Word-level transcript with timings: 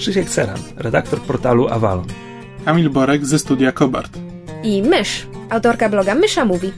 Krzysiek 0.00 0.30
Ceran, 0.30 0.58
redaktor 0.76 1.20
portalu 1.20 1.68
Avalon. 1.68 2.06
Kamil 2.64 2.90
Borek 2.90 3.26
ze 3.26 3.38
studia 3.38 3.72
Kobart. 3.72 4.18
i 4.62 4.82
Mysz, 4.82 5.26
autorka 5.50 5.88
bloga 5.88 6.14
Mysza 6.14 6.44
Mówi. 6.44 6.72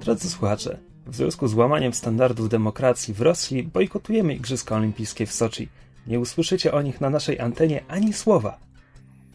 Drodzy 0.00 0.30
słuchacze, 0.30 0.78
w 1.06 1.16
związku 1.16 1.48
z 1.48 1.54
łamaniem 1.54 1.92
standardów 1.92 2.48
demokracji 2.48 3.14
w 3.14 3.20
Rosji 3.20 3.62
bojkotujemy 3.62 4.34
Igrzyska 4.34 4.76
Olimpijskie 4.76 5.26
w 5.26 5.32
Soczi. 5.32 5.68
Nie 6.06 6.20
usłyszycie 6.20 6.72
o 6.72 6.82
nich 6.82 7.00
na 7.00 7.10
naszej 7.10 7.40
antenie 7.40 7.84
ani 7.88 8.12
słowa. 8.12 8.58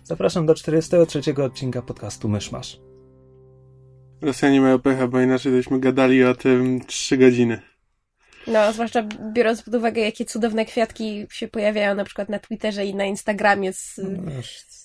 Zapraszam 0.04 0.46
do 0.46 0.56
43 0.56 1.44
odcinka 1.44 1.82
podcastu 1.82 2.30
Myszmasz. 2.30 2.80
Rosjanie 4.22 4.62
mają 4.62 4.80
pecha, 4.80 5.08
bo 5.08 5.22
inaczej 5.22 5.52
byśmy 5.52 5.80
gadali 5.80 6.24
o 6.24 6.36
tym 6.36 6.82
3 6.88 7.18
godziny. 7.18 7.62
No, 8.48 8.74
zwłaszcza 8.74 9.04
biorąc 9.34 9.62
pod 9.62 9.76
uwagę, 9.76 10.02
jakie 10.02 10.26
cudowne 10.26 10.66
kwiatki 10.66 11.28
się 11.32 11.48
pojawiają 11.48 11.96
na 11.96 12.04
przykład 12.04 12.30
na 12.30 12.40
Twitterze 12.40 12.86
i 12.86 12.96
na 12.96 13.06
Instagramie 13.06 13.74
z, 13.74 13.98
No 13.98 14.32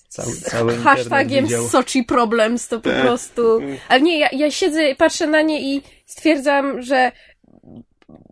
Cały, 0.07 0.31
z 0.31 0.41
cały 0.41 0.73
internet 0.73 0.83
hashtagiem. 0.97 1.47
Sochi 1.69 2.03
Problems, 2.03 2.67
to 2.67 2.79
po 2.79 2.89
Tak. 2.89 3.01
prostu... 3.01 3.59
Ale 3.89 4.01
nie, 4.01 4.19
ja, 4.19 4.29
ja 4.31 4.51
siedzę, 4.51 4.95
patrzę 4.95 5.27
na 5.27 5.41
nie 5.41 5.75
i 5.75 5.81
stwierdzam, 6.05 6.81
że 6.81 7.11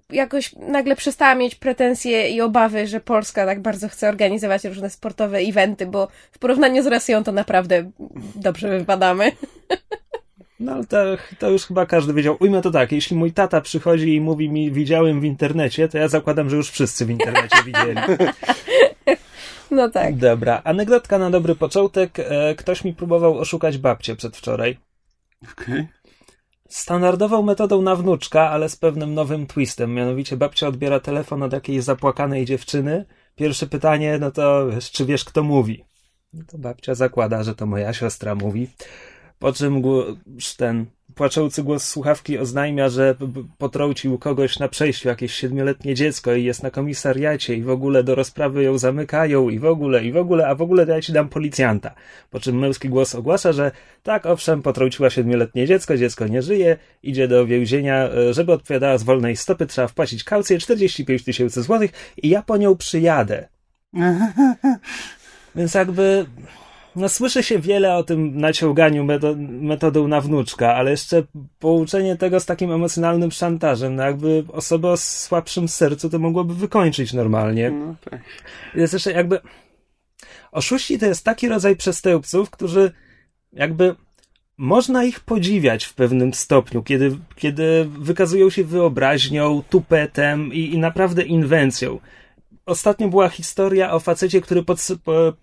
jakoś 0.10 0.54
nagle 0.56 0.96
przestałam 0.96 1.38
mieć 1.38 1.56
pretensje 1.56 2.30
i 2.30 2.42
obawy, 2.42 2.88
że 2.88 3.00
Polska 3.00 3.46
tak 3.46 3.62
bardzo 3.62 3.90
chce 3.90 4.10
organizować 4.10 4.64
różne 4.64 4.90
sportowe 4.90 5.38
eventy, 5.38 5.86
bo 5.86 6.08
w 6.32 6.40
porównaniu 6.40 6.84
z 6.84 6.88
Rosją 6.88 7.24
to 7.24 7.32
naprawdę 7.32 7.92
dobrze 8.36 8.80
wypadamy. 8.80 9.32
No 10.62 10.72
ale 10.72 10.86
to, 10.86 10.98
to 11.40 11.50
już 11.50 11.66
chyba 11.66 11.86
każdy 11.86 12.14
wiedział. 12.14 12.38
Ujmę 12.40 12.62
to 12.62 12.72
tak, 12.72 12.92
jeśli 12.92 13.18
mój 13.18 13.32
tata 13.32 13.62
przychodzi 13.62 14.16
i 14.16 14.22
mówi 14.22 14.50
mi 14.50 14.72
widziałem 14.72 15.22
w 15.22 15.24
internecie, 15.24 15.88
to 15.88 15.98
ja 15.98 16.08
zakładam, 16.08 16.50
że 16.50 16.56
już 16.56 16.70
wszyscy 16.70 17.06
w 17.06 17.10
internecie 17.10 17.58
widzieli. 17.66 17.96
No 19.72 19.90
tak. 19.90 20.16
Dobra, 20.16 20.62
anegdotka 20.64 21.18
na 21.18 21.30
dobry 21.30 21.56
początek. 21.56 22.20
E, 22.20 22.56
Ktoś 22.56 22.84
mi 22.84 22.94
próbował 22.94 23.38
oszukać 23.38 23.78
babcię 23.78 24.16
przedwczoraj. 24.16 24.78
Okej. 25.52 25.88
Standardową 26.70 27.42
metodą 27.42 27.82
na 27.82 27.96
wnuczka, 27.96 28.50
ale 28.50 28.70
z 28.70 28.76
pewnym 28.76 29.14
nowym 29.14 29.48
twistem. 29.48 29.94
Mianowicie 29.94 30.38
babcia 30.38 30.68
odbiera 30.68 31.00
telefon 31.00 31.44
od 31.44 31.54
jakiejś 31.54 31.84
zapłakanej 31.84 32.46
dziewczyny. 32.46 33.06
Pierwsze 33.36 33.68
pytanie, 33.68 34.18
no 34.20 34.32
to 34.32 34.68
czy 34.92 35.06
wiesz, 35.06 35.26
kto 35.26 35.44
mówi? 35.44 35.86
No 36.34 36.44
to 36.48 36.58
babcia 36.58 36.96
zakłada, 36.96 37.44
że 37.44 37.56
to 37.56 37.66
moja 37.66 37.94
siostra 37.94 38.36
mówi. 38.36 38.68
Po 39.42 39.54
czym 39.54 39.82
ten 40.58 40.86
płaczący 41.16 41.64
głos 41.64 41.84
słuchawki 41.84 42.38
oznajmia, 42.38 42.90
że 42.90 43.16
potrącił 43.58 44.18
kogoś 44.18 44.60
na 44.60 44.68
przejściu 44.68 45.08
jakieś 45.08 45.34
siedmioletnie 45.34 45.96
dziecko 45.96 46.36
i 46.36 46.44
jest 46.44 46.64
na 46.64 46.72
komisariacie 46.72 47.56
i 47.56 47.64
w 47.64 47.70
ogóle 47.70 48.04
do 48.04 48.16
rozprawy 48.16 48.64
ją 48.64 48.78
zamykają 48.78 49.50
i 49.50 49.60
w 49.60 49.66
ogóle, 49.66 50.06
i 50.06 50.12
w 50.12 50.18
ogóle, 50.18 50.48
a 50.48 50.56
w 50.56 50.62
ogóle 50.62 50.86
ja 50.88 51.02
ci 51.02 51.14
dam 51.14 51.30
policjanta. 51.30 51.96
Po 52.30 52.40
czym 52.40 52.60
męski 52.60 52.90
głos 52.90 53.16
ogłasza, 53.16 53.54
że 53.54 53.72
tak, 54.04 54.26
owszem, 54.26 54.62
potrąciła 54.62 55.10
siedmioletnie 55.10 55.68
dziecko, 55.68 55.98
dziecko 55.98 56.28
nie 56.28 56.42
żyje, 56.42 56.78
idzie 57.04 57.28
do 57.28 57.46
więzienia, 57.46 58.10
e, 58.10 58.34
żeby 58.34 58.54
odpowiadała 58.54 58.98
z 58.98 59.04
wolnej 59.04 59.36
stopy, 59.36 59.66
trzeba 59.66 59.88
wpłacić 59.88 60.24
kaucję 60.24 60.60
45 60.60 61.24
tysięcy 61.24 61.62
złotych 61.62 61.92
i 62.18 62.30
ja 62.30 62.42
po 62.42 62.58
nią 62.58 62.78
przyjadę. 62.78 63.48
Więc 65.56 65.74
jakby, 65.74 66.26
no 66.96 67.10
słyszy 67.10 67.44
się 67.44 67.60
wiele 67.60 67.96
o 67.96 68.04
tym 68.04 68.38
naciąganiu 68.38 69.04
meto- 69.04 69.36
metodą 69.50 70.08
na 70.08 70.22
wnuczka, 70.22 70.76
ale 70.76 70.92
jeszcze 70.92 71.24
połączenie 71.60 72.16
tego 72.16 72.40
z 72.40 72.46
takim 72.46 72.72
emocjonalnym 72.72 73.32
szantażem, 73.32 73.96
no 73.96 74.04
jakby 74.04 74.44
osoba 74.52 74.90
o 74.92 74.98
słabszym 74.98 75.68
sercu 75.68 76.10
to 76.10 76.20
mogłoby 76.20 76.56
wykończyć 76.56 77.14
normalnie. 77.14 77.72
No 77.72 77.96
tak. 78.10 78.22
Jest 78.76 78.94
jeszcze 78.94 79.12
jakby. 79.12 79.40
Oszuści 80.52 81.00
to 81.00 81.06
jest 81.06 81.26
taki 81.26 81.48
rodzaj 81.48 81.76
przestępców, 81.76 82.50
którzy 82.50 82.92
jakby. 83.54 83.96
Można 84.58 85.04
ich 85.04 85.20
podziwiać 85.20 85.86
w 85.86 85.94
pewnym 85.94 86.34
stopniu, 86.34 86.84
kiedy, 86.84 87.18
kiedy 87.36 87.86
wykazują 88.00 88.50
się 88.50 88.64
wyobraźnią, 88.64 89.64
tupetem 89.70 90.54
i, 90.54 90.74
i 90.74 90.78
naprawdę 90.78 91.24
inwencją. 91.24 92.00
Ostatnio 92.66 93.08
była 93.08 93.30
historia 93.30 93.94
o 93.94 94.00
facecie, 94.00 94.42
który, 94.42 94.62
pods- 94.62 94.98
po, 95.04 95.34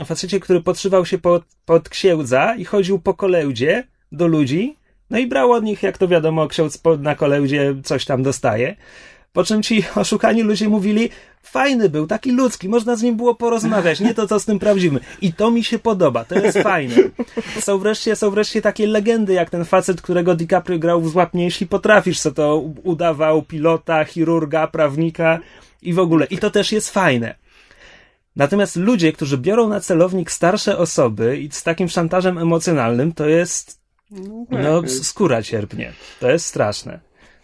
o 0.00 0.04
facecie, 0.04 0.40
który 0.40 0.60
podszywał 0.60 1.06
się 1.06 1.18
pod, 1.18 1.44
pod 1.64 1.88
księdza 1.88 2.54
i 2.54 2.64
chodził 2.64 2.98
po 2.98 3.14
kolędzie 3.14 3.84
do 4.12 4.26
ludzi, 4.26 4.76
no 5.10 5.18
i 5.18 5.26
brał 5.26 5.52
od 5.52 5.64
nich, 5.64 5.82
jak 5.82 5.98
to 5.98 6.08
wiadomo, 6.08 6.48
ksiądz 6.48 6.82
na 6.98 7.14
kolędzie 7.14 7.74
coś 7.84 8.04
tam 8.04 8.22
dostaje. 8.22 8.76
Po 9.32 9.44
czym 9.44 9.62
ci 9.62 9.84
oszukani 9.94 10.42
ludzie 10.42 10.68
mówili, 10.68 11.10
fajny 11.42 11.88
był, 11.88 12.06
taki 12.06 12.32
ludzki, 12.32 12.68
można 12.68 12.96
z 12.96 13.02
nim 13.02 13.16
było 13.16 13.34
porozmawiać, 13.34 14.00
nie 14.00 14.14
to 14.14 14.26
co 14.26 14.40
z 14.40 14.44
tym 14.44 14.58
prawdziwym. 14.58 15.00
I 15.20 15.32
to 15.32 15.50
mi 15.50 15.64
się 15.64 15.78
podoba, 15.78 16.24
to 16.24 16.34
jest 16.34 16.58
fajne. 16.58 16.94
Są 17.60 17.78
wreszcie, 17.78 18.16
są 18.16 18.30
wreszcie 18.30 18.62
takie 18.62 18.86
legendy, 18.86 19.32
jak 19.32 19.50
ten 19.50 19.64
facet, 19.64 20.02
którego 20.02 20.34
DiCaprio 20.34 20.78
grał 20.78 21.00
w 21.00 21.08
Złapnie, 21.08 21.44
jeśli 21.44 21.66
potrafisz, 21.66 22.20
co 22.20 22.32
to 22.32 22.58
udawał 22.82 23.42
pilota, 23.42 24.04
chirurga, 24.04 24.66
prawnika 24.66 25.38
i 25.82 25.92
w 25.92 25.98
ogóle. 25.98 26.26
I 26.26 26.38
to 26.38 26.50
też 26.50 26.72
jest 26.72 26.90
fajne. 26.90 27.34
Natomiast 28.36 28.76
ludzie, 28.76 29.12
którzy 29.12 29.38
biorą 29.38 29.68
na 29.68 29.80
celownik 29.80 30.30
starsze 30.30 30.78
osoby 30.78 31.36
i 31.38 31.48
z 31.52 31.62
takim 31.62 31.88
szantażem 31.88 32.38
emocjonalnym, 32.38 33.12
to 33.12 33.26
jest, 33.28 33.80
no, 34.50 34.84
s- 34.84 35.06
skóra 35.06 35.42
cierpnie. 35.42 35.92
To 36.20 36.30
jest 36.30 36.46
straszne. 36.46 37.00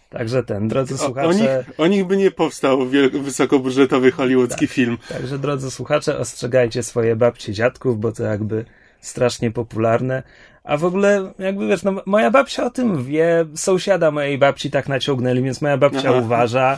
Także 0.09 0.43
ten, 0.43 0.67
drodzy 0.67 0.93
O, 0.93 0.97
o, 0.97 1.01
nich, 1.07 1.15
słuchacze, 1.15 1.65
o 1.77 1.87
nich 1.87 2.05
by 2.05 2.17
nie 2.17 2.31
powstał 2.31 2.89
wiel- 2.89 3.21
wysokobudżetowy 3.21 4.11
hollywoodzki 4.11 4.67
film. 4.67 4.97
także 5.09 5.39
drodzy 5.39 5.71
słuchacze, 5.71 6.17
ostrzegajcie 6.17 6.83
swoje 6.83 7.15
babcie, 7.15 7.53
dziadków, 7.53 7.99
bo 7.99 8.11
to 8.11 8.23
jakby 8.23 8.65
strasznie 9.01 9.51
popularne. 9.51 10.23
A 10.63 10.77
w 10.77 10.85
ogóle, 10.85 11.33
jakby 11.39 11.67
wiesz, 11.67 11.83
no, 11.83 11.93
moja 12.05 12.31
babcia 12.31 12.65
o 12.65 12.69
tym 12.69 13.03
wie, 13.03 13.45
sąsiada 13.55 14.11
mojej 14.11 14.37
babci 14.37 14.71
tak 14.71 14.89
naciągnęli, 14.89 15.41
więc 15.43 15.61
moja 15.61 15.77
babcia 15.77 16.09
Aha. 16.09 16.11
uważa. 16.19 16.77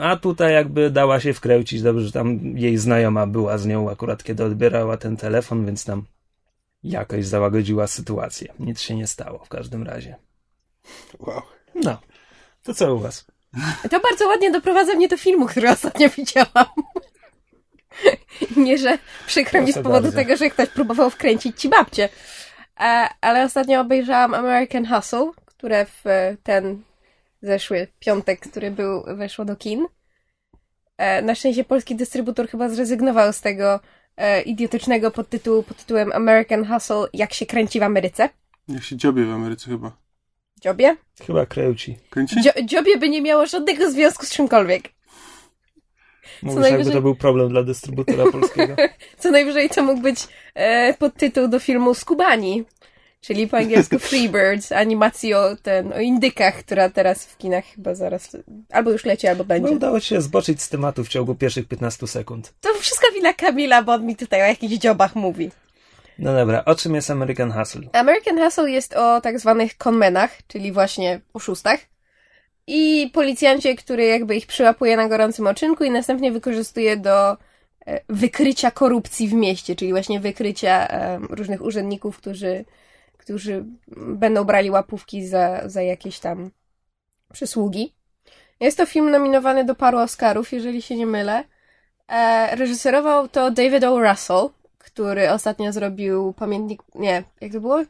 A 0.00 0.16
tutaj 0.16 0.52
jakby 0.52 0.90
dała 0.90 1.20
się 1.20 1.34
wkręcić, 1.34 1.82
dobrze, 1.82 2.06
że 2.06 2.12
tam 2.12 2.58
jej 2.58 2.78
znajoma 2.78 3.26
była 3.26 3.58
z 3.58 3.66
nią 3.66 3.90
akurat, 3.90 4.24
kiedy 4.24 4.44
odbierała 4.44 4.96
ten 4.96 5.16
telefon, 5.16 5.66
więc 5.66 5.84
tam 5.84 6.04
jakoś 6.82 7.26
załagodziła 7.26 7.86
sytuację. 7.86 8.52
Nic 8.58 8.80
się 8.80 8.96
nie 8.96 9.06
stało 9.06 9.44
w 9.44 9.48
każdym 9.48 9.82
razie. 9.82 10.16
Wow. 11.18 11.42
No, 11.74 11.98
to 12.62 12.74
co 12.74 12.94
u 12.94 12.98
was? 12.98 13.24
To 13.90 14.00
bardzo 14.00 14.28
ładnie 14.28 14.50
doprowadza 14.50 14.94
mnie 14.94 15.08
do 15.08 15.16
filmu, 15.16 15.46
który 15.46 15.70
ostatnio 15.70 16.08
widziałam. 16.08 16.66
Nie, 18.56 18.78
że 18.78 18.98
przykro 19.26 19.62
mi 19.62 19.72
z 19.72 19.74
powodu 19.74 20.02
bardzo. 20.02 20.16
tego, 20.16 20.36
że 20.36 20.50
ktoś 20.50 20.68
próbował 20.68 21.10
wkręcić 21.10 21.60
ci 21.60 21.68
babcię. 21.68 22.08
E, 22.80 23.08
ale 23.20 23.44
ostatnio 23.44 23.80
obejrzałam 23.80 24.34
American 24.34 24.86
Hustle, 24.86 25.30
które 25.46 25.86
w 25.86 26.04
ten 26.42 26.82
zeszły 27.42 27.86
piątek, 27.98 28.40
który 28.40 28.70
był, 28.70 29.02
weszło 29.16 29.44
do 29.44 29.56
kin. 29.56 29.86
E, 30.98 31.22
na 31.22 31.34
szczęście 31.34 31.64
polski 31.64 31.96
dystrybutor 31.96 32.48
chyba 32.48 32.68
zrezygnował 32.68 33.32
z 33.32 33.40
tego 33.40 33.80
e, 34.16 34.42
idiotycznego 34.42 35.10
podtytułu 35.10 35.62
pod 35.62 35.76
tytułem 35.76 36.12
American 36.12 36.66
Hustle, 36.66 37.06
jak 37.12 37.32
się 37.34 37.46
kręci 37.46 37.80
w 37.80 37.82
Ameryce. 37.82 38.28
Jak 38.68 38.82
się 38.82 38.96
dziobie 38.96 39.24
w 39.24 39.30
Ameryce 39.30 39.70
chyba. 39.70 39.92
Dziobie? 40.60 40.96
Chyba 41.26 41.46
kręci. 41.46 41.98
Kręci? 42.10 42.36
Dzio- 42.42 42.64
dziobie 42.64 42.98
by 42.98 43.08
nie 43.08 43.22
miało 43.22 43.46
żadnego 43.46 43.90
związku 43.90 44.26
z 44.26 44.30
czymkolwiek. 44.30 44.82
Mówisz, 46.42 46.62
jakby 46.64 46.78
najwyżej- 46.84 46.92
to 46.92 47.02
był 47.02 47.14
problem 47.14 47.48
dla 47.48 47.62
dystrybutora 47.62 48.24
polskiego. 48.32 48.76
Co 49.18 49.30
najwyżej 49.30 49.70
to 49.70 49.82
mógł 49.82 50.00
być 50.00 50.28
e, 50.54 50.94
podtytuł 50.94 51.48
do 51.48 51.58
filmu 51.58 51.94
Skubani, 51.94 52.64
czyli 53.22 53.48
po 53.48 53.56
angielsku 53.56 53.98
Freebirds, 54.08 54.72
animacji 54.72 55.34
o, 55.34 55.56
ten, 55.56 55.92
o 55.92 56.00
indykach, 56.00 56.54
która 56.54 56.90
teraz 56.90 57.26
w 57.26 57.38
kinach 57.38 57.64
chyba 57.64 57.94
zaraz, 57.94 58.36
albo 58.70 58.90
już 58.90 59.04
leci, 59.04 59.26
albo 59.26 59.42
No, 59.42 59.48
będzie. 59.48 59.70
udało 59.72 60.00
ci 60.00 60.06
się 60.08 60.20
zboczyć 60.20 60.62
z 60.62 60.68
tematu 60.68 61.04
w 61.04 61.08
ciągu 61.08 61.34
pierwszych 61.34 61.68
15 61.68 62.06
sekund. 62.06 62.52
To 62.60 62.74
wszystko 62.74 63.06
wina 63.14 63.32
Kamila, 63.32 63.82
bo 63.82 63.92
on 63.92 64.06
mi 64.06 64.16
tutaj 64.16 64.42
o 64.42 64.46
jakichś 64.46 64.74
dziobach 64.74 65.14
mówi. 65.14 65.50
No 66.18 66.34
dobra, 66.34 66.64
o 66.64 66.74
czym 66.74 66.94
jest 66.94 67.10
American 67.10 67.52
Hustle? 67.52 67.82
American 67.92 68.38
Hustle 68.38 68.70
jest 68.70 68.94
o 68.94 69.20
tak 69.20 69.38
zwanych 69.40 69.72
conmenach, 69.76 70.38
czyli 70.46 70.72
właśnie 70.72 71.20
oszustach. 71.34 71.80
I 72.66 73.10
policjancie, 73.12 73.74
który 73.76 74.04
jakby 74.04 74.36
ich 74.36 74.46
przyłapuje 74.46 74.96
na 74.96 75.08
gorącym 75.08 75.46
oczynku 75.46 75.84
i 75.84 75.90
następnie 75.90 76.32
wykorzystuje 76.32 76.96
do 76.96 77.32
e, 77.32 77.36
wykrycia 78.08 78.70
korupcji 78.70 79.28
w 79.28 79.32
mieście, 79.32 79.76
czyli 79.76 79.90
właśnie 79.92 80.20
wykrycia 80.20 80.88
e, 80.88 81.18
różnych 81.30 81.62
urzędników, 81.62 82.16
którzy, 82.18 82.64
którzy 83.22 83.64
będą 83.96 84.44
brali 84.44 84.70
łapówki 84.70 85.26
za, 85.26 85.68
za 85.68 85.82
jakieś 85.82 86.18
tam 86.18 86.50
przysługi. 87.32 87.94
Jest 88.60 88.76
to 88.76 88.86
film 88.86 89.10
nominowany 89.10 89.64
do 89.64 89.74
paru 89.74 89.98
Oscarów, 89.98 90.52
jeżeli 90.52 90.82
się 90.82 90.96
nie 90.96 91.06
mylę. 91.06 91.44
E, 92.08 92.56
reżyserował 92.56 93.28
to 93.28 93.50
David 93.50 93.84
O. 93.84 94.00
Russell, 94.00 94.48
który 94.78 95.30
ostatnio 95.30 95.72
zrobił 95.72 96.32
pamiętnik, 96.32 96.82
nie, 96.94 97.22
jak 97.40 97.52
to 97.52 97.60
było? 97.60 97.82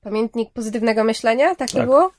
Pamiętnik 0.00 0.52
pozytywnego 0.52 1.04
myślenia, 1.04 1.54
tak 1.54 1.70
Tak. 1.70 1.84
było? 1.84 2.10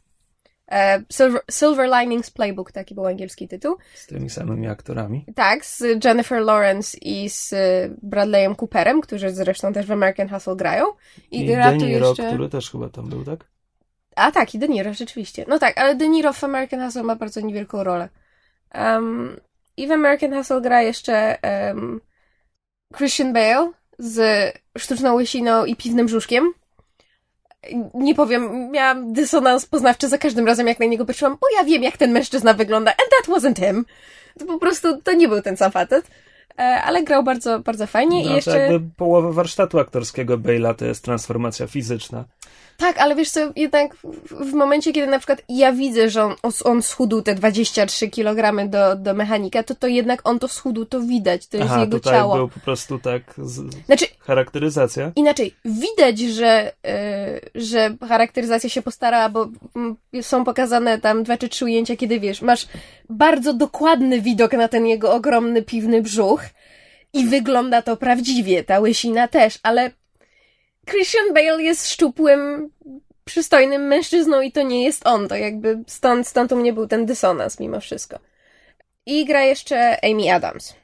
E, 0.72 1.04
Silver, 1.10 1.42
Silver 1.52 1.90
Linings 2.00 2.32
Playbook, 2.32 2.72
taki 2.72 2.96
był 2.96 3.06
angielski 3.06 3.48
tytuł. 3.48 3.76
Z 3.94 4.08
tymi 4.08 4.30
samymi 4.30 4.68
aktorami. 4.68 5.26
Tak, 5.36 5.66
z 5.66 6.06
Jennifer 6.06 6.42
Lawrence 6.42 6.98
i 6.98 7.30
z 7.30 7.54
Bradleyem 8.02 8.56
Cooperem, 8.56 9.02
którzy 9.02 9.30
zresztą 9.30 9.74
też 9.74 9.86
w 9.86 9.92
American 9.92 10.30
Hustle 10.30 10.56
grają. 10.56 10.86
I, 11.32 11.42
I 11.42 11.48
De 11.48 11.78
Niro, 11.78 12.08
jeszcze... 12.08 12.28
który 12.28 12.50
też 12.50 12.72
chyba 12.72 12.90
tam 12.90 13.10
był, 13.10 13.24
tak? 13.24 13.46
A 14.16 14.32
tak, 14.32 14.56
i 14.56 14.60
De 14.60 14.68
Niro, 14.68 14.94
rzeczywiście. 14.94 15.46
No 15.48 15.60
tak, 15.60 15.78
ale 15.78 15.96
De 15.96 16.08
Niro 16.08 16.34
w 16.34 16.44
American 16.44 16.86
Hustle 16.86 17.04
ma 17.04 17.16
bardzo 17.16 17.42
niewielką 17.42 17.84
rolę. 17.84 18.10
Um, 18.76 19.40
I 19.78 19.88
w 19.88 19.92
American 19.92 20.34
Hustle 20.34 20.62
gra 20.62 20.82
jeszcze 20.82 21.38
um, 21.74 22.02
Christian 22.98 23.34
Bale 23.34 23.72
z 24.00 24.52
sztuczną 24.78 25.14
łysiną 25.14 25.66
i 25.66 25.76
piwnym 25.76 26.06
brzuszkiem. 26.06 26.54
Nie 27.94 28.16
powiem, 28.16 28.72
miałam 28.72 29.14
dysonans 29.14 29.66
poznawczy 29.66 30.10
za 30.10 30.18
każdym 30.18 30.48
razem, 30.48 30.68
jak 30.68 30.80
na 30.80 30.86
niego 30.86 31.06
patrzyłam. 31.06 31.34
O, 31.34 31.58
ja 31.58 31.64
wiem, 31.64 31.84
jak 31.84 31.98
ten 31.98 32.12
mężczyzna 32.12 32.54
wygląda, 32.54 32.92
and 32.92 33.00
that 33.00 33.36
wasn't 33.36 33.66
him. 33.66 33.86
To 34.40 34.46
po 34.46 34.60
prostu, 34.60 35.02
to 35.02 35.14
nie 35.14 35.28
był 35.28 35.42
ten 35.42 35.58
sam 35.58 35.72
facet. 35.72 36.08
E, 36.60 36.62
Ale 36.62 37.04
grał 37.04 37.24
bardzo, 37.24 37.60
bardzo 37.60 37.88
fajnie 37.88 38.18
No, 38.18 38.24
i 38.26 38.28
to 38.28 38.36
jeszcze... 38.36 38.60
jakby 38.60 38.90
połowa 38.98 39.32
warsztatu 39.32 39.80
aktorskiego 39.80 40.38
Bale'a 40.38 40.76
to 40.76 40.86
jest 40.86 41.04
transformacja 41.04 41.68
fizyczna. 41.68 42.26
Tak, 42.82 42.98
ale 42.98 43.16
wiesz 43.16 43.30
co, 43.30 43.40
jednak 43.56 43.96
w, 44.32 44.54
momencie, 44.54 44.94
kiedy 44.94 45.08
na 45.08 45.20
przykład 45.20 45.42
ja 45.50 45.74
widzę, 45.74 46.10
że 46.10 46.24
on, 46.24 46.36
on 46.64 46.82
schudł 46.82 47.22
te 47.22 47.36
23 47.36 48.10
kg 48.10 48.70
do, 48.70 48.96
do 48.96 49.14
mechanika, 49.14 49.64
to 49.64 49.76
to 49.76 49.88
jednak 49.88 50.22
on 50.24 50.40
to 50.40 50.48
schudł, 50.48 50.86
to 50.86 51.02
widać, 51.02 51.48
to 51.48 51.58
jest 51.58 51.70
Aha, 51.72 51.80
jego 51.80 51.98
tutaj 51.98 52.14
ciało. 52.14 52.36
był 52.36 52.48
po 52.48 52.60
prostu 52.60 53.00
tak 53.00 53.22
z... 53.38 53.76
Znaczy, 53.86 54.06
charakteryzacja. 54.20 55.12
inaczej, 55.16 55.56
widać, 55.66 56.20
że, 56.20 56.74
yy, 57.54 57.62
że 57.62 57.96
charakteryzacja 58.08 58.70
się 58.70 58.82
postarała, 58.82 59.30
bo 59.30 59.50
mm, 59.76 59.96
są 60.22 60.44
pokazane 60.44 61.00
tam 61.00 61.24
dwa 61.24 61.38
czy 61.38 61.50
trzy 61.50 61.66
ujęcia, 61.66 61.96
kiedy 61.96 62.20
wiesz, 62.20 62.42
masz 62.42 62.68
bardzo 63.10 63.54
dokładny 63.54 64.22
widok 64.22 64.54
na 64.54 64.68
ten 64.68 64.88
jego 64.88 65.14
ogromny 65.14 65.62
piwny 65.62 66.02
brzuch 66.02 66.42
i 67.14 67.26
wygląda 67.26 67.82
to 67.82 67.98
prawdziwie, 67.98 68.64
ta 68.64 68.80
łysina 68.80 69.28
też, 69.28 69.60
ale 69.64 69.92
Christian 70.92 71.34
Bale 71.34 71.64
jest 71.64 71.90
szczupłym, 71.90 72.70
przystojnym 73.26 73.88
mężczyzną 73.88 74.42
i 74.42 74.52
to 74.52 74.62
nie 74.62 74.84
jest 74.84 75.08
on, 75.08 75.28
to 75.28 75.36
jakby 75.36 75.84
stąd, 75.88 76.28
stąd 76.28 76.52
u 76.52 76.56
mnie 76.56 76.74
był 76.74 76.88
ten 76.88 77.06
dysonans 77.06 77.60
mimo 77.60 77.80
wszystko. 77.80 78.20
I 79.06 79.26
gra 79.26 79.44
jeszcze 79.44 80.06
Amy 80.06 80.34
Adams. 80.34 80.76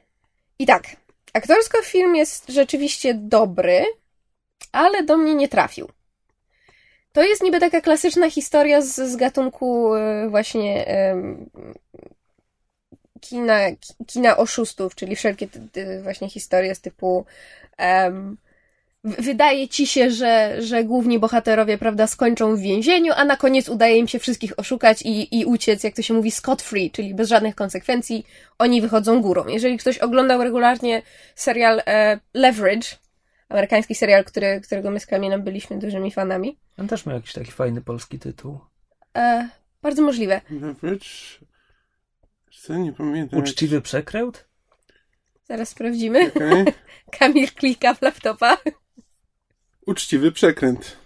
I 0.58 0.66
tak, 0.66 0.84
aktorsko 1.32 1.82
film 1.82 2.16
jest 2.16 2.48
rzeczywiście 2.48 3.14
dobry, 3.14 3.84
ale 4.72 5.02
do 5.02 5.16
mnie 5.16 5.34
nie 5.34 5.48
trafił. 5.48 5.88
To 7.12 7.22
jest 7.22 7.42
niby 7.42 7.60
taka 7.60 7.80
klasyczna 7.80 8.30
historia 8.30 8.82
z, 8.82 8.94
z 8.94 9.16
gatunku 9.16 9.94
e, 9.94 10.28
właśnie 10.28 10.86
em, 10.86 11.50
kina, 13.20 13.58
kina 14.06 14.36
oszustów, 14.36 14.94
czyli 14.94 15.16
wszelkie 15.16 15.48
te, 15.48 15.60
te 15.72 16.02
właśnie 16.02 16.30
historie 16.30 16.74
z 16.74 16.80
typu 16.80 17.24
w- 17.78 18.47
wydaje 19.04 19.68
ci 19.68 19.86
się, 19.86 20.10
że, 20.10 20.56
że 20.62 20.84
główni 20.84 21.18
bohaterowie, 21.18 21.78
prawda, 21.78 22.06
skończą 22.06 22.56
w 22.56 22.60
więzieniu, 22.60 23.12
a 23.16 23.24
na 23.24 23.36
koniec 23.36 23.68
udaje 23.68 23.96
im 23.96 24.08
się 24.08 24.18
wszystkich 24.18 24.58
oszukać 24.58 25.02
i, 25.02 25.38
i 25.40 25.44
uciec, 25.44 25.84
jak 25.84 25.94
to 25.94 26.02
się 26.02 26.14
mówi, 26.14 26.30
scot-free, 26.30 26.90
czyli 26.90 27.14
bez 27.14 27.28
żadnych 27.28 27.54
konsekwencji. 27.54 28.26
Oni 28.58 28.80
wychodzą 28.80 29.22
górą. 29.22 29.46
Jeżeli 29.46 29.78
ktoś 29.78 29.98
oglądał 29.98 30.42
regularnie 30.42 31.02
serial 31.34 31.82
e, 31.86 32.20
Leverage, 32.34 32.88
amerykański 33.48 33.94
serial, 33.94 34.24
który, 34.24 34.60
którego 34.60 34.90
my 34.90 35.00
z 35.00 35.06
Kamilem 35.06 35.42
byliśmy 35.42 35.78
dużymi 35.78 36.12
fanami, 36.12 36.58
On 36.78 36.88
też 36.88 37.06
ma 37.06 37.12
jakiś 37.12 37.32
taki 37.32 37.50
fajny 37.50 37.80
polski 37.80 38.18
tytuł. 38.18 38.58
e, 39.16 39.48
bardzo 39.82 40.02
możliwe. 40.02 40.40
Leverage? 40.50 41.06
Co, 42.62 42.76
nie 42.76 42.92
pamiętam. 42.92 43.38
Uczciwy 43.40 43.80
przekręt? 43.80 44.48
Zaraz 45.44 45.68
sprawdzimy. 45.68 46.32
Okej. 46.36 46.64
Kamil 47.18 47.48
klika 47.48 47.94
w 47.94 48.02
laptopa. 48.02 48.56
Uczciwy 49.88 50.32
przekręt. 50.32 50.96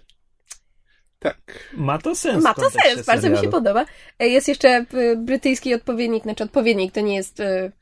Tak. 1.19 1.37
Ma 1.73 1.99
to 1.99 2.15
sens. 2.15 2.45
Ma 2.45 2.55
to 2.55 2.71
sens, 2.71 3.07
bardzo 3.07 3.29
mi 3.29 3.35
się 3.35 3.41
serialu. 3.41 3.51
podoba. 3.53 3.85
E, 4.19 4.29
Jest 4.29 4.49
jeszcze 4.49 4.85
y, 4.95 5.17
brytyjski 5.17 5.75
odpowiednik, 5.75 6.23
znaczy 6.23 6.45
odpowiednik 6.45 6.93
to 6.95 7.01
nie 7.01 7.15
jest, 7.17 7.41
y, 7.41 7.73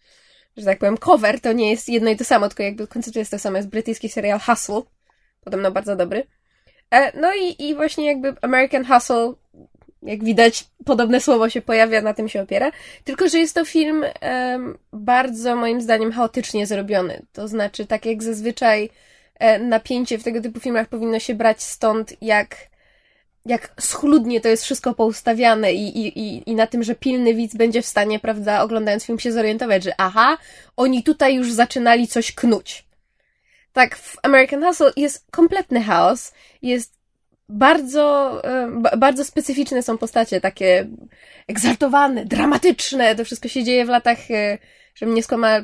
że 0.56 0.64
tak 0.64 0.79
powiem, 0.79 0.97
cover, 0.99 1.41
to 1.41 1.52
nie 1.52 1.70
jest 1.70 1.88
jedno 1.88 2.11
i 2.11 2.17
to 2.17 2.25
samo, 2.25 2.49
tylko 2.49 2.62
jakby 2.62 2.87
koncept 2.87 3.17
jest 3.17 3.31
to 3.31 3.38
samo, 3.38 3.56
jest 3.56 3.69
brytyjski 3.69 4.08
serial 4.08 4.41
Hustle, 4.41 4.82
podobno 5.44 5.70
bardzo 5.70 5.97
dobry. 5.97 6.26
E, 6.91 7.20
No 7.20 7.35
i, 7.35 7.69
i 7.69 7.75
właśnie 7.75 8.06
jakby 8.06 8.35
American 8.43 8.85
Hustle, 8.85 9.32
jak 10.02 10.25
widać, 10.25 10.64
podobne 10.85 11.20
słowo 11.20 11.50
się 11.50 11.62
pojawia, 11.62 12.02
na 12.02 12.14
tym 12.14 12.29
się 12.29 12.43
opiera, 12.43 12.73
tylko 13.05 13.29
że 13.29 13.38
jest 13.38 13.55
to 13.55 13.64
film 13.64 14.05
bardzo, 14.93 15.56
moim 15.56 15.81
zdaniem, 15.81 16.12
chaotycznie 16.12 16.67
zrobiony. 16.67 17.26
To 17.32 17.49
znaczy, 17.49 17.87
tak 17.87 18.06
jak 18.06 18.23
zazwyczaj 18.23 18.85
e, 18.85 18.88
napięcie 19.61 20.19
w 20.19 20.25
tego 20.25 20.41
typu 20.41 20.61
filmach 20.61 20.89
powinno 20.89 21.19
się 21.19 21.35
brać 21.35 21.63
stąd, 21.63 22.15
jak 22.23 22.57
jak 23.47 23.75
schludnie 23.81 24.41
to 24.41 24.49
jest 24.49 24.65
wszystko 24.65 24.95
poustawiane 24.95 25.73
i, 25.73 26.07
i, 26.07 26.51
i, 26.51 26.55
na 26.55 26.67
tym, 26.67 26.83
że 26.83 26.95
pilny 26.95 27.35
widz 27.35 27.55
będzie 27.57 27.83
w 27.83 27.87
stanie, 27.87 28.19
prawda, 28.19 28.63
oglądając 28.63 29.05
film 29.05 29.19
się 29.19 29.33
zorientować, 29.33 29.85
że 29.85 29.93
aha, 29.99 30.39
oni 30.77 31.03
tutaj 31.03 31.35
już 31.35 31.53
zaczynali 31.53 32.09
coś 32.09 32.33
knuć. 32.33 32.85
Tak, 33.73 33.97
w 33.97 34.17
American 34.23 34.65
Hustle 34.65 34.93
jest 34.97 35.27
kompletny 35.31 35.83
chaos, 35.83 36.33
jest 36.63 36.95
bardzo, 37.49 38.41
e, 38.45 38.69
ba- 38.71 38.97
bardzo 38.97 39.25
specyficzne 39.25 39.83
są 39.83 39.99
postacie, 39.99 40.41
takie 40.41 40.87
egzaltowane, 41.49 42.25
dramatyczne, 42.25 43.15
to 43.15 43.25
wszystko 43.25 43.49
się 43.49 43.65
dzieje 43.65 43.85
w 43.85 43.89
latach, 43.89 44.31
e, 44.31 44.59
żebym 44.95 45.15
nie 45.15 45.23
skłamała, 45.23 45.61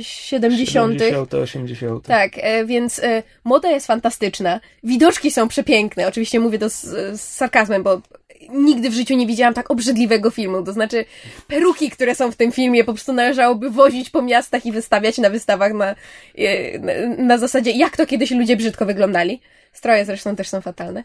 70. 0.00 1.00
70, 1.00 1.34
80. 1.34 2.06
Tak, 2.06 2.32
e, 2.36 2.64
więc 2.64 2.98
e, 2.98 3.22
moda 3.44 3.70
jest 3.70 3.86
fantastyczna, 3.86 4.60
widoczki 4.84 5.30
są 5.30 5.48
przepiękne, 5.48 6.08
oczywiście 6.08 6.40
mówię 6.40 6.58
to 6.58 6.70
z, 6.70 6.82
z 6.82 7.20
sarkazmem, 7.20 7.82
bo 7.82 8.00
nigdy 8.48 8.90
w 8.90 8.94
życiu 8.94 9.14
nie 9.14 9.26
widziałam 9.26 9.54
tak 9.54 9.70
obrzydliwego 9.70 10.30
filmu, 10.30 10.62
to 10.62 10.72
znaczy 10.72 11.04
peruki, 11.46 11.90
które 11.90 12.14
są 12.14 12.32
w 12.32 12.36
tym 12.36 12.52
filmie 12.52 12.84
po 12.84 12.92
prostu 12.92 13.12
należałoby 13.12 13.70
wozić 13.70 14.10
po 14.10 14.22
miastach 14.22 14.66
i 14.66 14.72
wystawiać 14.72 15.18
na 15.18 15.30
wystawach 15.30 15.72
na, 15.72 15.94
e, 16.38 16.78
na, 16.78 16.92
na 17.18 17.38
zasadzie 17.38 17.70
jak 17.70 17.96
to 17.96 18.06
kiedyś 18.06 18.30
ludzie 18.30 18.56
brzydko 18.56 18.86
wyglądali. 18.86 19.40
Stroje 19.72 20.04
zresztą 20.04 20.36
też 20.36 20.48
są 20.48 20.60
fatalne. 20.60 21.04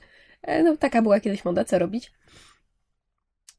No 0.63 0.77
taka 0.77 1.01
była 1.01 1.19
kiedyś 1.19 1.45
moda, 1.45 1.65
co 1.65 1.79
robić? 1.79 2.11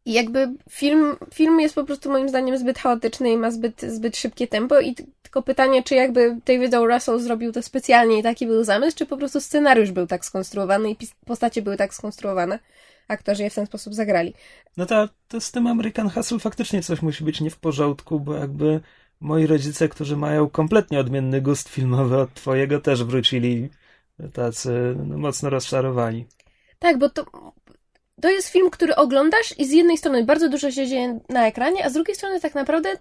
I 0.04 0.12
jakby 0.12 0.52
film, 0.70 1.16
film 1.34 1.61
jest 1.61 1.75
po 1.75 1.84
prostu 1.84 2.11
moim 2.11 2.28
zdaniem 2.28 2.58
zbyt 2.58 2.78
chaotyczny 2.78 3.32
i 3.32 3.37
ma 3.37 3.50
zbyt, 3.50 3.82
zbyt 3.82 4.16
szybkie 4.16 4.46
tempo 4.49 4.80
i 4.80 4.94
tylko 5.23 5.42
pytanie, 5.42 5.82
czy 5.82 5.94
jakby 5.94 6.37
David 6.46 6.75
O. 6.75 6.87
Russell 6.87 7.20
zrobił 7.20 7.52
to 7.52 7.62
specjalnie 7.62 8.18
i 8.18 8.23
taki 8.23 8.46
był 8.46 8.64
zamysł, 8.64 8.96
czy 8.96 9.06
po 9.06 9.16
prostu 9.16 9.40
scenariusz 9.40 9.92
był 9.92 10.06
tak 10.06 10.25
skonstruowany 10.25 10.90
i 10.90 10.96
postacie 11.26 11.62
były 11.62 11.76
tak 11.76 11.94
skonstruowane, 11.94 12.58
aktorzy 13.08 13.42
je 13.42 13.50
w 13.50 13.54
ten 13.54 13.66
sposób 13.66 13.94
zagrali. 13.94 14.34
No 14.76 14.87
to, 14.87 15.08
to 15.28 15.40
z 15.40 15.52
tym 15.52 15.66
American 15.66 16.11
Hustle 16.11 16.38
faktycznie 16.38 16.82
coś 16.82 17.02
musi 17.02 17.25
być 17.25 17.40
nie 17.40 17.50
w 17.50 17.58
porządku, 17.58 18.20
bo 18.20 18.34
jakby 18.34 18.80
moi 19.20 19.46
rodzice, 19.46 19.88
którzy 19.88 20.16
mają 20.16 20.50
kompletnie 20.50 20.99
odmienny 21.00 21.40
gust 21.40 21.68
filmowy 21.68 22.16
od 22.16 22.34
twojego, 22.34 22.80
też 22.80 23.04
wrócili 23.04 23.70
tacy 24.32 24.96
no, 25.06 25.18
mocno 25.18 25.50
rozczarowani. 25.50 26.26
Tak, 26.78 26.99
bo 26.99 27.08
to, 27.08 27.25
to 28.21 28.30
jest 28.30 28.49
film, 28.49 28.71
który 28.71 28.97
oglądasz 28.97 29.59
i 29.59 29.64
z 29.66 29.73
jednej 29.73 29.99
strony 29.99 30.25
bardzo 30.25 30.49
dużo 30.49 30.71
się 30.71 30.87
dzieje 30.87 31.21
na 31.28 31.47
ekranie, 31.47 31.85
a 31.85 31.90
z 31.90 31.92
drugiej 31.92 32.16
strony 32.16 32.40
tak 32.40 32.54
naprawdę 32.54 32.92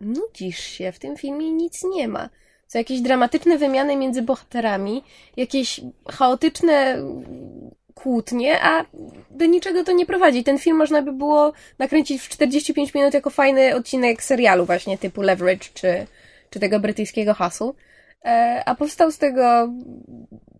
nudzisz 0.00 0.60
się. 0.60 0.92
W 0.92 0.98
tym 0.98 1.16
filmie 1.16 1.52
nic 1.52 1.84
nie 1.94 2.08
ma. 2.08 2.28
Są 2.68 2.78
jakieś 2.78 3.00
dramatyczne 3.00 3.58
wymiany 3.58 3.96
między 3.96 4.22
bohaterami, 4.22 5.02
jakieś 5.36 5.80
chaotyczne 6.10 7.02
kłótnie, 7.94 8.62
a 8.62 8.84
do 9.30 9.46
niczego 9.46 9.84
to 9.84 9.92
nie 9.92 10.06
prowadzi. 10.06 10.44
Ten 10.44 10.58
film 10.58 10.76
można 10.76 11.02
by 11.02 11.12
było 11.12 11.52
nakręcić 11.78 12.22
w 12.22 12.28
45 12.28 12.94
minut 12.94 13.14
jako 13.14 13.30
fajny 13.30 13.74
odcinek 13.74 14.22
serialu 14.22 14.66
właśnie 14.66 14.98
typu 14.98 15.22
Leverage 15.22 15.68
czy, 15.74 16.06
czy 16.50 16.60
tego 16.60 16.80
brytyjskiego 16.80 17.34
Hustle. 17.34 17.72
E, 18.24 18.62
A 18.66 18.74
powstał 18.74 19.10
z 19.10 19.18
tego 19.18 19.68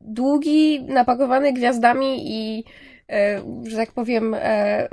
długi, 0.00 0.82
napakowany 0.82 1.52
gwiazdami 1.52 2.22
i, 2.26 2.64
że 3.66 3.76
tak 3.76 3.92
powiem, 3.92 4.34
e, 4.38 4.88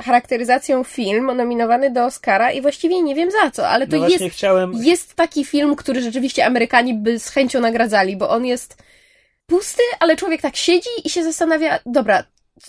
charakteryzacją 0.00 0.84
film 0.84 1.36
nominowany 1.36 1.90
do 1.90 2.04
Oscara 2.04 2.52
i 2.52 2.60
właściwie 2.62 3.02
nie 3.02 3.14
wiem 3.14 3.30
za 3.30 3.50
co, 3.50 3.68
ale 3.68 3.86
to 3.86 3.96
No 3.96 4.08
jest, 4.08 4.24
chciałem... 4.24 4.72
jest 4.74 5.14
taki 5.14 5.44
film, 5.44 5.76
który 5.76 6.02
rzeczywiście 6.02 6.46
Amerykanie 6.46 6.94
by 6.94 7.18
z 7.18 7.28
chęcią 7.28 7.60
nagradzali, 7.60 8.16
bo 8.16 8.30
on 8.30 8.46
jest 8.46 8.82
pusty, 9.46 9.82
ale 10.00 10.16
człowiek 10.16 10.40
tak 10.40 10.56
siedzi 10.56 10.88
i 11.04 11.10
się 11.10 11.24
zastanawia, 11.24 11.78
dobra, 11.86 12.24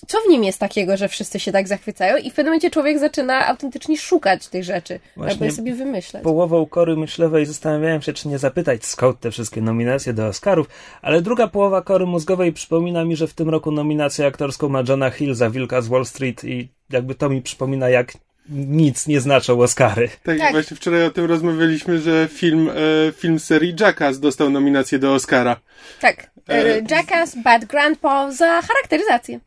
co 0.08 0.18
w 0.22 0.30
nim 0.30 0.44
jest 0.44 0.60
takiego, 0.60 0.98
że 0.98 1.08
wszyscy 1.08 1.40
się 1.40 1.52
tak 1.52 1.68
zachwycają 1.68 2.18
i 2.18 2.32
w 2.32 2.34
pewnym 2.34 2.46
momencie 2.46 2.70
człowiek 2.70 3.00
zaczyna 3.00 3.48
autentycznie 3.48 3.98
szukać 3.98 4.48
tych 4.48 4.64
rzeczy, 4.64 5.00
Właśnie 5.16 5.34
albo 5.34 5.46
je 5.46 5.52
sobie 5.52 5.74
wymyślać. 5.76 6.24
Połową 6.24 6.66
kory 6.66 6.98
myślowej 6.98 7.46
zastanawiałem 7.46 8.02
się, 8.02 8.14
czy 8.14 8.28
nie 8.28 8.38
zapytać 8.38 8.86
skąd 8.86 9.20
te 9.20 9.32
wszystkie 9.32 9.62
nominacje 9.62 10.14
do 10.14 10.28
Oscarów, 10.28 10.68
ale 11.02 11.22
druga 11.22 11.48
połowa 11.48 11.82
kory 11.82 12.06
mózgowej 12.06 12.54
przypomina 12.54 13.06
mi, 13.06 13.16
że 13.16 13.28
w 13.28 13.34
tym 13.34 13.50
roku 13.50 13.72
nominację 13.72 14.26
aktorską 14.26 14.70
ma 14.70 14.84
Johna 14.88 15.10
Hill 15.10 15.36
za 15.36 15.50
Wilka 15.50 15.82
z 15.82 15.88
Wall 15.88 16.06
Street 16.06 16.44
i 16.44 16.70
jakby 16.90 17.16
to 17.16 17.30
mi 17.30 17.42
przypomina, 17.42 17.90
jak 17.90 18.14
nic 18.50 19.08
nie 19.08 19.22
znaczą 19.22 19.62
Oscary. 19.62 20.10
Tak, 20.24 20.38
Tak. 20.38 20.52
właśnie 20.52 20.78
wczoraj 20.78 21.06
o 21.06 21.12
tym 21.12 21.26
rozmawialiśmy, 21.26 22.00
że 22.00 22.28
film, 22.34 22.70
e, 22.70 23.12
film 23.12 23.40
serii 23.40 23.76
Jackass 23.80 24.20
dostał 24.20 24.50
nominację 24.50 25.00
do 25.00 25.14
Oscara. 25.14 25.60
Tak, 26.02 26.32
E, 26.48 26.82
Jackass, 26.90 27.36
Bad 27.44 27.66
Grandpa 27.66 28.32
za 28.32 28.62
charakteryzację. 28.62 29.40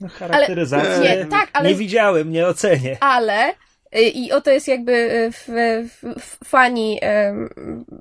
No, 0.00 0.08
charakteryzację 0.08 0.94
Ale- 0.94 1.16
nie, 1.16 1.26
tak, 1.26 1.48
ale- 1.52 1.68
nie 1.68 1.74
widziałem, 1.74 2.30
nie 2.32 2.46
ocenię. 2.46 2.96
ale 3.00 3.50
y, 3.96 4.00
i 4.02 4.32
o 4.32 4.40
to 4.40 4.50
jest 4.50 4.68
jakby 4.68 4.92
y, 4.92 5.32
w, 5.32 5.48
w, 5.88 6.20
w, 6.20 6.48
fani 6.48 6.98
em, 7.02 7.48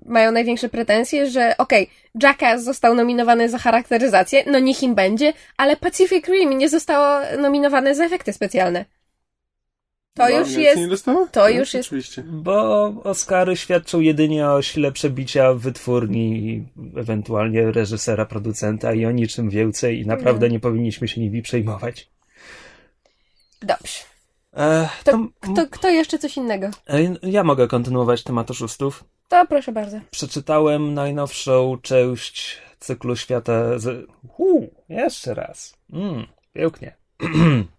mają 0.05 0.31
największe 0.31 0.69
pretensje, 0.69 1.29
że 1.29 1.55
okej, 1.57 1.89
Jackass 2.23 2.63
został 2.63 2.93
nominowany 2.95 3.49
za 3.49 3.57
charakteryzację, 3.57 4.43
no 4.47 4.59
niech 4.59 4.83
im 4.83 4.95
będzie, 4.95 5.33
ale 5.57 5.75
Pacific 5.77 6.27
Rim 6.27 6.57
nie 6.57 6.69
zostało 6.69 7.19
nominowane 7.37 7.95
za 7.95 8.05
efekty 8.05 8.33
specjalne. 8.33 8.85
To 10.17 10.23
No, 10.23 10.29
już 10.39 10.51
jest, 10.51 10.77
Nie 10.77 10.87
to 11.31 11.39
No, 11.41 11.49
już 11.49 11.73
jest- 11.73 11.87
Oczywiście. 11.89 12.23
Bo 12.27 12.83
Oscary 13.03 13.57
świadczą 13.57 13.99
jedynie 13.99 14.49
o 14.49 14.61
sile 14.61 14.91
przebicia 14.91 15.53
wytwórni 15.53 16.37
i 16.49 16.63
ewentualnie 16.99 17.71
reżysera, 17.71 18.25
producenta 18.25 18.93
i 18.93 19.05
o 19.05 19.11
niczym 19.11 19.49
więcej 19.49 19.99
i 20.01 20.05
naprawdę 20.07 20.45
Mhm. 20.45 20.51
nie 20.51 20.59
powinniśmy 20.59 21.07
się 21.07 21.21
nimi 21.21 21.41
przejmować. 21.41 22.09
dobrze. 23.61 23.99
E, 24.53 24.89
To, 25.03 25.11
to, 25.11 25.27
kto, 25.39 25.67
kto 25.71 25.89
jeszcze 25.89 26.19
coś 26.19 26.37
innego? 26.37 26.67
e, 26.87 26.99
ja 27.23 27.43
mogę 27.43 27.67
kontynuować 27.67 28.23
temat 28.23 28.51
oszustów. 28.51 29.03
To 29.27 29.45
proszę 29.47 29.71
bardzo. 29.71 29.99
Przeczytałem 30.11 30.93
najnowszą 30.93 31.77
część 31.81 32.57
cyklu 32.79 33.15
świata. 33.15 33.79
Z... 33.79 34.07
Uu, 34.37 34.69
jeszcze 34.89 35.33
raz. 35.33 35.77
Mm, 35.93 36.27
pięknie. 36.53 36.95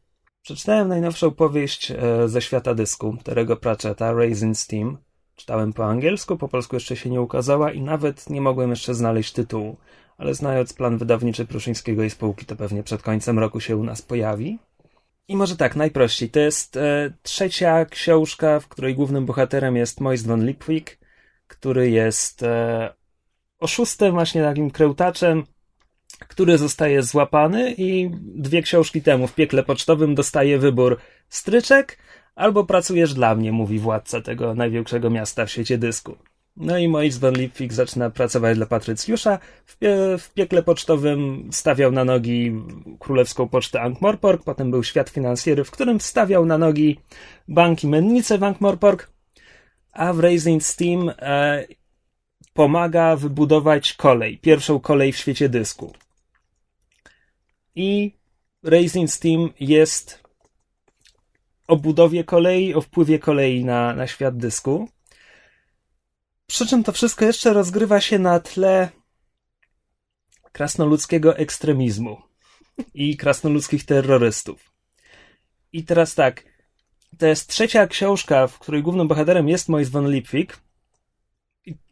Przeczytałem 0.48 0.88
najnowszą 0.88 1.30
powieść 1.30 1.90
e, 1.90 2.28
ze 2.28 2.42
świata 2.42 2.74
dysku 2.74 3.16
Terego 3.24 3.56
Pratchetta, 3.56 4.12
Raising 4.12 4.56
Steam. 4.56 4.98
Czytałem 5.36 5.72
po 5.72 5.84
angielsku, 5.84 6.36
po 6.36 6.48
polsku 6.48 6.76
jeszcze 6.76 6.96
się 6.96 7.10
nie 7.10 7.20
ukazała 7.20 7.72
i 7.72 7.82
nawet 7.82 8.30
nie 8.30 8.40
mogłem 8.40 8.70
jeszcze 8.70 8.94
znaleźć 8.94 9.32
tytułu. 9.32 9.76
Ale 10.18 10.34
znając 10.34 10.72
plan 10.72 10.98
wydawniczy 10.98 11.46
Pruszyńskiego 11.46 12.02
i 12.02 12.10
spółki, 12.10 12.46
to 12.46 12.56
pewnie 12.56 12.82
przed 12.82 13.02
końcem 13.02 13.38
roku 13.38 13.60
się 13.60 13.76
u 13.76 13.84
nas 13.84 14.02
pojawi. 14.02 14.58
I 15.28 15.36
może 15.36 15.56
tak, 15.56 15.76
najprościej. 15.76 16.30
To 16.30 16.40
jest 16.40 16.76
e, 16.76 17.12
trzecia 17.22 17.84
książka, 17.84 18.60
w 18.60 18.68
której 18.68 18.94
głównym 18.94 19.26
bohaterem 19.26 19.76
jest 19.76 20.00
Moist 20.00 20.26
von 20.26 20.46
Lipwig, 20.46 20.98
który 21.46 21.90
jest 21.90 22.42
e, 22.42 22.94
oszustem, 23.58 24.12
właśnie 24.12 24.42
takim 24.42 24.70
krełtaczem, 24.70 25.44
który 26.18 26.58
zostaje 26.58 27.02
złapany 27.02 27.74
i 27.78 28.10
dwie 28.34 28.62
książki 28.62 29.02
temu 29.02 29.26
w 29.26 29.34
piekle 29.34 29.62
pocztowym 29.62 30.14
dostaje 30.14 30.58
wybór 30.58 30.98
stryczek 31.28 31.98
albo 32.34 32.64
pracujesz 32.64 33.14
dla 33.14 33.34
mnie, 33.34 33.52
mówi 33.52 33.78
władca 33.78 34.20
tego 34.20 34.54
największego 34.54 35.10
miasta 35.10 35.46
w 35.46 35.50
świecie 35.50 35.78
dysku. 35.78 36.16
No 36.56 36.78
i 36.78 36.88
Moritz 36.88 37.16
von 37.18 37.34
Lipwig 37.34 37.72
zaczyna 37.72 38.10
pracować 38.10 38.56
dla 38.56 38.66
Patrycjusza. 38.66 39.38
W, 39.66 39.78
pie- 39.78 40.18
w 40.18 40.32
piekle 40.34 40.62
pocztowym 40.62 41.48
stawiał 41.52 41.92
na 41.92 42.04
nogi 42.04 42.52
królewską 42.98 43.48
pocztę 43.48 43.78
Ankh-Morpork, 43.78 44.38
potem 44.44 44.70
był 44.70 44.84
świat 44.84 45.10
finansjery, 45.10 45.64
w 45.64 45.70
którym 45.70 46.00
stawiał 46.00 46.46
na 46.46 46.58
nogi 46.58 46.98
banki 47.48 47.86
mennice 47.86 48.38
w 48.38 48.40
Ankh-Morpork, 48.40 49.06
a 49.92 50.12
w 50.12 50.20
Raising 50.20 50.62
Steam 50.62 51.10
e, 51.18 51.64
pomaga 52.52 53.16
wybudować 53.16 53.92
kolej, 53.92 54.38
pierwszą 54.38 54.80
kolej 54.80 55.12
w 55.12 55.16
świecie 55.16 55.48
dysku. 55.48 55.92
I 57.78 58.12
Raising 58.62 59.10
Steam 59.10 59.52
jest 59.60 60.22
o 61.68 61.76
budowie 61.76 62.24
kolei, 62.24 62.74
o 62.74 62.80
wpływie 62.80 63.18
kolei 63.18 63.64
na, 63.64 63.94
na 63.94 64.06
świat 64.06 64.36
dysku. 64.36 64.88
Przy 66.46 66.66
czym 66.66 66.84
to 66.84 66.92
wszystko 66.92 67.24
jeszcze 67.24 67.52
rozgrywa 67.52 68.00
się 68.00 68.18
na 68.18 68.40
tle 68.40 68.88
krasnoludzkiego 70.52 71.36
ekstremizmu 71.36 72.22
i 72.94 73.16
krasnoludzkich 73.16 73.84
terrorystów. 73.84 74.72
I 75.72 75.84
teraz 75.84 76.14
tak, 76.14 76.44
to 77.18 77.26
jest 77.26 77.48
trzecia 77.48 77.86
książka, 77.86 78.46
w 78.46 78.58
której 78.58 78.82
głównym 78.82 79.08
bohaterem 79.08 79.48
jest 79.48 79.68
Mois 79.68 79.88
von 79.88 80.10
Lipwig. 80.10 80.58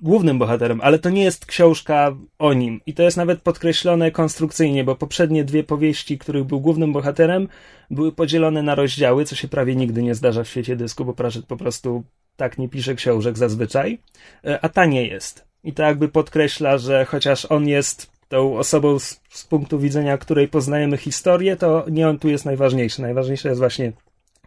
Głównym 0.02 0.38
bohaterem, 0.38 0.80
ale 0.80 0.98
to 0.98 1.10
nie 1.10 1.24
jest 1.24 1.46
książka 1.46 2.16
o 2.38 2.52
nim. 2.52 2.80
I 2.86 2.94
to 2.94 3.02
jest 3.02 3.16
nawet 3.16 3.42
podkreślone 3.42 4.10
konstrukcyjnie, 4.10 4.84
bo 4.84 4.96
poprzednie 4.96 5.44
dwie 5.44 5.64
powieści, 5.64 6.18
których 6.18 6.44
był 6.44 6.60
głównym 6.60 6.92
bohaterem, 6.92 7.48
były 7.90 8.12
podzielone 8.12 8.62
na 8.62 8.74
rozdziały, 8.74 9.24
co 9.24 9.36
się 9.36 9.48
prawie 9.48 9.76
nigdy 9.76 10.02
nie 10.02 10.14
zdarza 10.14 10.44
w 10.44 10.48
świecie 10.48 10.76
dysku, 10.76 11.04
bo 11.04 11.12
Pratchett 11.12 11.46
po 11.46 11.56
prostu 11.56 12.04
tak 12.36 12.58
nie 12.58 12.68
pisze 12.68 12.94
książek 12.94 13.38
zazwyczaj. 13.38 13.98
E, 14.44 14.64
A 14.64 14.68
ta 14.68 14.84
nie 14.84 15.06
jest. 15.06 15.44
I 15.64 15.72
to 15.72 15.82
jakby 15.82 16.08
podkreśla, 16.08 16.78
że 16.78 17.04
chociaż 17.04 17.44
on 17.44 17.68
jest 17.68 18.10
tą 18.28 18.58
osobą 18.58 18.98
z, 18.98 19.20
z 19.30 19.44
punktu 19.44 19.78
widzenia, 19.78 20.18
której 20.18 20.48
poznajemy 20.48 20.96
historię, 20.96 21.56
to 21.56 21.84
nie 21.90 22.08
on 22.08 22.18
tu 22.18 22.28
jest 22.28 22.44
najważniejszy. 22.44 23.02
Najważniejsze 23.02 23.48
jest 23.48 23.60
właśnie 23.60 23.92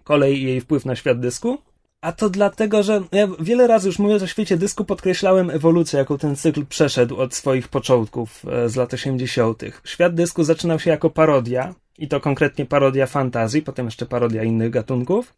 kolej 0.04 0.42
i 0.42 0.44
jej 0.44 0.62
wpływ 0.62 0.86
na 0.86 0.96
świat 0.96 1.20
dysku. 1.20 1.58
A 2.02 2.12
to 2.12 2.30
dlatego, 2.30 2.84
że 2.84 3.02
ja 3.12 3.28
wiele 3.40 3.68
razy 3.68 3.88
już 3.88 4.00
mówiąc 4.00 4.24
o 4.24 4.28
świecie 4.28 4.58
dysku 4.58 4.86
podkreślałem 4.86 5.50
ewolucję, 5.50 6.00
jaką 6.00 6.18
ten 6.18 6.36
cykl 6.36 6.66
przeszedł 6.66 7.18
od 7.18 7.36
swoich 7.36 7.68
początków 7.68 8.46
e, 8.46 8.70
z 8.70 8.76
lat 8.76 8.94
80. 8.94 9.64
Świat 9.84 10.16
dysku 10.16 10.44
zaczynał 10.44 10.80
się 10.80 10.90
jako 10.90 11.10
parodia, 11.10 11.76
i 11.98 12.08
to 12.08 12.20
konkretnie 12.20 12.66
parodia 12.66 13.06
fantazji, 13.06 13.62
potem 13.62 13.86
jeszcze 13.86 14.06
parodia 14.06 14.44
innych 14.44 14.70
gatunków. 14.70 15.34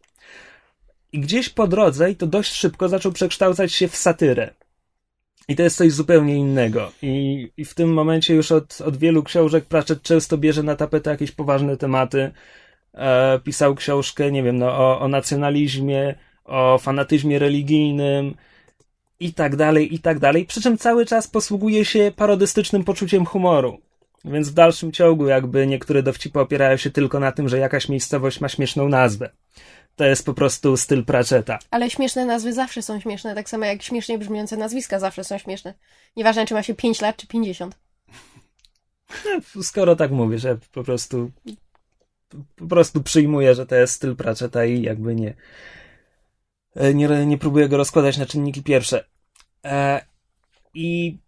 I 1.12 1.20
gdzieś 1.20 1.48
po 1.48 1.66
drodze, 1.66 2.10
i 2.10 2.16
to 2.16 2.26
dość 2.26 2.52
szybko, 2.52 2.88
zaczął 2.88 3.12
przekształcać 3.12 3.72
się 3.72 3.88
w 3.88 3.96
satyrę. 3.96 4.50
I 5.48 5.56
to 5.56 5.62
jest 5.62 5.76
coś 5.76 5.92
zupełnie 5.92 6.36
innego. 6.36 6.92
I, 7.02 7.48
i 7.56 7.64
w 7.64 7.74
tym 7.74 7.92
momencie 7.92 8.34
już 8.34 8.52
od, 8.52 8.80
od 8.80 8.96
wielu 8.96 9.22
książek 9.22 9.64
Pratchett 9.64 10.02
często 10.02 10.38
bierze 10.38 10.62
na 10.62 10.76
tapetę 10.76 11.10
jakieś 11.10 11.32
poważne 11.32 11.76
tematy. 11.76 12.30
E, 12.94 13.40
pisał 13.44 13.74
książkę, 13.74 14.32
nie 14.32 14.42
wiem, 14.42 14.58
no, 14.58 14.66
o, 14.66 15.00
o 15.00 15.08
nacjonalizmie, 15.08 16.14
o 16.44 16.78
fanatyzmie 16.78 17.38
religijnym 17.38 18.34
i 19.20 19.34
tak 19.34 19.56
dalej, 19.56 19.94
i 19.94 19.98
tak 19.98 20.18
dalej. 20.18 20.46
Przy 20.46 20.62
czym 20.62 20.78
cały 20.78 21.06
czas 21.06 21.28
posługuje 21.28 21.84
się 21.84 22.12
parodystycznym 22.16 22.84
poczuciem 22.84 23.26
humoru. 23.26 23.80
Więc 24.24 24.48
w 24.48 24.54
dalszym 24.54 24.92
ciągu 24.92 25.26
jakby 25.26 25.66
niektóre 25.66 26.02
dowcipy 26.02 26.40
opierają 26.40 26.76
się 26.76 26.90
tylko 26.90 27.20
na 27.20 27.32
tym, 27.32 27.48
że 27.48 27.58
jakaś 27.58 27.88
miejscowość 27.88 28.40
ma 28.40 28.48
śmieszną 28.48 28.88
nazwę. 28.88 29.30
To 29.96 30.04
jest 30.04 30.26
po 30.26 30.34
prostu 30.34 30.76
styl 30.76 31.04
Pratchetta. 31.04 31.58
Ale 31.70 31.90
śmieszne 31.90 32.26
nazwy 32.26 32.52
zawsze 32.52 32.82
są 32.82 33.00
śmieszne, 33.00 33.34
tak 33.34 33.48
samo 33.48 33.64
jak 33.64 33.82
śmiesznie 33.82 34.18
brzmiące 34.18 34.56
nazwiska 34.56 34.98
zawsze 34.98 35.24
są 35.24 35.38
śmieszne. 35.38 35.74
Nieważne, 36.16 36.46
czy 36.46 36.54
ma 36.54 36.62
się 36.62 36.74
5 36.74 37.00
lat, 37.00 37.16
czy 37.16 37.26
50. 37.26 37.78
No, 39.24 39.62
Skoro 39.62 39.96
tak 39.96 40.10
mówisz, 40.10 40.44
ja 40.44 40.56
po 40.72 40.84
prostu 40.84 41.30
po 42.56 42.66
prostu 42.66 43.02
przyjmuję, 43.02 43.54
że 43.54 43.66
to 43.66 43.74
jest 43.74 43.92
styl 43.92 44.16
Pratchetta 44.16 44.64
i 44.64 44.82
jakby 44.82 45.14
nie 45.14 45.34
nie, 46.94 47.26
nie 47.26 47.38
próbuję 47.38 47.68
go 47.68 47.76
rozkładać 47.76 48.18
na 48.18 48.26
czynniki 48.26 48.62
pierwsze. 48.62 49.04
E, 49.64 50.04
I 50.74 51.18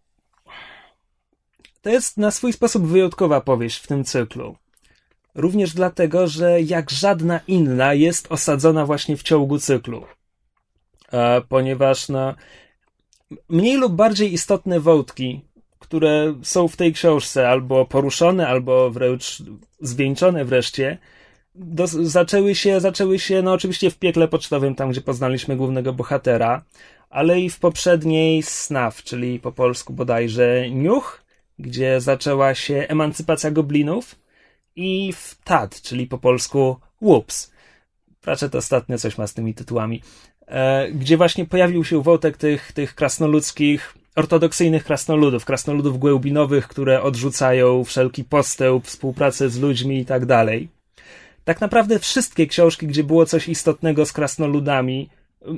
to 1.83 1.91
jest 1.91 2.17
na 2.17 2.31
swój 2.31 2.53
sposób 2.53 2.87
wyjątkowa 2.87 3.41
powieść 3.41 3.77
w 3.77 3.87
tym 3.87 4.05
cyklu. 4.05 4.57
Również 5.35 5.75
dlatego, 5.75 6.29
że 6.29 6.61
jak 6.61 6.91
żadna 6.91 7.41
inna 7.47 7.95
jest 7.95 8.33
osadzona 8.33 8.87
właśnie 8.87 9.17
w 9.17 9.23
ciągu 9.23 9.59
cyklu. 9.59 10.05
E, 11.13 11.41
ponieważ 11.41 12.09
no, 12.09 12.35
mniej 13.49 13.77
lub 13.77 13.93
bardziej 13.93 14.33
istotne 14.33 14.81
wątki, 14.81 15.41
które 15.79 16.35
są 16.43 16.69
w 16.69 16.77
tej 16.77 16.93
książce 16.93 17.49
albo 17.49 17.85
poruszone, 17.87 18.49
albo 18.49 18.91
wręcz 18.91 19.43
zwieńczone 19.81 20.45
wreszcie, 20.45 20.99
do, 21.55 21.87
zaczęły 21.87 22.55
się, 22.55 22.81
zaczęły 22.81 23.19
się, 23.19 23.43
no 23.43 23.53
oczywiście 23.53 23.91
w 23.91 23.99
piekle 23.99 24.29
pocztowym, 24.29 24.75
tam 24.75 24.91
gdzie 24.91 25.01
poznaliśmy 25.01 25.57
głównego 25.57 25.93
bohatera, 25.93 26.65
ale 27.11 27.41
i 27.41 27.51
w 27.51 27.59
poprzedniej 27.59 28.43
Snaf, 28.43 29.03
czyli 29.03 29.41
po 29.41 29.53
polsku 29.53 29.93
bodajże 29.93 30.71
Niuch, 30.71 31.23
gdzie 31.59 32.01
zaczęła 32.01 32.55
się 32.55 32.87
emancypacja 32.89 33.51
goblinów 33.51 34.15
i 34.77 35.13
w 35.13 35.39
Tad, 35.45 35.83
czyli 35.83 36.07
po 36.07 36.19
polsku 36.19 36.77
Whoops. 37.03 37.53
Pratchett 38.21 38.55
ostatnio 38.55 38.99
coś 38.99 39.19
ma 39.19 39.27
z 39.27 39.35
tymi 39.35 39.55
tytułami. 39.55 40.03
E, 40.47 40.93
gdzie 40.93 41.17
właśnie 41.17 41.47
pojawił 41.47 41.85
się 41.85 42.03
wątek 42.03 42.37
tych, 42.37 42.73
tych 42.73 42.95
krasnoludzkich, 42.95 43.95
ortodoksyjnych 44.17 44.85
krasnoludów, 44.85 45.45
krasnoludów 45.45 45.99
głębinowych, 45.99 46.69
które 46.69 47.03
odrzucają 47.03 47.85
wszelki 47.85 48.25
postęp, 48.25 48.87
współpracę 48.87 49.49
z 49.49 49.59
ludźmi 49.59 49.99
i 49.99 50.05
tak 50.05 50.27
dalej. 50.27 50.69
Tak 51.45 51.61
naprawdę 51.61 51.99
wszystkie 51.99 52.47
książki, 52.47 52.87
gdzie 52.87 53.05
było 53.05 53.27
coś 53.27 53.49
istotnego 53.49 54.07
z 54.07 54.13
krasnoludami, 54.13 55.09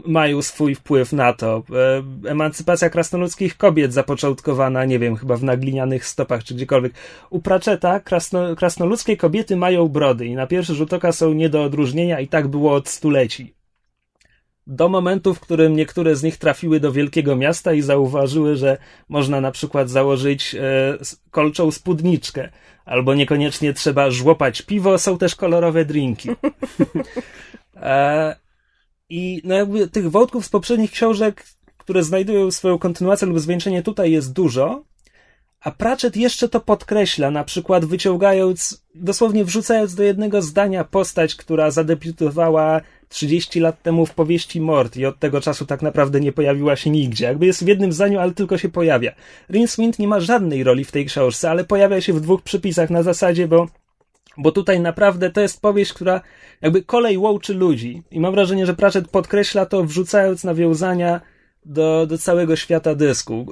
mają 0.06 0.42
swój 0.42 0.74
wpływ 0.74 1.12
na 1.12 1.32
to. 1.32 1.62
E, 2.26 2.30
emancypacja 2.30 2.90
krasnoludzkich 2.90 3.56
kobiet 3.56 3.92
zapoczątkowana, 3.92 4.84
nie 4.84 4.98
wiem, 4.98 5.16
chyba 5.16 5.36
w 5.36 5.44
naglinianych 5.44 6.06
stopach 6.06 6.44
czy 6.44 6.54
gdziekolwiek. 6.54 6.92
U 7.30 7.40
Pratchetta 7.40 8.00
krasno, 8.00 8.56
krasnoludzkie 8.56 9.16
kobiety 9.16 9.56
mają 9.56 9.88
brody 9.88 10.26
i 10.26 10.34
na 10.34 10.46
pierwszy 10.46 10.74
rzut 10.74 10.92
oka 10.92 11.12
są 11.12 11.32
nie 11.32 11.48
do 11.48 11.62
odróżnienia 11.62 12.20
i 12.20 12.28
tak 12.28 12.48
było 12.48 12.72
od 12.74 12.88
stuleci. 12.88 13.54
Do 14.66 14.88
momentu, 14.88 15.34
w 15.34 15.40
którym 15.40 15.76
niektóre 15.76 16.16
z 16.16 16.22
nich 16.22 16.36
trafiły 16.36 16.80
do 16.80 16.92
wielkiego 16.92 17.36
miasta 17.36 17.72
i 17.72 17.82
zauważyły, 17.82 18.56
że 18.56 18.78
można 19.08 19.40
na 19.40 19.50
przykład 19.50 19.90
założyć 19.90 20.54
e, 20.54 20.98
kolczą 21.30 21.70
spódniczkę, 21.70 22.48
albo 22.86 23.14
niekoniecznie 23.14 23.72
trzeba 23.72 24.10
żłopać 24.10 24.62
piwo, 24.62 24.98
są 24.98 25.18
też 25.18 25.34
kolorowe 25.34 25.84
drinki. 25.84 26.28
e, 27.76 28.36
i 29.08 29.40
no 29.44 29.54
jakby 29.54 29.88
tych 29.88 30.10
wątków 30.10 30.46
z 30.46 30.48
poprzednich 30.48 30.90
książek, 30.90 31.44
które 31.76 32.02
znajdują 32.02 32.50
swoją 32.50 32.78
kontynuację 32.78 33.28
lub 33.28 33.40
zwieńczenie 33.40 33.82
tutaj 33.82 34.12
jest 34.12 34.32
dużo, 34.32 34.84
a 35.60 35.70
Pratchett 35.70 36.16
jeszcze 36.16 36.48
to 36.48 36.60
podkreśla, 36.60 37.30
na 37.30 37.44
przykład 37.44 37.84
wyciągając, 37.84 38.84
dosłownie 38.94 39.44
wrzucając 39.44 39.94
do 39.94 40.02
jednego 40.02 40.42
zdania 40.42 40.84
postać, 40.84 41.34
która 41.34 41.70
zadebiutowała 41.70 42.80
30 43.16 43.60
lat 43.60 43.82
temu 43.82 44.06
w 44.06 44.14
powieści 44.14 44.60
Mort 44.60 44.96
i 44.96 45.06
od 45.06 45.18
tego 45.18 45.40
czasu 45.40 45.66
tak 45.66 45.82
naprawdę 45.82 46.20
nie 46.20 46.32
pojawiła 46.32 46.76
się 46.76 46.90
nigdzie. 46.90 47.24
Jakby 47.24 47.46
jest 47.46 47.64
w 47.64 47.68
jednym 47.68 47.92
zdaniu, 47.92 48.18
ale 48.18 48.32
tylko 48.32 48.58
się 48.58 48.68
pojawia. 48.68 49.12
Rincewind 49.50 49.98
nie 49.98 50.08
ma 50.08 50.20
żadnej 50.20 50.64
roli 50.64 50.84
w 50.84 50.92
tej 50.92 51.06
książce, 51.06 51.50
ale 51.50 51.64
pojawia 51.64 52.00
się 52.00 52.12
w 52.12 52.20
dwóch 52.20 52.42
przypisach 52.42 52.90
na 52.90 53.02
zasadzie, 53.02 53.48
bo 53.48 53.66
bo 54.38 54.52
tutaj 54.52 54.80
naprawdę 54.80 55.30
to 55.30 55.40
jest 55.40 55.60
powieść, 55.60 55.92
która 55.92 56.20
jakby 56.62 56.82
kolej 56.82 57.18
łączy 57.18 57.54
ludzi. 57.54 58.02
I 58.10 58.20
mam 58.20 58.34
wrażenie, 58.34 58.66
że 58.66 58.74
Pratchett 58.74 59.08
podkreśla 59.08 59.66
to, 59.66 59.84
wrzucając 59.84 60.44
nawiązania 60.44 61.20
do, 61.64 62.06
do 62.06 62.18
całego 62.18 62.56
świata 62.56 62.94
dysku. 62.94 63.46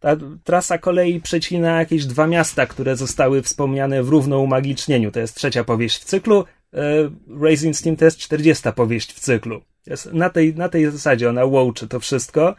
Ta 0.00 0.16
trasa 0.44 0.78
kolei 0.78 1.20
przecina 1.20 1.78
jakieś 1.78 2.06
dwa 2.06 2.26
miasta, 2.26 2.66
które 2.66 2.96
zostały 2.96 3.42
wspomniane 3.42 4.02
w 4.02 4.08
równoumagicznieniu. 4.08 5.10
To 5.12 5.20
jest 5.20 5.34
trzecia 5.34 5.64
powieść 5.64 5.98
w 6.00 6.04
cyklu. 6.04 6.44
E, 6.74 7.10
Raising 7.40 7.76
Steam 7.76 7.96
to 7.96 8.04
jest 8.04 8.18
czterdziesta 8.18 8.72
powieść 8.72 9.12
w 9.12 9.20
cyklu. 9.20 9.60
Jest 9.86 10.12
na, 10.12 10.30
tej, 10.30 10.54
na 10.54 10.68
tej 10.68 10.90
zasadzie 10.90 11.28
ona 11.28 11.44
łączy 11.44 11.88
to 11.88 12.00
wszystko 12.00 12.54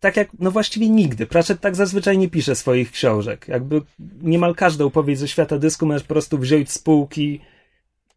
tak 0.00 0.16
jak, 0.16 0.28
no 0.38 0.50
właściwie 0.50 0.88
nigdy. 0.88 1.26
Pratchett 1.26 1.60
tak 1.60 1.76
zazwyczaj 1.76 2.18
nie 2.18 2.28
pisze 2.28 2.54
swoich 2.54 2.92
książek. 2.92 3.48
Jakby 3.48 3.82
niemal 4.22 4.54
każdą 4.54 4.90
powieść 4.90 5.20
ze 5.20 5.28
świata 5.28 5.58
dysku 5.58 5.86
możesz 5.86 6.02
po 6.02 6.08
prostu 6.08 6.38
wziąć 6.38 6.70
z 6.70 6.78
półki, 6.78 7.40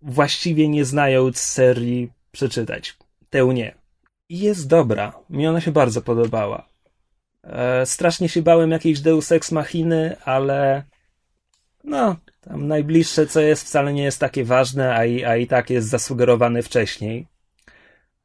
właściwie 0.01 0.67
nie 0.67 0.85
znając 0.85 1.37
serii, 1.37 2.11
przeczytać. 2.31 2.97
Tę 3.29 3.45
nie. 3.53 3.75
I 4.29 4.39
jest 4.39 4.67
dobra. 4.67 5.13
Mi 5.29 5.47
ona 5.47 5.61
się 5.61 5.71
bardzo 5.71 6.01
podobała. 6.01 6.69
E, 7.43 7.85
strasznie 7.85 8.29
się 8.29 8.41
bałem 8.41 8.71
jakiejś 8.71 8.99
Deus 8.99 9.31
Ex 9.31 9.51
Machiny, 9.51 10.15
ale 10.25 10.83
no, 11.83 12.15
tam 12.41 12.67
najbliższe 12.67 13.27
co 13.27 13.41
jest 13.41 13.63
wcale 13.63 13.93
nie 13.93 14.03
jest 14.03 14.19
takie 14.19 14.43
ważne, 14.43 14.95
a 14.95 15.05
i, 15.05 15.23
a 15.23 15.37
i 15.37 15.47
tak 15.47 15.69
jest 15.69 15.87
zasugerowane 15.87 16.63
wcześniej. 16.63 17.27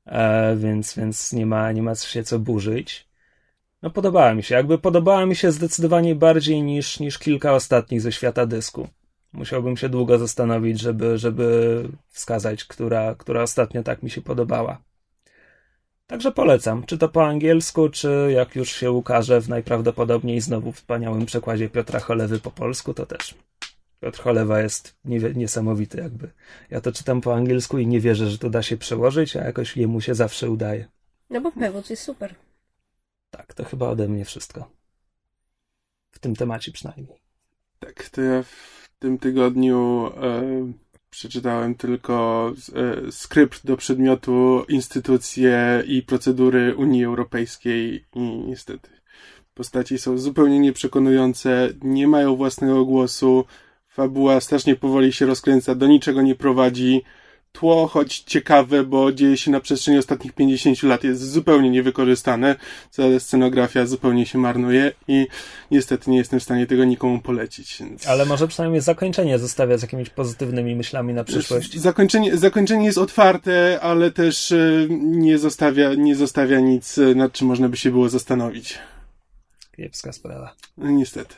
E, 0.07 0.57
więc, 0.57 0.95
więc 0.95 1.33
nie 1.33 1.47
ma, 1.47 1.73
nie 1.73 1.83
ma 1.83 1.95
się 1.95 2.23
co 2.23 2.39
burzyć. 2.39 3.09
No 3.83 3.91
podobała 3.91 4.35
mi 4.35 4.43
się. 4.43 4.55
Jakby 4.55 4.79
podobała 4.79 5.27
mi 5.27 5.37
się 5.37 5.53
zdecydowanie 5.53 6.15
bardziej 6.15 6.63
niż, 6.63 7.01
niż 7.01 7.19
kilka 7.19 7.53
ostatnich 7.53 8.01
ze 8.01 8.13
świata 8.13 8.47
dysku. 8.47 8.89
Musiałbym 9.33 9.77
się 9.77 9.89
długo 9.89 10.19
zastanowić, 10.19 10.80
żeby, 10.80 11.19
żeby 11.19 11.89
wskazać, 12.09 12.65
która, 12.65 13.15
która 13.15 13.43
ostatnio 13.43 13.83
tak 13.83 14.02
mi 14.02 14.11
się 14.11 14.23
podobała. 14.23 14.83
Także 16.07 16.33
polecam, 16.33 16.85
czy 16.87 16.99
to 16.99 17.09
po 17.09 17.26
angielsku, 17.26 17.89
czy 17.89 18.33
jak 18.35 18.57
już 18.57 18.73
się 18.73 18.91
ukaże 18.91 19.41
w 19.41 19.49
najprawdopodobniej 19.49 20.41
znowu 20.41 20.73
wspaniałym 20.73 21.26
przekładzie 21.26 21.69
Piotra 21.69 22.00
Cholewy 22.00 22.41
po 22.41 22.50
polsku, 22.50 22.95
to 22.95 23.07
też. 23.07 23.35
Piotr 24.00 24.21
Cholewa 24.21 24.61
jest 24.61 24.97
niesamowity 25.35 25.99
jakby. 25.99 26.30
Ja 26.71 26.80
to 26.80 26.93
czytam 26.93 27.21
po 27.21 27.35
angielsku 27.35 27.78
i 27.78 27.87
nie 27.87 28.00
wierzę, 28.00 28.30
że 28.30 28.39
to 28.39 28.50
da 28.50 28.63
się 28.63 28.76
przełożyć, 28.76 29.37
a 29.37 29.45
jakoś 29.45 29.76
jemu 29.76 30.00
się 30.00 30.15
zawsze 30.15 30.50
udaje. 30.50 30.89
No 31.30 31.41
bo 31.41 31.52
przewód 31.52 31.91
jest 31.91 32.02
super. 32.02 32.35
Tak, 33.30 33.54
to 33.54 33.65
chyba 33.65 33.89
ode 33.89 34.09
mnie 34.09 34.25
wszystko. 34.25 34.71
W 36.11 36.19
tym 36.19 36.37
temacie 36.37 36.73
przynajmniej. 36.73 37.21
Tak, 37.78 38.09
to 38.09 38.23
ja 38.23 38.43
w 38.43 38.89
tym 38.99 39.19
tygodniu 39.19 40.11
e, 40.23 40.43
przeczytałem 41.11 41.75
tylko 41.75 42.52
e, 42.75 43.13
skrypt 43.13 43.67
do 43.67 43.76
przedmiotu 43.76 44.65
instytucje 44.69 45.82
i 45.87 46.02
procedury 46.02 46.75
Unii 46.76 47.04
Europejskiej 47.04 48.04
i 48.15 48.21
niestety 48.47 48.97
postaci 49.56 49.99
są 49.99 50.19
zupełnie 50.19 50.59
nieprzekonujące, 50.59 51.69
nie 51.82 52.09
mają 52.09 52.37
własnego 52.37 52.85
głosu, 52.85 53.45
fabuła 53.97 54.41
strasznie 54.41 54.76
powoli 54.76 55.13
się 55.13 55.26
rozkręca, 55.26 55.75
do 55.75 55.87
niczego 55.87 56.23
nie 56.23 56.35
prowadzi 56.35 57.02
tło, 57.52 57.87
choć 57.87 58.19
ciekawe, 58.19 58.85
bo 58.85 59.13
dzieje 59.13 59.37
się 59.37 59.50
na 59.50 59.61
przestrzeni 59.61 59.99
ostatnich 59.99 60.32
50 60.32 60.82
lat, 60.82 61.04
jest 61.04 61.30
zupełnie 61.30 61.71
niewykorzystane. 61.71 62.56
Cała 62.91 63.21
scenografia 63.21 63.87
zupełnie 63.87 64.26
się 64.26 64.39
marnuje 64.39 64.93
i 65.09 65.26
niestety 65.71 66.11
nie 66.11 66.19
jestem 66.19 66.41
w 66.41 66.43
stanie 66.43 66.67
tego 66.67 66.85
nikomu 66.85 67.21
polecić. 67.21 67.76
Więc... 67.80 68.06
Ale 68.09 68.26
może 68.26 68.49
przynajmniej 68.49 68.80
zakończenie 68.80 69.39
zostawia 69.39 69.78
z 69.78 69.82
jakimiś 69.82 70.11
pozytywnymi 70.11 70.76
myślami 70.76 71.15
na 71.15 71.25
przyszłość. 71.25 71.78
Zakończenie, 71.78 72.37
zakończenie 72.37 72.87
jest 72.87 72.99
otwarte, 72.99 73.80
ale 73.80 74.11
też 74.11 74.52
e, 74.52 74.87
nie 75.00 75.39
zostawia, 75.39 75.95
nie 75.95 76.17
zostawia 76.17 76.61
nic, 76.61 76.99
e, 76.99 77.15
nad 77.15 77.32
czym 77.32 77.47
można 77.49 77.69
by 77.69 77.76
się 77.76 77.91
było 77.91 78.09
zastanowić. 78.09 78.78
Kiepska 79.76 80.12
sprawa. 80.12 80.54
No, 80.76 80.91
niestety. 80.91 81.34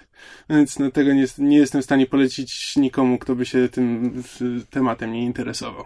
Więc 0.50 0.78
no, 0.78 0.90
tego 0.90 1.12
nie, 1.12 1.26
nie 1.38 1.58
jestem 1.58 1.82
w 1.82 1.84
stanie 1.84 2.06
polecić 2.06 2.76
nikomu, 2.76 3.18
kto 3.18 3.34
by 3.34 3.46
się 3.46 3.68
tym 3.68 4.22
tematem 4.70 5.12
nie 5.12 5.24
interesował. 5.24 5.84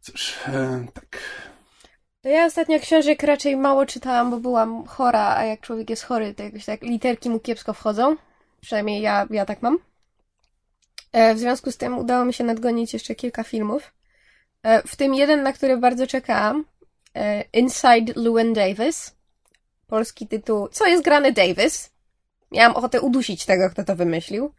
Cóż, 0.00 0.38
e, 0.46 0.86
tak. 0.94 1.18
To 2.22 2.28
ja 2.28 2.46
ostatnio 2.46 2.80
książek 2.80 3.22
raczej 3.22 3.56
mało 3.56 3.86
czytałam, 3.86 4.30
bo 4.30 4.40
byłam 4.40 4.86
chora, 4.86 5.36
a 5.36 5.44
jak 5.44 5.60
człowiek 5.60 5.90
jest 5.90 6.02
chory, 6.02 6.34
to 6.34 6.42
jakoś 6.42 6.64
tak 6.64 6.82
literki 6.82 7.30
mu 7.30 7.40
kiepsko 7.40 7.72
wchodzą. 7.72 8.16
Przynajmniej 8.60 9.02
ja, 9.02 9.26
ja 9.30 9.44
tak 9.46 9.62
mam. 9.62 9.78
E, 11.12 11.34
w 11.34 11.38
związku 11.38 11.72
z 11.72 11.76
tym 11.76 11.98
udało 11.98 12.24
mi 12.24 12.34
się 12.34 12.44
nadgonić 12.44 12.92
jeszcze 12.92 13.14
kilka 13.14 13.44
filmów. 13.44 13.92
E, 14.62 14.82
w 14.82 14.96
tym 14.96 15.14
jeden, 15.14 15.42
na 15.42 15.52
który 15.52 15.76
bardzo 15.76 16.06
czekałam. 16.06 16.64
E, 17.14 17.44
Inside 17.52 18.12
Llewyn 18.16 18.52
Davis. 18.52 19.16
Polski 19.92 20.28
tytuł 20.28 20.68
Co 20.68 20.86
jest 20.86 21.04
grane 21.04 21.32
Davis? 21.32 21.90
Miałam 22.50 22.76
ochotę 22.76 23.00
udusić 23.00 23.46
tego, 23.46 23.70
kto 23.70 23.84
to 23.84 23.96
wymyślił. 23.96 24.52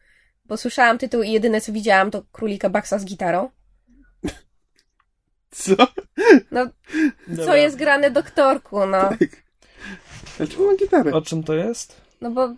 Bo 0.46 0.58
słyszałam 0.58 0.98
tytuł 0.98 1.22
i 1.22 1.32
jedyne 1.32 1.62
co 1.62 1.72
widziałam 1.72 2.12
to 2.12 2.24
królika 2.32 2.69
Baxa 2.69 3.00
z 3.00 3.06
gitarą. 3.06 3.50
Co? 5.52 5.76
No, 6.52 6.67
Dobra. 7.28 7.46
co 7.46 7.56
jest 7.56 7.76
grane 7.76 8.12
doktorku, 8.12 8.86
no. 8.86 9.10
Tak. 9.10 9.43
Dlaczego 10.38 10.65
ma 10.65 10.76
gitarę? 10.76 11.13
O 11.13 11.22
czym 11.22 11.43
to 11.43 11.54
jest? 11.54 12.02
No 12.22 12.32
bo 12.32 12.54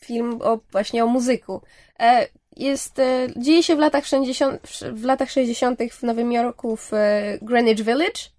film 0.00 0.38
o, 0.42 0.60
właśnie 0.72 1.04
o 1.04 1.06
muzyku. 1.06 1.62
E, 2.00 2.28
jest, 2.56 2.98
e, 2.98 3.28
dzieje 3.36 3.62
się 3.62 3.76
w 3.76 3.78
latach 3.78 4.06
60, 4.06 4.68
w 4.92 5.04
latach 5.04 5.30
60. 5.30 5.80
w 5.92 6.02
Nowym 6.02 6.32
Jorku 6.32 6.76
w 6.76 6.94
e, 6.94 7.38
Greenwich 7.42 7.84
Village 7.84 8.35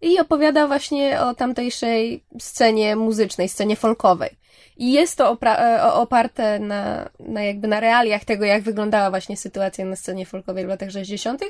i 0.00 0.18
opowiada 0.18 0.66
właśnie 0.66 1.20
o 1.20 1.34
tamtejszej 1.34 2.24
scenie 2.38 2.96
muzycznej, 2.96 3.48
scenie 3.48 3.76
folkowej. 3.76 4.30
I 4.76 4.92
jest 4.92 5.18
to 5.18 5.38
e, 5.42 5.92
oparte 5.92 6.58
na, 6.58 7.10
na 7.20 7.42
jakby 7.42 7.68
na 7.68 7.80
realiach 7.80 8.24
tego, 8.24 8.44
jak 8.44 8.62
wyglądała 8.62 9.10
właśnie 9.10 9.36
sytuacja 9.36 9.84
na 9.84 9.96
scenie 9.96 10.26
folkowej 10.26 10.64
w 10.64 10.68
latach 10.68 10.90
60., 10.90 11.42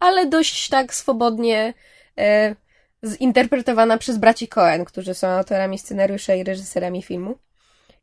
ale 0.00 0.26
dość 0.26 0.68
tak 0.68 0.94
swobodnie 0.94 1.74
e, 2.18 2.54
zinterpretowana 3.04 3.98
przez 3.98 4.18
braci 4.18 4.48
Cohen, 4.48 4.84
którzy 4.84 5.14
są 5.14 5.28
autorami 5.28 5.78
scenariusza 5.78 6.34
i 6.34 6.44
reżyserami 6.44 7.02
filmu. 7.02 7.38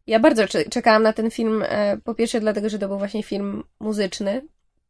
Ja 0.08 0.20
bardzo 0.20 0.44
czekałam 0.70 1.04
na 1.04 1.14
ten 1.14 1.32
film, 1.32 1.64
e, 1.68 1.98
po 1.98 2.16
pierwsze 2.16 2.40
dlatego, 2.40 2.70
że 2.70 2.80
to 2.80 2.88
był 2.88 2.98
właśnie 2.98 3.24
film 3.24 3.64
muzyczny, 3.80 4.42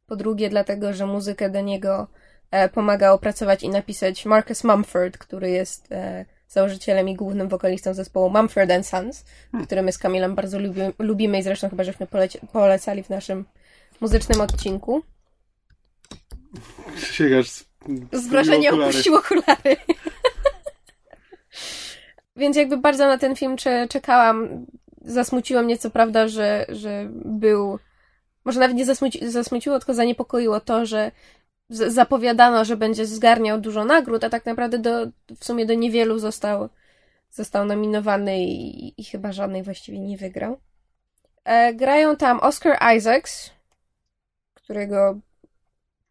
po 0.07 0.15
drugie 0.15 0.49
dlatego, 0.49 0.93
że 0.93 1.05
muzykę 1.05 1.49
do 1.49 1.61
niego 1.61 2.07
e, 2.51 2.69
pomagał 2.69 3.15
opracować 3.15 3.63
i 3.63 3.69
napisać 3.69 4.25
Marcus 4.25 4.63
Mumford, 4.63 5.17
który 5.17 5.49
jest 5.49 5.91
e, 5.91 6.25
założycielem 6.47 7.09
i 7.09 7.15
głównym 7.15 7.49
wokalistą 7.49 7.93
zespołu 7.93 8.29
Mumford 8.29 8.71
Sons, 8.83 9.25
hmm. 9.51 9.65
który 9.65 9.81
my 9.81 9.91
z 9.91 9.97
Kamilem 9.97 10.35
bardzo 10.35 10.59
lubi, 10.59 10.81
lubimy 10.99 11.39
i 11.39 11.43
zresztą 11.43 11.69
chyba 11.69 11.83
żeśmy 11.83 12.07
poleci, 12.07 12.39
polecali 12.53 13.03
w 13.03 13.09
naszym 13.09 13.45
muzycznym 14.01 14.41
odcinku. 14.41 15.03
Sięgasz 17.11 17.49
z, 17.49 17.65
z 18.13 18.27
wrażenia 18.27 18.71
opuścił 18.71 19.15
okulary. 19.15 19.77
Więc 22.35 22.57
jakby 22.57 22.77
bardzo 22.77 23.07
na 23.07 23.17
ten 23.17 23.35
film 23.35 23.55
czekałam. 23.89 24.65
Zasmuciło 25.01 25.61
mnie 25.61 25.77
co 25.77 25.89
prawda, 25.89 26.27
że, 26.27 26.65
że 26.69 27.09
był... 27.11 27.79
Może 28.45 28.59
nawet 28.59 28.77
nie 28.77 28.85
zasmuci, 28.85 29.29
zasmuciło, 29.31 29.79
tylko 29.79 29.93
zaniepokoiło 29.93 30.59
to, 30.59 30.85
że 30.85 31.11
zapowiadano, 31.69 32.65
że 32.65 32.77
będzie 32.77 33.05
zgarniał 33.05 33.61
dużo 33.61 33.85
nagród, 33.85 34.23
a 34.23 34.29
tak 34.29 34.45
naprawdę 34.45 34.79
do, 34.79 35.07
w 35.39 35.45
sumie 35.45 35.65
do 35.65 35.73
niewielu 35.73 36.19
został, 36.19 36.69
został 37.31 37.65
nominowany 37.65 38.43
i, 38.43 39.01
i 39.01 39.03
chyba 39.03 39.31
żadnej 39.31 39.63
właściwie 39.63 39.99
nie 39.99 40.17
wygrał. 40.17 40.59
E, 41.43 41.73
grają 41.73 42.15
tam 42.15 42.39
Oscar 42.39 42.95
Isaacs, 42.95 43.51
którego 44.53 45.19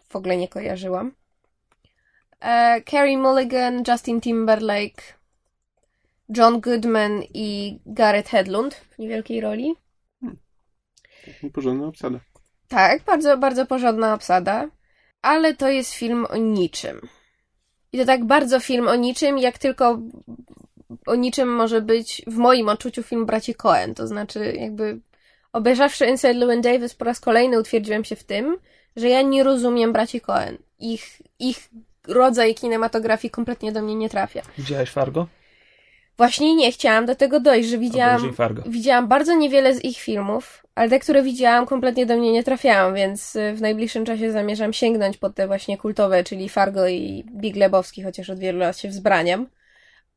w 0.09 0.17
ogóle 0.17 0.37
nie 0.37 0.49
kojarzyłam. 0.49 1.12
E, 2.40 2.83
Carrie 2.90 3.19
Mulligan, 3.19 3.83
Justin 3.88 4.21
Timberlake, 4.21 5.03
John 6.37 6.61
Goodman 6.61 7.23
i 7.35 7.79
Gareth 7.87 8.31
Hedlund 8.31 8.75
w 8.75 8.99
niewielkiej 8.99 9.40
roli. 9.40 9.75
Hmm. 10.21 10.38
Porządna 11.53 11.87
obsada. 11.87 12.21
Tak, 12.69 13.03
bardzo, 13.03 13.38
bardzo 13.38 13.67
porządna 13.67 14.14
obsada 14.14 14.69
ale 15.25 15.55
to 15.55 15.69
jest 15.69 15.93
film 15.93 16.27
o 16.31 16.37
niczym. 16.37 17.09
I 17.93 17.99
to 17.99 18.05
tak 18.05 18.25
bardzo 18.25 18.61
film 18.61 18.89
o 18.89 18.95
niczym, 18.95 19.39
jak 19.39 19.59
tylko 19.59 19.99
o 21.07 21.15
niczym 21.15 21.49
może 21.49 21.81
być 21.81 22.23
w 22.27 22.37
moim 22.37 22.69
odczuciu 22.69 23.03
film 23.03 23.27
braci 23.27 23.55
Cohen. 23.55 23.95
To 23.95 24.07
znaczy, 24.07 24.53
jakby 24.61 25.01
obejrzawszy 25.53 26.07
Inside 26.07 26.35
Llewyn 26.35 26.61
Davis 26.61 26.95
po 26.95 27.05
raz 27.05 27.21
kolejny 27.21 27.61
utwierdziłem 27.61 28.05
się 28.05 28.17
w 28.17 28.25
tym, 28.25 28.57
że 28.97 29.09
ja 29.09 29.23
nie 29.23 29.43
rozumiem 29.43 29.93
braci 29.93 30.21
Cohen. 30.21 30.59
Ich, 30.79 31.23
ich 31.39 31.69
rodzaj 32.09 32.55
kinematografii 32.55 33.31
kompletnie 33.31 33.73
do 33.73 33.83
mnie 33.83 33.95
nie 33.95 34.11
trafia. 34.11 34.43
Widziałeś 34.59 34.91
Fargo? 34.91 35.27
Właśnie 36.16 36.55
nie 36.55 36.72
chciałam 36.72 37.07
do 37.07 37.14
tego 37.14 37.40
dojść, 37.40 37.68
że 37.68 37.79
widziałam, 37.79 38.35
widziałam 38.66 39.09
bardzo 39.09 39.35
niewiele 39.35 39.74
z 39.74 39.85
ich 39.85 39.98
filmów, 39.98 40.66
ale 40.74 40.90
te, 40.90 40.98
które 40.98 41.22
widziałam, 41.22 41.66
kompletnie 41.66 42.07
do 42.07 42.16
mnie 42.16 42.33
nie 42.33 42.44
trafiają, 42.44 42.94
więc 42.94 43.37
y, 43.37 43.55
w 43.55 43.61
najbliższym 43.61 44.05
czasie 44.05 44.33
zamierzam 44.33 44.72
sięgnąć 44.72 45.16
pod 45.16 45.35
te 45.35 45.46
właśnie 45.46 45.79
kultowe, 45.79 46.24
czyli 46.24 46.48
Fargo 46.48 46.88
i 46.88 47.24
Big 47.31 47.57
Lebowski, 47.57 48.03
chociaż 48.03 48.31
od 48.31 48.38
wielu 48.38 48.59
lat 48.59 48.79
się 48.79 48.88
wzbraniam. 48.88 49.46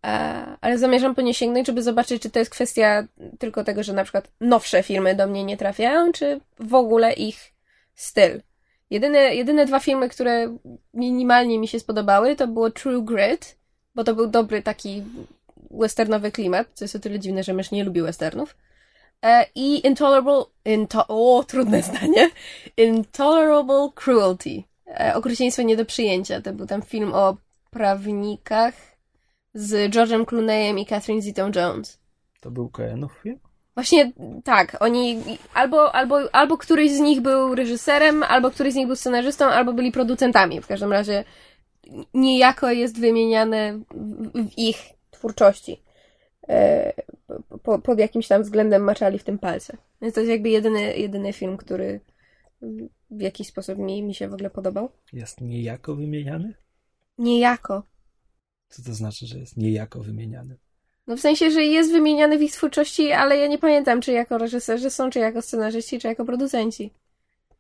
E, 0.06 0.46
ale 0.62 0.78
zamierzam 0.78 1.16
po 1.16 1.22
nie 1.22 1.34
sięgnąć, 1.34 1.68
żeby 1.68 1.84
zobaczyć, 1.84 2.22
czy 2.22 2.30
to 2.30 2.40
jest 2.40 2.52
kwestia 2.52 3.08
tylko 3.40 3.64
tego, 3.64 3.84
że 3.84 3.94
na 3.94 4.04
przykład 4.04 4.32
nowsze 4.42 4.84
filmy 4.84 5.16
do 5.16 5.28
mnie 5.28 5.44
nie 5.44 5.58
trafiają, 5.58 6.12
czy 6.12 6.40
w 6.60 6.74
ogóle 6.74 7.14
ich 7.14 7.54
styl. 7.96 8.42
Jedyne, 8.90 9.36
jedyne 9.36 9.66
dwa 9.66 9.80
filmy, 9.80 10.10
które 10.10 10.58
minimalnie 10.94 11.60
mi 11.60 11.68
się 11.68 11.80
spodobały, 11.80 12.36
to 12.36 12.48
było 12.48 12.72
True 12.72 13.02
Grit, 13.02 13.58
bo 13.96 14.04
to 14.04 14.16
był 14.16 14.28
dobry 14.28 14.62
taki 14.62 15.04
westernowy 15.72 16.32
klimat, 16.32 16.68
co 16.74 16.86
jest 16.86 16.96
o 16.96 17.00
tyle 17.00 17.20
dziwne, 17.20 17.44
że 17.44 17.54
mysz 17.54 17.72
nie 17.72 17.84
lubi 17.84 18.02
westernów. 18.02 18.56
E, 19.26 19.46
I 19.56 19.88
Intolerable, 19.88 20.44
into, 20.66 21.08
o, 21.08 21.44
trudne 21.44 21.84
zdanie, 21.84 22.30
Intolerable 22.78 23.90
Cruelty. 23.96 24.64
E, 24.88 25.16
okrucieństwo 25.16 25.62
nie 25.62 25.78
do 25.78 25.86
przyjęcia. 25.86 26.42
To 26.42 26.54
był 26.54 26.68
tam 26.68 26.82
film 26.82 27.14
o 27.14 27.38
prawnikach 27.72 28.74
z 29.54 29.92
George'em 29.94 30.26
Clooneyem 30.26 30.80
i 30.80 30.86
Catherine 30.86 31.22
Zeta-Jones. 31.22 31.98
To 32.42 32.52
był 32.52 32.70
Coenów 32.70 33.20
film? 33.24 33.40
Właśnie 33.76 34.12
tak, 34.44 34.78
oni 34.80 35.24
albo, 35.54 35.96
albo, 35.96 36.36
albo 36.36 36.58
któryś 36.58 36.92
z 36.92 37.00
nich 37.00 37.22
był 37.22 37.56
reżyserem, 37.56 38.24
albo 38.24 38.52
któryś 38.52 38.74
z 38.74 38.76
nich 38.76 38.88
był 38.88 38.96
scenarzystą, 38.96 39.46
albo 39.46 39.74
byli 39.74 39.92
producentami. 39.92 40.62
W 40.62 40.68
każdym 40.68 40.92
razie 40.92 41.24
niejako 42.14 42.72
jest 42.72 43.00
wymieniane 43.00 43.80
w 44.36 44.58
ich 44.58 44.97
twórczości. 45.18 45.82
E, 46.50 46.94
po, 47.64 47.80
pod 47.80 48.00
jakimś 48.00 48.28
tam 48.28 48.44
względem 48.44 48.84
maczali 48.84 49.20
w 49.20 49.24
tym 49.24 49.40
palce. 49.40 49.78
Więc 50.02 50.14
to 50.14 50.20
jest 50.20 50.32
jakby 50.32 50.50
jedyny, 50.50 50.98
jedyny 50.98 51.34
film, 51.34 51.58
który 51.58 52.00
w 53.12 53.22
jakiś 53.22 53.48
sposób 53.48 53.78
mi, 53.78 54.04
mi 54.04 54.16
się 54.16 54.30
w 54.30 54.34
ogóle 54.34 54.50
podobał. 54.50 54.90
Jest 55.14 55.42
niejako 55.42 55.96
wymieniany? 55.96 56.54
Niejako. 57.18 57.84
Co 58.70 58.84
to 58.84 58.94
znaczy, 58.94 59.28
że 59.28 59.40
jest 59.40 59.58
niejako 59.58 60.00
wymieniany? 60.00 60.58
No 61.08 61.18
w 61.18 61.20
sensie, 61.20 61.52
że 61.52 61.64
jest 61.64 61.92
wymieniany 61.92 62.38
w 62.38 62.42
ich 62.42 62.52
twórczości, 62.52 63.12
ale 63.12 63.38
ja 63.38 63.48
nie 63.48 63.58
pamiętam, 63.58 64.02
czy 64.02 64.12
jako 64.12 64.38
reżyserzy 64.38 64.90
są, 64.90 65.10
czy 65.10 65.20
jako 65.20 65.42
scenarzyści, 65.42 66.00
czy 66.00 66.08
jako 66.08 66.26
producenci. 66.26 66.94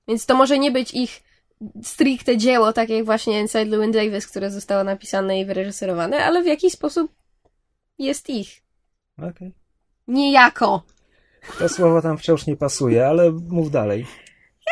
Więc 0.07 0.25
to 0.25 0.35
może 0.35 0.59
nie 0.59 0.71
być 0.71 0.93
ich 0.93 1.23
stricte 1.83 2.37
dzieło, 2.37 2.73
tak 2.73 2.89
jak 2.89 3.05
właśnie 3.05 3.39
Inside 3.39 3.65
Llewyn 3.65 3.91
Davis, 3.91 4.27
które 4.27 4.51
zostało 4.51 4.83
napisane 4.83 5.39
i 5.39 5.45
wyreżyserowane, 5.45 6.17
ale 6.17 6.43
w 6.43 6.45
jakiś 6.45 6.73
sposób 6.73 7.11
jest 7.99 8.29
ich. 8.29 8.61
Okej. 9.17 9.29
Okay. 9.29 9.51
Niejako. 10.07 10.83
To 11.59 11.69
słowo 11.69 12.01
tam 12.01 12.17
wciąż 12.17 12.47
nie 12.47 12.55
pasuje, 12.55 13.07
ale 13.07 13.31
mów 13.31 13.71
dalej. 13.71 14.05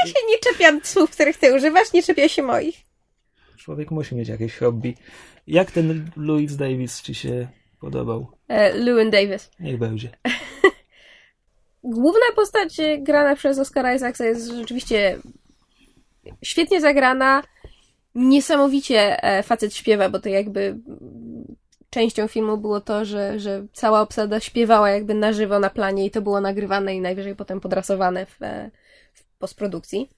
Ja 0.03 0.11
się 0.11 0.19
nie 0.29 0.39
czepiam 0.39 0.79
słów, 0.83 1.11
których 1.11 1.37
ty 1.37 1.55
używasz, 1.55 1.93
nie 1.93 2.03
czepia 2.03 2.29
się 2.29 2.43
moich. 2.43 2.77
Człowiek 3.57 3.91
musi 3.91 4.15
mieć 4.15 4.29
jakieś 4.29 4.57
hobby. 4.57 4.95
Jak 5.47 5.71
ten 5.71 6.11
Louis 6.17 6.55
Davis 6.55 7.01
ci 7.01 7.15
się 7.15 7.47
podobał? 7.79 8.27
E, 8.47 8.73
Lewin 8.73 9.11
Davis. 9.11 9.51
Niech 9.59 9.77
będzie. 9.77 10.09
Główna 11.83 12.25
postać 12.35 12.77
grana 12.99 13.35
przez 13.35 13.59
Oscara 13.59 13.95
Isaaca 13.95 14.25
jest 14.25 14.47
rzeczywiście 14.51 15.19
świetnie 16.43 16.81
zagrana. 16.81 17.43
Niesamowicie 18.15 19.23
e, 19.23 19.43
facet 19.43 19.75
śpiewa, 19.75 20.09
bo 20.09 20.19
to 20.19 20.29
jakby 20.29 20.77
częścią 21.95 22.27
filmu 22.27 22.57
było 22.57 22.81
to, 22.81 23.05
że, 23.05 23.39
że 23.39 23.65
cała 23.73 24.01
obsada 24.01 24.39
śpiewała 24.39 24.89
jakby 24.89 25.13
na 25.13 25.33
żywo 25.33 25.59
na 25.59 25.69
planie 25.69 26.05
i 26.05 26.11
to 26.11 26.21
było 26.21 26.41
nagrywane 26.41 26.95
i 26.95 27.01
najwyżej 27.01 27.35
potem 27.35 27.61
podrasowane 27.61 28.25
w, 28.25 28.39
w 29.13 29.23
postprodukcji. 29.39 30.09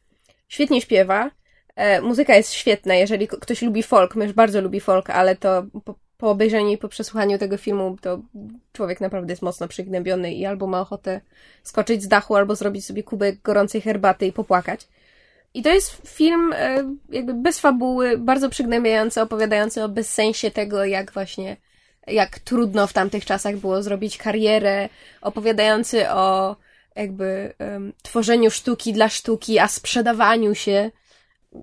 Świetnie 0.48 0.82
śpiewa. 0.82 1.32
E, 1.76 2.02
muzyka 2.02 2.36
jest 2.36 2.54
świetna, 2.54 2.96
jeżeli 2.96 3.28
ktoś 3.28 3.62
lubi 3.62 3.84
folk, 3.84 4.16
mysz 4.16 4.34
bardzo 4.34 4.62
lubi 4.62 4.80
folk, 4.80 5.10
ale 5.10 5.36
to 5.36 5.66
po, 5.86 5.96
po 6.18 6.30
obejrzeniu 6.30 6.72
i 6.72 6.78
po 6.78 6.90
przesłuchaniu 6.90 7.38
tego 7.38 7.58
filmu 7.58 7.98
to 8.02 8.22
człowiek 8.74 9.02
naprawdę 9.02 9.32
jest 9.32 9.42
mocno 9.42 9.68
przygnębiony 9.68 10.34
i 10.34 10.46
albo 10.46 10.68
ma 10.68 10.82
ochotę 10.82 11.22
skoczyć 11.64 12.04
z 12.04 12.08
dachu, 12.08 12.36
albo 12.36 12.56
zrobić 12.56 12.86
sobie 12.86 13.04
kubek 13.04 13.42
gorącej 13.42 13.82
herbaty 13.82 14.26
i 14.26 14.34
popłakać. 14.34 14.88
I 15.54 15.62
to 15.62 15.70
jest 15.70 16.02
film 16.08 16.54
e, 16.56 16.96
jakby 17.10 17.34
bez 17.34 17.60
fabuły, 17.60 18.18
bardzo 18.18 18.50
przygnębiający, 18.50 19.22
opowiadający 19.22 19.84
o 19.84 19.90
bezsensie 19.90 20.52
tego, 20.52 20.86
jak 20.86 21.12
właśnie 21.12 21.58
jak 22.08 22.40
trudno 22.40 22.88
w 22.88 22.94
tamtych 22.94 23.26
czasach 23.26 23.58
było 23.58 23.84
zrobić 23.84 24.18
karierę, 24.18 24.90
opowiadający 25.22 26.10
o 26.10 26.56
jakby 26.96 27.54
um, 27.60 27.94
tworzeniu 28.04 28.52
sztuki 28.52 28.94
dla 28.94 29.10
sztuki, 29.10 29.60
a 29.60 29.68
sprzedawaniu 29.68 30.56
się 30.56 30.92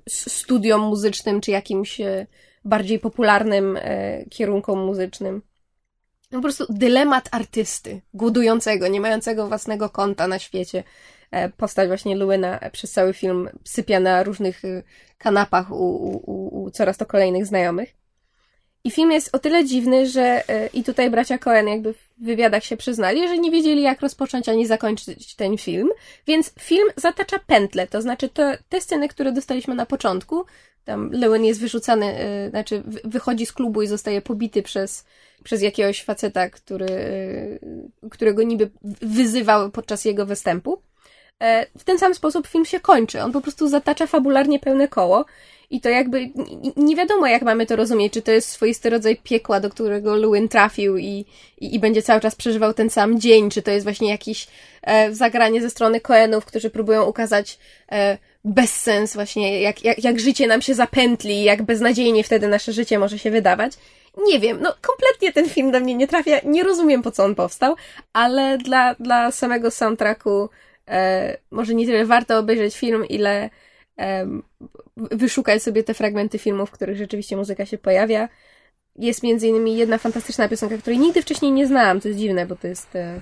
studiom 0.08 0.80
muzycznym 0.80 1.40
czy 1.40 1.50
jakimś 1.50 2.00
e, 2.00 2.26
bardziej 2.64 2.98
popularnym 2.98 3.78
e, 3.80 4.24
kierunkom 4.24 4.86
muzycznym. 4.86 5.42
No, 6.30 6.38
po 6.38 6.42
prostu 6.42 6.66
dylemat 6.68 7.28
artysty, 7.30 8.00
głodującego, 8.14 8.88
nie 8.88 9.00
mającego 9.00 9.48
własnego 9.48 9.90
konta 9.90 10.28
na 10.28 10.38
świecie. 10.38 10.84
E, 11.30 11.48
postać 11.48 11.88
właśnie 11.88 12.16
Luena 12.16 12.60
przez 12.72 12.92
cały 12.92 13.12
film 13.12 13.48
sypia 13.64 14.00
na 14.00 14.22
różnych 14.22 14.64
e, 14.64 14.82
kanapach 15.18 15.70
u, 15.70 15.74
u, 15.74 16.64
u 16.64 16.70
coraz 16.70 16.96
to 16.96 17.06
kolejnych 17.06 17.46
znajomych. 17.46 18.03
I 18.84 18.90
film 18.90 19.12
jest 19.12 19.34
o 19.34 19.38
tyle 19.38 19.64
dziwny, 19.64 20.06
że 20.06 20.48
e, 20.48 20.66
i 20.66 20.84
tutaj 20.84 21.10
bracia 21.10 21.38
Cohen 21.38 21.68
jakby 21.68 21.92
w 21.92 22.08
wywiadach 22.18 22.64
się 22.64 22.76
przyznali, 22.76 23.28
że 23.28 23.38
nie 23.38 23.50
wiedzieli 23.50 23.82
jak 23.82 24.00
rozpocząć 24.00 24.48
ani 24.48 24.66
zakończyć 24.66 25.34
ten 25.34 25.58
film, 25.58 25.90
więc 26.26 26.52
film 26.60 26.88
zatacza 26.96 27.38
pętlę, 27.38 27.86
to 27.86 28.02
znaczy 28.02 28.28
to, 28.28 28.42
te 28.68 28.80
sceny, 28.80 29.08
które 29.08 29.32
dostaliśmy 29.32 29.74
na 29.74 29.86
początku, 29.86 30.44
tam 30.84 31.10
Lewin 31.12 31.44
jest 31.44 31.60
wyrzucany, 31.60 32.06
yy, 32.06 32.50
znaczy 32.50 32.82
wychodzi 33.04 33.46
z 33.46 33.52
klubu 33.52 33.82
i 33.82 33.86
zostaje 33.86 34.22
pobity 34.22 34.62
przez, 34.62 35.04
przez 35.44 35.62
jakiegoś 35.62 36.02
faceta, 36.02 36.50
który, 36.50 36.86
yy, 38.02 38.10
którego 38.10 38.42
niby 38.42 38.70
wyzywał 39.02 39.70
podczas 39.70 40.04
jego 40.04 40.26
występu. 40.26 40.78
W 41.78 41.84
ten 41.84 41.98
sam 41.98 42.14
sposób 42.14 42.46
film 42.46 42.64
się 42.64 42.80
kończy. 42.80 43.22
On 43.22 43.32
po 43.32 43.40
prostu 43.40 43.68
zatacza 43.68 44.06
fabularnie 44.06 44.58
pełne 44.58 44.88
koło 44.88 45.24
i 45.70 45.80
to 45.80 45.88
jakby 45.88 46.30
nie 46.76 46.96
wiadomo, 46.96 47.26
jak 47.26 47.42
mamy 47.42 47.66
to 47.66 47.76
rozumieć, 47.76 48.12
czy 48.12 48.22
to 48.22 48.32
jest 48.32 48.48
swoisty 48.48 48.90
rodzaj 48.90 49.16
piekła, 49.16 49.60
do 49.60 49.70
którego 49.70 50.14
Lewin 50.14 50.48
trafił 50.48 50.96
i, 50.96 51.24
i, 51.60 51.74
i 51.74 51.78
będzie 51.78 52.02
cały 52.02 52.20
czas 52.20 52.34
przeżywał 52.34 52.74
ten 52.74 52.90
sam 52.90 53.20
dzień, 53.20 53.50
czy 53.50 53.62
to 53.62 53.70
jest 53.70 53.84
właśnie 53.84 54.10
jakiś 54.10 54.48
e, 54.82 55.14
zagranie 55.14 55.62
ze 55.62 55.70
strony 55.70 56.00
Coenów, 56.00 56.44
którzy 56.44 56.70
próbują 56.70 57.04
ukazać 57.04 57.58
e, 57.92 58.18
bezsens 58.44 59.14
właśnie, 59.14 59.60
jak, 59.60 59.84
jak, 59.84 60.04
jak 60.04 60.20
życie 60.20 60.46
nam 60.46 60.62
się 60.62 60.74
zapętli, 60.74 61.44
jak 61.44 61.62
beznadziejnie 61.62 62.24
wtedy 62.24 62.48
nasze 62.48 62.72
życie 62.72 62.98
może 62.98 63.18
się 63.18 63.30
wydawać. 63.30 63.72
Nie 64.26 64.40
wiem, 64.40 64.58
no 64.60 64.74
kompletnie 64.80 65.32
ten 65.32 65.48
film 65.48 65.70
do 65.70 65.80
mnie 65.80 65.94
nie 65.94 66.08
trafia, 66.08 66.40
nie 66.44 66.62
rozumiem 66.62 67.02
po 67.02 67.10
co 67.10 67.24
on 67.24 67.34
powstał, 67.34 67.74
ale 68.12 68.58
dla, 68.58 68.94
dla 68.94 69.30
samego 69.30 69.70
soundtracku 69.70 70.48
e, 70.88 71.36
może 71.50 71.74
nie 71.74 71.86
tyle 71.86 72.04
warto 72.04 72.38
obejrzeć 72.38 72.76
film, 72.76 73.06
ile 73.08 73.50
em, 73.96 74.42
wyszukać 74.96 75.62
sobie 75.62 75.84
te 75.84 75.94
fragmenty 75.94 76.38
filmów, 76.38 76.68
w 76.68 76.72
których 76.72 76.96
rzeczywiście 76.96 77.36
muzyka 77.36 77.66
się 77.66 77.78
pojawia. 77.78 78.28
Jest 78.96 79.22
między 79.22 79.48
innymi 79.48 79.76
jedna 79.76 79.98
fantastyczna 79.98 80.48
piosenka, 80.48 80.78
której 80.78 80.98
nigdy 80.98 81.22
wcześniej 81.22 81.52
nie 81.52 81.66
znałam, 81.66 82.00
to 82.00 82.08
jest 82.08 82.20
dziwne, 82.20 82.46
bo 82.46 82.56
to 82.56 82.66
jest 82.66 82.96
e, 82.96 83.20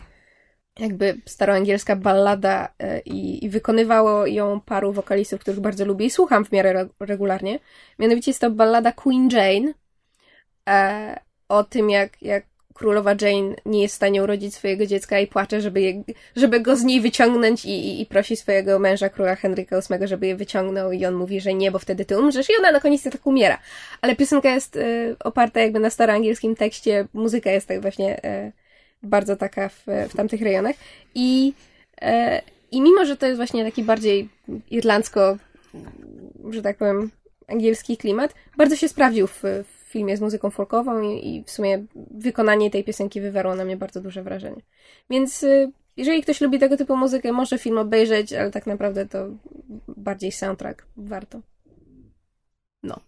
jakby 0.78 1.20
staroangielska 1.26 1.96
ballada 1.96 2.68
e, 2.78 3.00
i, 3.00 3.44
i 3.44 3.48
wykonywało 3.48 4.26
ją 4.26 4.60
paru 4.60 4.92
wokalistów, 4.92 5.40
których 5.40 5.60
bardzo 5.60 5.84
lubię 5.84 6.06
i 6.06 6.10
słucham 6.10 6.44
w 6.44 6.52
miarę 6.52 6.70
re- 6.70 6.88
regularnie. 7.00 7.58
Mianowicie 7.98 8.30
jest 8.30 8.40
to 8.40 8.50
ballada 8.50 8.92
Queen 8.92 9.28
Jane 9.30 9.74
e, 10.68 11.20
o 11.48 11.64
tym, 11.64 11.90
jak, 11.90 12.22
jak 12.22 12.44
królowa 12.74 13.10
Jane 13.20 13.54
nie 13.66 13.82
jest 13.82 13.94
w 13.94 13.96
stanie 13.96 14.22
urodzić 14.22 14.54
swojego 14.54 14.86
dziecka 14.86 15.18
i 15.20 15.26
płacze, 15.26 15.60
żeby, 15.60 15.80
je, 15.80 16.02
żeby 16.36 16.60
go 16.60 16.76
z 16.76 16.82
niej 16.82 17.00
wyciągnąć 17.00 17.64
i, 17.64 17.68
i, 17.68 18.00
i 18.00 18.06
prosi 18.06 18.36
swojego 18.36 18.78
męża, 18.78 19.08
króla 19.08 19.36
Henryka 19.36 19.80
VIII, 19.80 20.08
żeby 20.08 20.26
je 20.26 20.36
wyciągnął 20.36 20.92
i 20.92 21.06
on 21.06 21.14
mówi, 21.14 21.40
że 21.40 21.54
nie, 21.54 21.70
bo 21.70 21.78
wtedy 21.78 22.04
ty 22.04 22.18
umrzesz 22.18 22.50
i 22.50 22.52
ona 22.58 22.72
na 22.72 22.80
koniec 22.80 23.02
tak 23.02 23.26
umiera. 23.26 23.58
Ale 24.00 24.16
piosenka 24.16 24.50
jest 24.50 24.76
y, 24.76 25.16
oparta 25.24 25.60
jakby 25.60 25.80
na 25.80 25.90
staroangielskim 25.90 26.56
tekście, 26.56 27.06
muzyka 27.14 27.50
jest 27.50 27.68
tak 27.68 27.80
właśnie 27.80 28.18
y, 28.24 28.52
bardzo 29.02 29.36
taka 29.36 29.68
w, 29.68 29.84
w 30.08 30.16
tamtych 30.16 30.42
rejonach 30.42 30.76
i, 31.14 31.52
y, 32.02 32.06
i 32.70 32.80
mimo, 32.80 33.04
że 33.04 33.16
to 33.16 33.26
jest 33.26 33.36
właśnie 33.36 33.64
taki 33.64 33.82
bardziej 33.82 34.28
irlandzko, 34.70 35.36
że 36.50 36.62
tak 36.62 36.76
powiem, 36.76 37.10
angielski 37.48 37.96
klimat, 37.96 38.34
bardzo 38.56 38.76
się 38.76 38.88
sprawdził 38.88 39.26
w, 39.26 39.42
w 39.42 39.81
filmie 39.92 40.16
z 40.16 40.20
muzyką 40.20 40.50
folkową 40.50 41.02
i, 41.02 41.28
i 41.28 41.44
w 41.44 41.50
sumie 41.50 41.84
wykonanie 42.10 42.70
tej 42.70 42.84
piosenki 42.84 43.20
wywarło 43.20 43.54
na 43.54 43.64
mnie 43.64 43.76
bardzo 43.76 44.00
duże 44.00 44.22
wrażenie. 44.22 44.62
Więc 45.10 45.42
y, 45.42 45.72
jeżeli 45.96 46.22
ktoś 46.22 46.40
lubi 46.40 46.58
tego 46.58 46.76
typu 46.76 46.96
muzykę, 46.96 47.32
może 47.32 47.58
film 47.58 47.78
obejrzeć, 47.78 48.32
ale 48.32 48.50
tak 48.50 48.66
naprawdę 48.66 49.06
to 49.06 49.28
bardziej 49.88 50.32
soundtrack 50.32 50.86
warto. 50.96 51.40
No. 52.82 53.00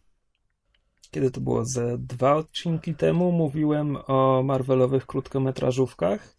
Kiedy 1.11 1.31
to 1.31 1.41
było? 1.41 1.65
Ze 1.65 1.99
dwa 1.99 2.35
odcinki 2.35 2.95
temu 2.95 3.33
mówiłem 3.33 3.97
o 4.07 4.43
Marvelowych 4.43 5.07
krótkometrażówkach 5.07 6.37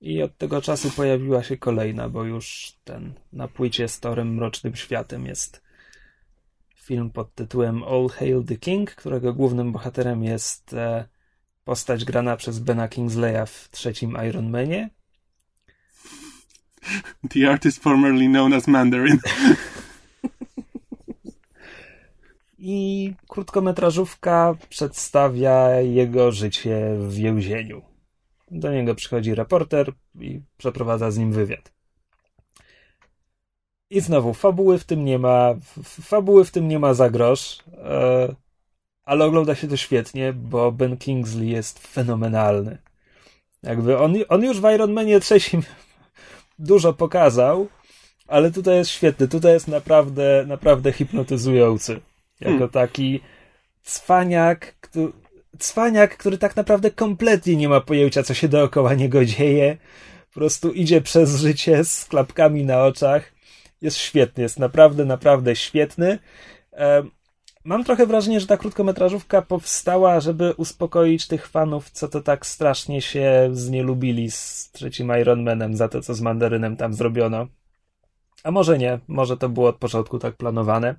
i 0.00 0.22
od 0.22 0.36
tego 0.36 0.62
czasu 0.62 0.90
pojawiła 0.90 1.42
się 1.42 1.56
kolejna, 1.56 2.08
bo 2.08 2.24
już 2.24 2.76
ten 2.84 3.12
na 3.32 3.48
płycie 3.48 3.88
z 3.88 4.00
Torem 4.00 4.34
Mrocznym 4.34 4.76
Światem 4.76 5.26
jest 5.26 5.62
film 6.90 7.10
pod 7.10 7.34
tytułem 7.34 7.84
All 7.84 8.08
Hail 8.08 8.44
the 8.44 8.56
King, 8.56 8.94
którego 8.94 9.34
głównym 9.34 9.72
bohaterem 9.72 10.24
jest 10.24 10.72
e, 10.72 11.08
postać 11.64 12.04
grana 12.04 12.36
przez 12.36 12.58
Bena 12.58 12.88
Kingsleya 12.88 13.46
w 13.46 13.68
trzecim 13.70 14.16
Iron 14.28 14.50
Manie. 14.50 14.90
The 17.30 17.50
artist 17.50 17.82
formerly 17.82 18.26
known 18.26 18.52
as 18.52 18.68
Mandarin. 18.68 19.18
I 22.58 23.12
krótkometrażówka 23.28 24.54
przedstawia 24.68 25.80
jego 25.80 26.32
życie 26.32 26.94
w 26.98 27.14
więzieniu. 27.14 27.82
Do 28.50 28.72
niego 28.72 28.94
przychodzi 28.94 29.34
reporter 29.34 29.92
i 30.20 30.40
przeprowadza 30.56 31.10
z 31.10 31.18
nim 31.18 31.32
wywiad. 31.32 31.79
I 33.90 34.00
znowu, 34.00 34.34
fabuły 34.34 34.78
w 34.78 34.84
tym 34.84 35.04
nie 35.04 35.18
ma, 35.18 35.54
fabuły 35.82 36.44
w 36.44 36.50
tym 36.50 36.68
nie 36.68 36.78
ma 36.78 36.94
za 36.94 37.10
grosz, 37.10 37.58
e, 37.84 38.34
ale 39.04 39.24
ogląda 39.24 39.54
się 39.54 39.68
to 39.68 39.76
świetnie, 39.76 40.32
bo 40.32 40.72
Ben 40.72 40.96
Kingsley 40.96 41.48
jest 41.48 41.86
fenomenalny. 41.86 42.78
Jakby 43.62 43.98
on, 43.98 44.14
on 44.28 44.44
już 44.44 44.60
w 44.60 44.70
Iron 44.74 44.92
Manie 44.92 45.20
trzecim 45.20 45.62
dużo 46.58 46.92
pokazał, 46.92 47.68
ale 48.26 48.50
tutaj 48.50 48.76
jest 48.76 48.90
świetny, 48.90 49.28
tutaj 49.28 49.52
jest 49.52 49.68
naprawdę, 49.68 50.44
naprawdę 50.46 50.92
hipnotyzujący. 50.92 52.00
Jako 52.40 52.52
hmm. 52.52 52.68
taki 52.68 53.20
cwaniak, 53.82 54.74
który, 54.80 55.12
cwaniak, 55.58 56.16
który 56.16 56.38
tak 56.38 56.56
naprawdę 56.56 56.90
kompletnie 56.90 57.56
nie 57.56 57.68
ma 57.68 57.80
pojęcia, 57.80 58.22
co 58.22 58.34
się 58.34 58.48
dookoła 58.48 58.94
niego 58.94 59.24
dzieje. 59.24 59.76
Po 60.28 60.34
prostu 60.34 60.72
idzie 60.72 61.00
przez 61.00 61.36
życie 61.36 61.84
z 61.84 62.04
klapkami 62.04 62.64
na 62.64 62.84
oczach 62.84 63.39
jest 63.82 63.96
świetny, 63.96 64.42
jest 64.42 64.58
naprawdę, 64.58 65.04
naprawdę 65.04 65.56
świetny. 65.56 66.18
Mam 67.64 67.84
trochę 67.84 68.06
wrażenie, 68.06 68.40
że 68.40 68.46
ta 68.46 68.56
krótkometrażówka 68.56 69.42
powstała, 69.42 70.20
żeby 70.20 70.54
uspokoić 70.56 71.26
tych 71.26 71.48
fanów, 71.48 71.90
co 71.90 72.08
to 72.08 72.20
tak 72.20 72.46
strasznie 72.46 73.02
się 73.02 73.50
znielubili 73.52 74.30
z 74.30 74.70
trzecim 74.72 75.12
Iron 75.20 75.42
Manem 75.42 75.76
za 75.76 75.88
to, 75.88 76.00
co 76.00 76.14
z 76.14 76.20
Mandarynem 76.20 76.76
tam 76.76 76.94
zrobiono. 76.94 77.46
A 78.44 78.50
może 78.50 78.78
nie, 78.78 78.98
może 79.08 79.36
to 79.36 79.48
było 79.48 79.68
od 79.68 79.76
początku 79.76 80.18
tak 80.18 80.36
planowane. 80.36 80.94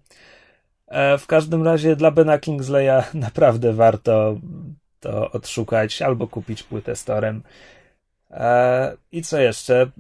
E, 0.88 1.18
w 1.18 1.28
każdym 1.28 1.64
razie 1.64 1.96
dla 1.96 2.12
Bena 2.12 2.40
Kingsleya 2.40 3.04
naprawdę 3.14 3.74
warto 3.74 4.36
to 5.00 5.32
odszukać 5.32 6.02
albo 6.02 6.28
kupić 6.28 6.64
płytę 6.64 6.96
z 6.96 7.06
torem. 7.06 7.44
E, 8.32 8.98
I 9.12 9.22
co 9.22 9.40
jeszcze? 9.40 9.92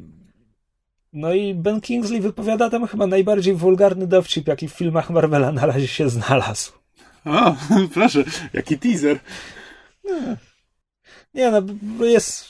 No 1.13 1.33
i 1.33 1.55
Ben 1.55 1.81
Kingsley 1.81 2.21
wypowiada 2.21 2.69
tam 2.69 2.87
chyba 2.87 3.07
najbardziej 3.07 3.53
wulgarny 3.53 4.07
dowcip, 4.07 4.47
jaki 4.47 4.67
w 4.67 4.73
filmach 4.73 5.09
Marvela 5.09 5.51
na 5.51 5.65
razie 5.65 5.87
się 5.87 6.09
znalazł. 6.09 6.71
O, 7.25 7.55
proszę, 7.93 8.23
jaki 8.53 8.77
teaser. 8.77 9.19
Nie, 10.03 10.37
nie 11.33 11.51
no, 11.51 11.61
jest, 12.05 12.45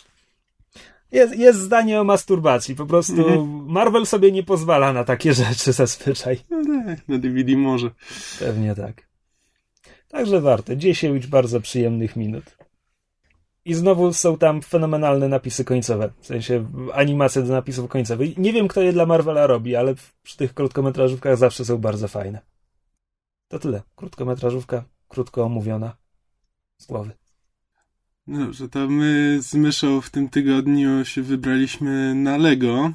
jest, 1.12 1.36
jest 1.36 1.60
zdanie 1.60 2.02
o 2.02 2.04
masturbacji. 2.04 2.76
Po 2.76 2.86
prostu 2.86 3.28
mhm. 3.28 3.66
Marvel 3.66 4.06
sobie 4.06 4.32
nie 4.32 4.44
pozwala 4.44 4.94
na 4.94 5.04
takie 5.04 5.34
rzeczy 5.44 5.74
zazwyczaj. 5.74 6.40
No 6.50 6.62
nie, 6.62 6.98
na 7.08 7.18
DVD 7.18 7.58
może. 7.58 7.92
Pewnie 8.40 8.76
tak. 8.76 9.08
Także 10.08 10.42
warte. 10.42 10.78
10 10.78 11.28
bardzo 11.28 11.62
przyjemnych 11.62 12.16
minut. 12.16 12.61
I 13.66 13.74
znowu 13.74 14.14
są 14.14 14.38
tam 14.38 14.62
fenomenalne 14.62 15.28
napisy 15.28 15.66
końcowe, 15.66 16.12
w 16.20 16.28
sensie 16.28 16.66
animacje 16.94 17.42
do 17.42 17.54
napisów 17.54 17.90
końcowych. 17.90 18.38
Nie 18.38 18.54
wiem, 18.54 18.68
kto 18.68 18.82
je 18.82 18.94
dla 18.94 19.06
Marvela 19.06 19.48
robi, 19.48 19.76
ale 19.76 19.96
przy 20.24 20.38
tych 20.38 20.54
krótkometrażówkach 20.54 21.38
zawsze 21.38 21.66
są 21.66 21.78
bardzo 21.78 22.08
fajne. 22.08 22.40
To 23.48 23.60
tyle. 23.60 23.82
Krótkometrażówka, 23.96 24.84
krótko 25.08 25.44
omówiona 25.44 25.96
z 26.78 26.86
głowy. 26.86 27.12
Dobrze, 28.28 28.70
to 28.70 28.88
my 28.88 29.38
z 29.42 29.54
Myszą 29.54 30.02
w 30.02 30.10
tym 30.10 30.30
tygodniu 30.30 31.06
się 31.06 31.22
wybraliśmy 31.22 32.16
na 32.16 32.38
Lego. 32.38 32.92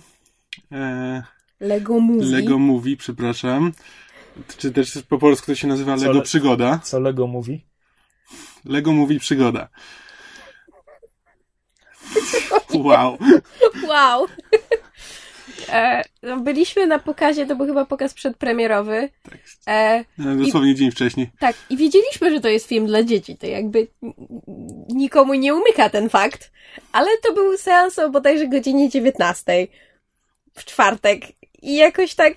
E... 0.73 1.23
Lego 1.61 2.01
Movie. 2.01 2.27
Lego 2.27 2.59
Movie, 2.59 2.97
przepraszam. 2.97 3.73
Czy 4.59 4.73
też 4.73 5.03
po 5.09 5.19
polsku 5.19 5.47
to 5.47 5.55
się 5.55 5.69
nazywa 5.69 5.97
Lego 5.97 6.13
le... 6.13 6.23
Przygoda. 6.23 6.79
Co 6.79 7.01
Lego 7.01 7.27
Movie? 7.27 7.59
Lego 8.65 8.93
Movie 8.93 9.19
Przygoda. 9.19 9.69
Wow. 12.83 13.19
Wow. 13.89 14.27
E, 15.69 16.03
no 16.23 16.37
byliśmy 16.37 16.87
na 16.87 16.99
pokazie, 16.99 17.47
to 17.47 17.57
był 17.57 17.67
chyba 17.67 17.85
pokaz 17.85 18.15
przedpremierowy. 18.15 19.09
Tak. 19.23 19.39
E, 19.67 20.05
no, 20.19 20.37
dosłownie 20.37 20.71
i, 20.71 20.75
dzień 20.75 20.91
wcześniej. 20.91 21.31
Tak, 21.39 21.57
i 21.71 21.77
wiedzieliśmy, 21.77 22.31
że 22.31 22.41
to 22.41 22.49
jest 22.49 22.67
film 22.67 22.87
dla 22.87 23.03
dzieci. 23.03 23.37
To 23.37 23.47
jakby 23.47 23.87
nikomu 24.89 25.35
nie 25.35 25.55
umyka 25.55 25.91
ten 25.91 26.09
fakt. 26.09 26.51
Ale 26.93 27.09
to 27.23 27.33
był 27.33 27.57
seans 27.57 27.99
o 27.99 28.11
bodajże 28.11 28.49
godzinie 28.49 28.89
19 28.89 29.67
w 30.55 30.65
czwartek. 30.65 31.23
I 31.63 31.77
jakoś 31.77 32.15
tak 32.15 32.35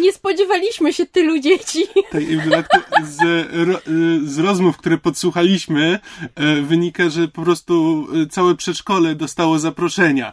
nie 0.00 0.12
spodziewaliśmy 0.12 0.92
się 0.92 1.06
tylu 1.06 1.38
dzieci. 1.38 1.86
Tak, 2.12 2.22
i 2.22 2.36
w 2.36 2.44
dodatku 2.44 2.78
z, 3.04 3.18
z 4.30 4.38
rozmów, 4.38 4.76
które 4.76 4.98
podsłuchaliśmy, 4.98 5.98
e, 6.34 6.62
wynika, 6.62 7.08
że 7.08 7.28
po 7.28 7.42
prostu 7.42 8.06
e, 8.22 8.26
całe 8.26 8.54
przedszkole 8.54 9.14
dostało 9.14 9.58
zaproszenia. 9.58 10.32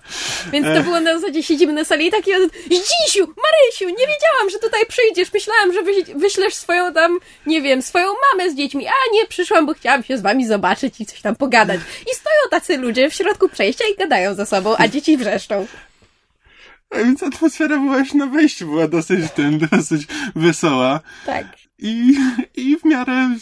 Więc 0.52 0.66
to 0.66 0.74
e. 0.74 0.84
było 0.84 1.00
na 1.00 1.20
zasadzie, 1.20 1.44
siedzimy 1.44 1.74
na 1.74 1.84
sali 1.84 2.08
i 2.08 2.12
taki 2.12 2.32
Zdzisiu, 2.66 3.28
Marysiu, 3.28 3.86
nie 4.00 4.08
wiedziałam, 4.08 4.50
że 4.52 4.60
tutaj 4.60 4.82
przyjdziesz. 4.88 5.34
Myślałam, 5.34 5.74
że 5.74 5.80
wyślesz 6.16 6.54
swoją 6.54 6.94
tam, 6.94 7.20
nie 7.46 7.62
wiem, 7.62 7.82
swoją 7.82 8.06
mamę 8.06 8.52
z 8.52 8.56
dziećmi. 8.56 8.88
A 8.88 9.14
nie, 9.14 9.26
przyszłam, 9.26 9.66
bo 9.66 9.74
chciałam 9.74 10.04
się 10.04 10.18
z 10.18 10.22
wami 10.22 10.48
zobaczyć 10.48 11.02
i 11.02 11.06
coś 11.06 11.22
tam 11.22 11.36
pogadać. 11.36 11.80
I 12.12 12.16
stoją 12.16 12.40
tacy 12.50 12.78
ludzie 12.78 13.10
w 13.10 13.14
środku 13.14 13.50
przejścia 13.50 13.86
i 13.94 13.98
gadają 13.98 14.34
ze 14.34 14.46
sobą, 14.46 14.76
a 14.78 14.88
dzieci 14.88 15.18
wrzeszczą. 15.18 15.68
A 16.90 16.98
więc 16.98 17.24
atmosfera 17.24 17.80
była 17.80 17.98
już 18.00 18.14
na 18.14 18.28
wejściu, 18.28 18.66
była 18.68 18.88
dosyć 18.88 19.32
ten, 19.32 19.60
dosyć 19.72 20.08
wesoła. 20.36 21.00
Tak. 21.26 21.58
I, 21.80 22.18
i 22.56 22.78
w 22.78 22.86
miarę, 22.86 23.36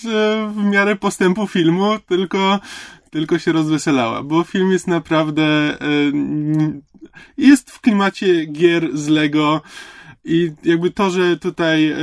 w 0.55 0.63
miarę 0.63 0.95
postępu 0.95 1.47
filmu 1.47 1.99
tylko, 2.07 2.59
tylko 3.09 3.39
się 3.39 3.51
rozweselała, 3.51 4.23
bo 4.23 4.43
film 4.43 4.71
jest 4.71 4.87
naprawdę, 4.87 5.43
e, 5.43 5.77
jest 7.37 7.71
w 7.71 7.81
klimacie 7.81 8.45
gier 8.45 8.97
z 8.97 9.07
Lego, 9.07 9.61
i 10.25 10.51
jakby 10.63 10.91
to, 10.91 11.09
że 11.09 11.37
tutaj 11.37 11.91
e, 11.91 11.97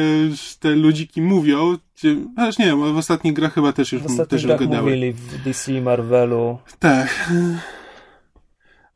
te 0.61 0.71
ludziki 0.71 1.23
mówią, 1.23 1.77
aż 2.37 2.59
nie 2.59 2.67
wiem, 2.67 2.95
w 2.95 2.97
ostatnich 2.97 3.35
grach 3.35 3.55
chyba 3.55 3.73
też 3.73 3.93
już, 3.93 4.03
w 4.03 4.27
też 4.27 4.47
grach 4.47 4.61
mówili 4.61 5.13
w 5.13 5.43
DC, 5.45 5.81
Marvelu. 5.81 6.59
Tak. 6.79 7.31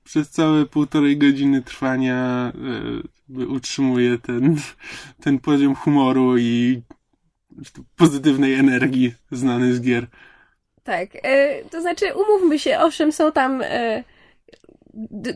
Przez 0.04 0.30
całe 0.30 0.66
półtorej 0.66 1.18
godziny 1.18 1.62
trwania 1.62 2.52
e, 3.38 3.46
utrzymuje 3.46 4.18
ten, 4.18 4.56
ten 5.20 5.38
poziom 5.38 5.74
humoru 5.74 6.38
i 6.38 6.82
pozytywnej 7.96 8.54
energii 8.54 9.14
znany 9.30 9.74
z 9.74 9.80
gier. 9.80 10.06
Tak, 10.82 11.08
e, 11.22 11.64
to 11.64 11.80
znaczy 11.80 12.06
umówmy 12.14 12.58
się, 12.58 12.78
owszem 12.78 13.12
są 13.12 13.32
tam 13.32 13.62
e, 13.64 14.04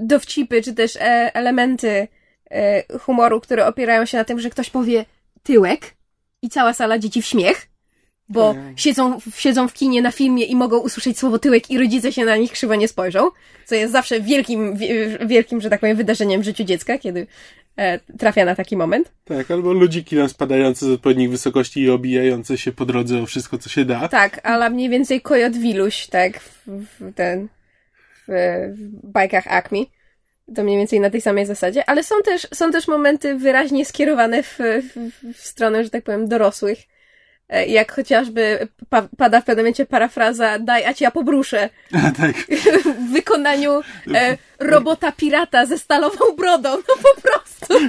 dowcipy, 0.00 0.62
czy 0.62 0.74
też 0.74 0.96
e, 0.96 1.00
elementy 1.34 2.08
e, 2.50 2.98
humoru, 2.98 3.40
które 3.40 3.66
opierają 3.66 4.06
się 4.06 4.18
na 4.18 4.24
tym, 4.24 4.40
że 4.40 4.50
ktoś 4.50 4.70
powie 4.70 5.04
tyłek 5.42 5.94
i 6.42 6.48
cała 6.48 6.74
sala 6.74 6.98
dzieci 6.98 7.22
w 7.22 7.26
śmiech, 7.26 7.68
bo 8.28 8.54
siedzą, 8.76 9.18
siedzą 9.36 9.68
w 9.68 9.72
kinie 9.72 10.02
na 10.02 10.12
filmie 10.12 10.44
i 10.44 10.56
mogą 10.56 10.78
usłyszeć 10.78 11.18
słowo 11.18 11.38
tyłek 11.38 11.70
i 11.70 11.78
rodzice 11.78 12.12
się 12.12 12.24
na 12.24 12.36
nich 12.36 12.52
krzywo 12.52 12.74
nie 12.74 12.88
spojrzą, 12.88 13.30
co 13.64 13.74
jest 13.74 13.92
zawsze 13.92 14.20
wielkim, 14.20 14.76
wielkim, 15.26 15.60
że 15.60 15.70
tak 15.70 15.80
powiem, 15.80 15.96
wydarzeniem 15.96 16.40
w 16.40 16.44
życiu 16.44 16.64
dziecka, 16.64 16.98
kiedy 16.98 17.26
e, 17.76 17.98
trafia 18.18 18.44
na 18.44 18.54
taki 18.54 18.76
moment. 18.76 19.12
Tak, 19.24 19.50
albo 19.50 19.72
ludziki 19.72 20.16
nam 20.16 20.28
spadające 20.28 20.86
z 20.86 20.90
odpowiednich 20.90 21.30
wysokości 21.30 21.80
i 21.80 21.90
obijające 21.90 22.58
się 22.58 22.72
po 22.72 22.86
drodze 22.86 23.22
o 23.22 23.26
wszystko, 23.26 23.58
co 23.58 23.68
się 23.68 23.84
da. 23.84 24.08
Tak, 24.08 24.40
ale 24.46 24.70
mniej 24.70 24.88
więcej 24.88 25.20
Kojot 25.20 25.56
Wiluś, 25.56 26.06
tak, 26.06 26.40
w, 26.40 26.66
w 26.66 27.14
ten, 27.14 27.48
w, 28.28 28.32
w 28.74 29.10
bajkach 29.10 29.46
Acme. 29.46 29.78
To 30.54 30.64
mniej 30.64 30.76
więcej 30.76 31.00
na 31.00 31.10
tej 31.10 31.20
samej 31.20 31.46
zasadzie, 31.46 31.90
ale 31.90 32.02
są 32.02 32.14
też, 32.24 32.46
są 32.54 32.70
też 32.70 32.88
momenty 32.88 33.34
wyraźnie 33.34 33.84
skierowane 33.84 34.42
w, 34.42 34.58
w, 34.58 35.34
w 35.34 35.46
stronę, 35.46 35.84
że 35.84 35.90
tak 35.90 36.04
powiem, 36.04 36.28
dorosłych 36.28 36.78
jak 37.48 37.92
chociażby 37.92 38.68
pa 38.88 39.08
pada 39.16 39.40
w 39.40 39.44
pewnym 39.44 39.64
momencie 39.64 39.86
parafraza 39.86 40.58
daj, 40.58 40.84
a 40.84 40.94
ci 40.94 41.04
ja 41.04 41.10
pobruszę. 41.10 41.70
A, 41.92 42.10
tak. 42.22 42.36
w 42.84 43.12
wykonaniu 43.12 43.80
e, 44.14 44.36
robota 44.58 45.12
pirata 45.12 45.66
ze 45.66 45.78
stalową 45.78 46.36
brodą. 46.36 46.68
No 46.68 46.94
po 47.02 47.20
prostu. 47.20 47.74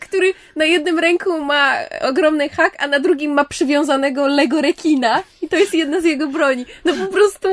Który 0.00 0.34
na 0.56 0.64
jednym 0.64 0.98
ręku 0.98 1.40
ma 1.44 1.74
ogromny 2.00 2.48
hak, 2.48 2.76
a 2.78 2.86
na 2.86 3.00
drugim 3.00 3.32
ma 3.32 3.44
przywiązanego 3.44 4.26
Lego 4.26 4.60
rekina. 4.60 5.22
I 5.42 5.48
to 5.48 5.56
jest 5.56 5.74
jedna 5.74 6.00
z 6.00 6.04
jego 6.04 6.28
broni. 6.28 6.66
No 6.84 6.92
po 6.94 7.12
prostu 7.12 7.48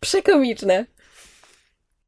przekomiczne. 0.00 0.84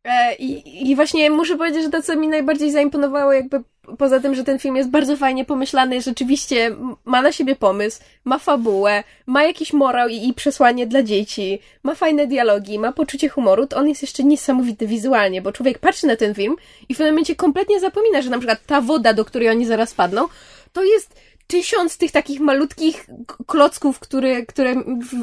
E, 0.04 0.34
I, 0.34 0.90
I 0.90 0.96
właśnie 0.96 1.30
muszę 1.30 1.56
powiedzieć, 1.56 1.82
że 1.82 1.90
to, 1.90 2.02
co 2.02 2.16
mi 2.16 2.28
najbardziej 2.28 2.70
zaimponowało, 2.70 3.32
jakby 3.32 3.62
poza 3.98 4.20
tym, 4.20 4.34
że 4.34 4.44
ten 4.44 4.58
film 4.58 4.76
jest 4.76 4.90
bardzo 4.90 5.16
fajnie 5.16 5.44
pomyślany, 5.44 6.02
rzeczywiście 6.02 6.76
ma 7.04 7.22
na 7.22 7.32
siebie 7.32 7.56
pomysł, 7.56 8.00
ma 8.24 8.38
fabułę, 8.38 9.04
ma 9.26 9.44
jakiś 9.44 9.72
morał 9.72 10.08
i, 10.08 10.28
i 10.28 10.34
przesłanie 10.34 10.86
dla 10.86 11.02
dzieci, 11.02 11.58
ma 11.82 11.94
fajne 11.94 12.26
dialogi, 12.26 12.78
ma 12.78 12.92
poczucie 12.92 13.28
humoru, 13.28 13.66
to 13.66 13.76
on 13.76 13.88
jest 13.88 14.02
jeszcze 14.02 14.24
niesamowity 14.24 14.86
wizualnie, 14.86 15.42
bo 15.42 15.52
człowiek 15.52 15.78
patrzy 15.78 16.06
na 16.06 16.16
ten 16.16 16.34
film 16.34 16.56
i 16.88 16.94
w 16.94 16.96
pewnym 16.96 17.14
momencie 17.14 17.36
kompletnie 17.36 17.80
zapomina, 17.80 18.22
że 18.22 18.30
na 18.30 18.38
przykład 18.38 18.58
ta 18.66 18.80
woda, 18.80 19.12
do 19.12 19.24
której 19.24 19.48
oni 19.48 19.66
zaraz 19.66 19.94
padną, 19.94 20.28
to 20.72 20.84
jest 20.84 21.14
tysiąc 21.48 21.96
tych 21.98 22.12
takich 22.12 22.40
malutkich 22.40 23.06
klocków, 23.46 23.98
które, 23.98 24.46
które 24.46 24.74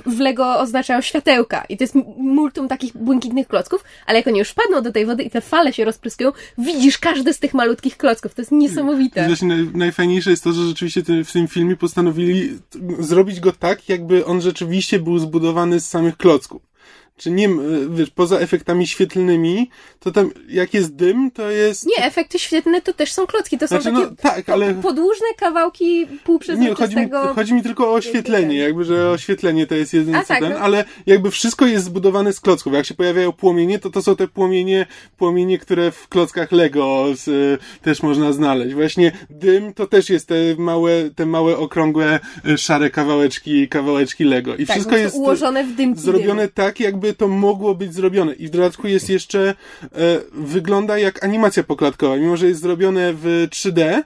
w 0.05 0.19
Lego 0.19 0.59
oznaczają 0.59 1.01
światełka. 1.01 1.65
I 1.69 1.77
to 1.77 1.83
jest 1.83 1.95
multum 2.17 2.67
takich 2.67 2.97
błękitnych 2.97 3.47
klocków, 3.47 3.83
ale 4.05 4.17
jak 4.17 4.27
oni 4.27 4.39
już 4.39 4.53
padną 4.53 4.81
do 4.81 4.91
tej 4.91 5.05
wody 5.05 5.23
i 5.23 5.29
te 5.29 5.41
fale 5.41 5.73
się 5.73 5.85
rozpryskują, 5.85 6.31
widzisz 6.57 6.97
każdy 6.97 7.33
z 7.33 7.39
tych 7.39 7.53
malutkich 7.53 7.97
klocków. 7.97 8.33
To 8.33 8.41
jest 8.41 8.51
niesamowite. 8.51 9.27
Właśnie 9.27 9.47
naj, 9.47 9.69
najfajniejsze 9.73 10.29
jest 10.29 10.43
to, 10.43 10.53
że 10.53 10.67
rzeczywiście 10.67 11.03
w 11.25 11.31
tym 11.31 11.47
filmie 11.47 11.75
postanowili 11.75 12.59
zrobić 12.99 13.39
go 13.39 13.51
tak, 13.51 13.89
jakby 13.89 14.25
on 14.25 14.41
rzeczywiście 14.41 14.99
był 14.99 15.19
zbudowany 15.19 15.79
z 15.79 15.89
samych 15.89 16.17
klocków 16.17 16.74
czy 17.17 17.31
nie, 17.31 17.49
wiesz, 17.89 18.09
poza 18.09 18.39
efektami 18.39 18.87
świetlnymi, 18.87 19.69
to 19.99 20.11
tam, 20.11 20.29
jak 20.49 20.73
jest 20.73 20.95
dym, 20.95 21.31
to 21.31 21.51
jest... 21.51 21.85
Nie, 21.85 22.05
efekty 22.05 22.39
świetlne 22.39 22.81
to 22.81 22.93
też 22.93 23.11
są 23.13 23.27
klocki, 23.27 23.57
to 23.57 23.67
są 23.67 23.81
znaczy, 23.81 23.97
takie 23.97 24.09
no, 24.09 24.15
tak, 24.21 24.49
ale... 24.49 24.73
podłużne 24.73 25.27
kawałki 25.37 26.07
półprzezroczystego... 26.23 27.01
Nie, 27.01 27.09
chodzi 27.11 27.27
mi, 27.27 27.35
chodzi 27.35 27.53
mi 27.53 27.63
tylko 27.63 27.89
o 27.89 27.93
oświetlenie, 27.93 28.57
jakby, 28.57 28.83
że 28.83 29.11
oświetlenie 29.11 29.67
to 29.67 29.75
jest 29.75 29.93
jeden 29.93 30.23
z 30.23 30.27
tak, 30.27 30.39
ten, 30.39 30.53
no. 30.53 30.59
ale 30.59 30.85
jakby 31.05 31.31
wszystko 31.31 31.65
jest 31.65 31.85
zbudowane 31.85 32.33
z 32.33 32.39
klocków. 32.39 32.73
Jak 32.73 32.85
się 32.85 32.93
pojawiają 32.93 33.31
płomienie, 33.31 33.79
to 33.79 33.89
to 33.89 34.01
są 34.01 34.15
te 34.15 34.27
płomienie, 34.27 34.85
płomienie, 35.17 35.57
które 35.57 35.91
w 35.91 36.07
klockach 36.07 36.51
Lego 36.51 37.05
z, 37.15 37.61
też 37.81 38.03
można 38.03 38.33
znaleźć. 38.33 38.75
Właśnie 38.75 39.11
dym 39.29 39.73
to 39.73 39.87
też 39.87 40.09
jest 40.09 40.27
te 40.27 40.35
małe, 40.57 41.09
te 41.15 41.25
małe, 41.25 41.57
okrągłe, 41.57 42.19
szare 42.57 42.89
kawałeczki, 42.89 43.67
kawałeczki 43.67 44.23
Lego. 44.23 44.55
I 44.55 44.65
tak, 44.65 44.75
wszystko 44.75 44.97
jest 44.97 45.15
ułożone 45.15 45.63
w 45.63 45.75
dymki 45.75 46.01
zrobione 46.01 46.41
dymu. 46.41 46.53
tak, 46.53 46.79
jakby 46.79 47.04
jakby 47.05 47.17
to 47.19 47.27
mogło 47.27 47.75
być 47.75 47.93
zrobione. 47.93 48.33
I 48.33 48.47
w 48.47 48.49
dodatku 48.49 48.87
jest 48.87 49.09
jeszcze, 49.09 49.55
e, 49.83 50.21
wygląda 50.31 50.97
jak 50.97 51.23
animacja 51.23 51.63
poklatkowa. 51.63 52.17
Mimo, 52.17 52.37
że 52.37 52.47
jest 52.47 52.61
zrobione 52.61 53.13
w 53.13 53.47
3D, 53.51 54.03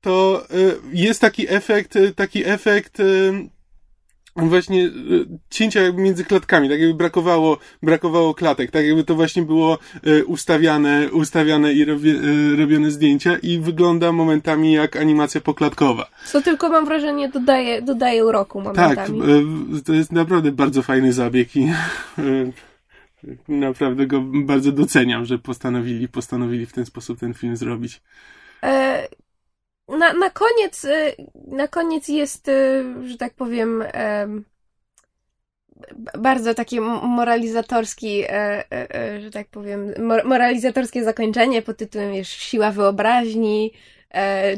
to 0.00 0.46
e, 0.50 0.54
jest 0.92 1.20
taki 1.20 1.46
efekt, 1.48 1.96
e, 1.96 2.12
taki 2.14 2.46
efekt, 2.46 3.00
e, 3.00 3.04
właśnie 4.36 4.84
e, 4.84 4.90
cięcia 5.50 5.92
między 5.92 6.24
klatkami, 6.24 6.68
tak 6.68 6.80
jakby 6.80 6.94
brakowało, 6.94 7.58
brakowało 7.82 8.34
klatek, 8.34 8.70
tak 8.70 8.84
jakby 8.84 9.04
to 9.04 9.14
właśnie 9.14 9.42
było 9.42 9.78
e, 10.06 10.24
ustawiane, 10.24 11.08
ustawiane 11.12 11.72
i 11.72 11.84
robię, 11.84 12.14
robione 12.58 12.90
zdjęcia 12.90 13.36
i 13.42 13.58
wygląda 13.58 14.12
momentami 14.12 14.72
jak 14.72 14.96
animacja 14.96 15.40
poklatkowa. 15.40 16.10
Co 16.24 16.42
tylko 16.42 16.68
mam 16.68 16.84
wrażenie 16.84 17.28
dodaje, 17.28 17.82
dodaje 17.82 18.24
uroku 18.24 18.60
momentami. 18.60 18.96
Tak, 18.96 19.10
to 19.84 19.94
jest 19.94 20.12
naprawdę 20.12 20.52
bardzo 20.52 20.82
fajny 20.82 21.12
zabieg 21.12 21.56
i 21.56 21.68
naprawdę 23.48 24.06
go 24.06 24.20
bardzo 24.34 24.72
doceniam, 24.72 25.24
że 25.24 25.38
postanowili, 25.38 26.08
postanowili 26.08 26.66
w 26.66 26.72
ten 26.72 26.86
sposób 26.86 27.18
ten 27.18 27.34
film 27.34 27.56
zrobić. 27.56 28.00
E 28.62 29.08
na, 29.98 30.12
na 30.12 30.30
koniec, 30.30 30.84
y, 30.84 31.14
na 31.46 31.68
koniec 31.68 32.08
jest, 32.08 32.48
y, 32.48 32.84
że 33.08 33.16
tak 33.16 33.34
powiem, 33.34 33.84
bardzo 36.18 36.54
takie 36.54 36.80
moralizatorski, 36.80 38.22
e, 38.22 38.28
e, 38.30 38.94
e, 38.94 39.20
że 39.20 39.30
tak 39.30 39.46
powiem, 39.48 39.94
moralizatorskie 40.24 41.04
zakończenie 41.04 41.62
pod 41.62 41.76
tytułem 41.76 42.12
wiesz, 42.12 42.28
siła 42.28 42.70
wyobraźni, 42.70 43.72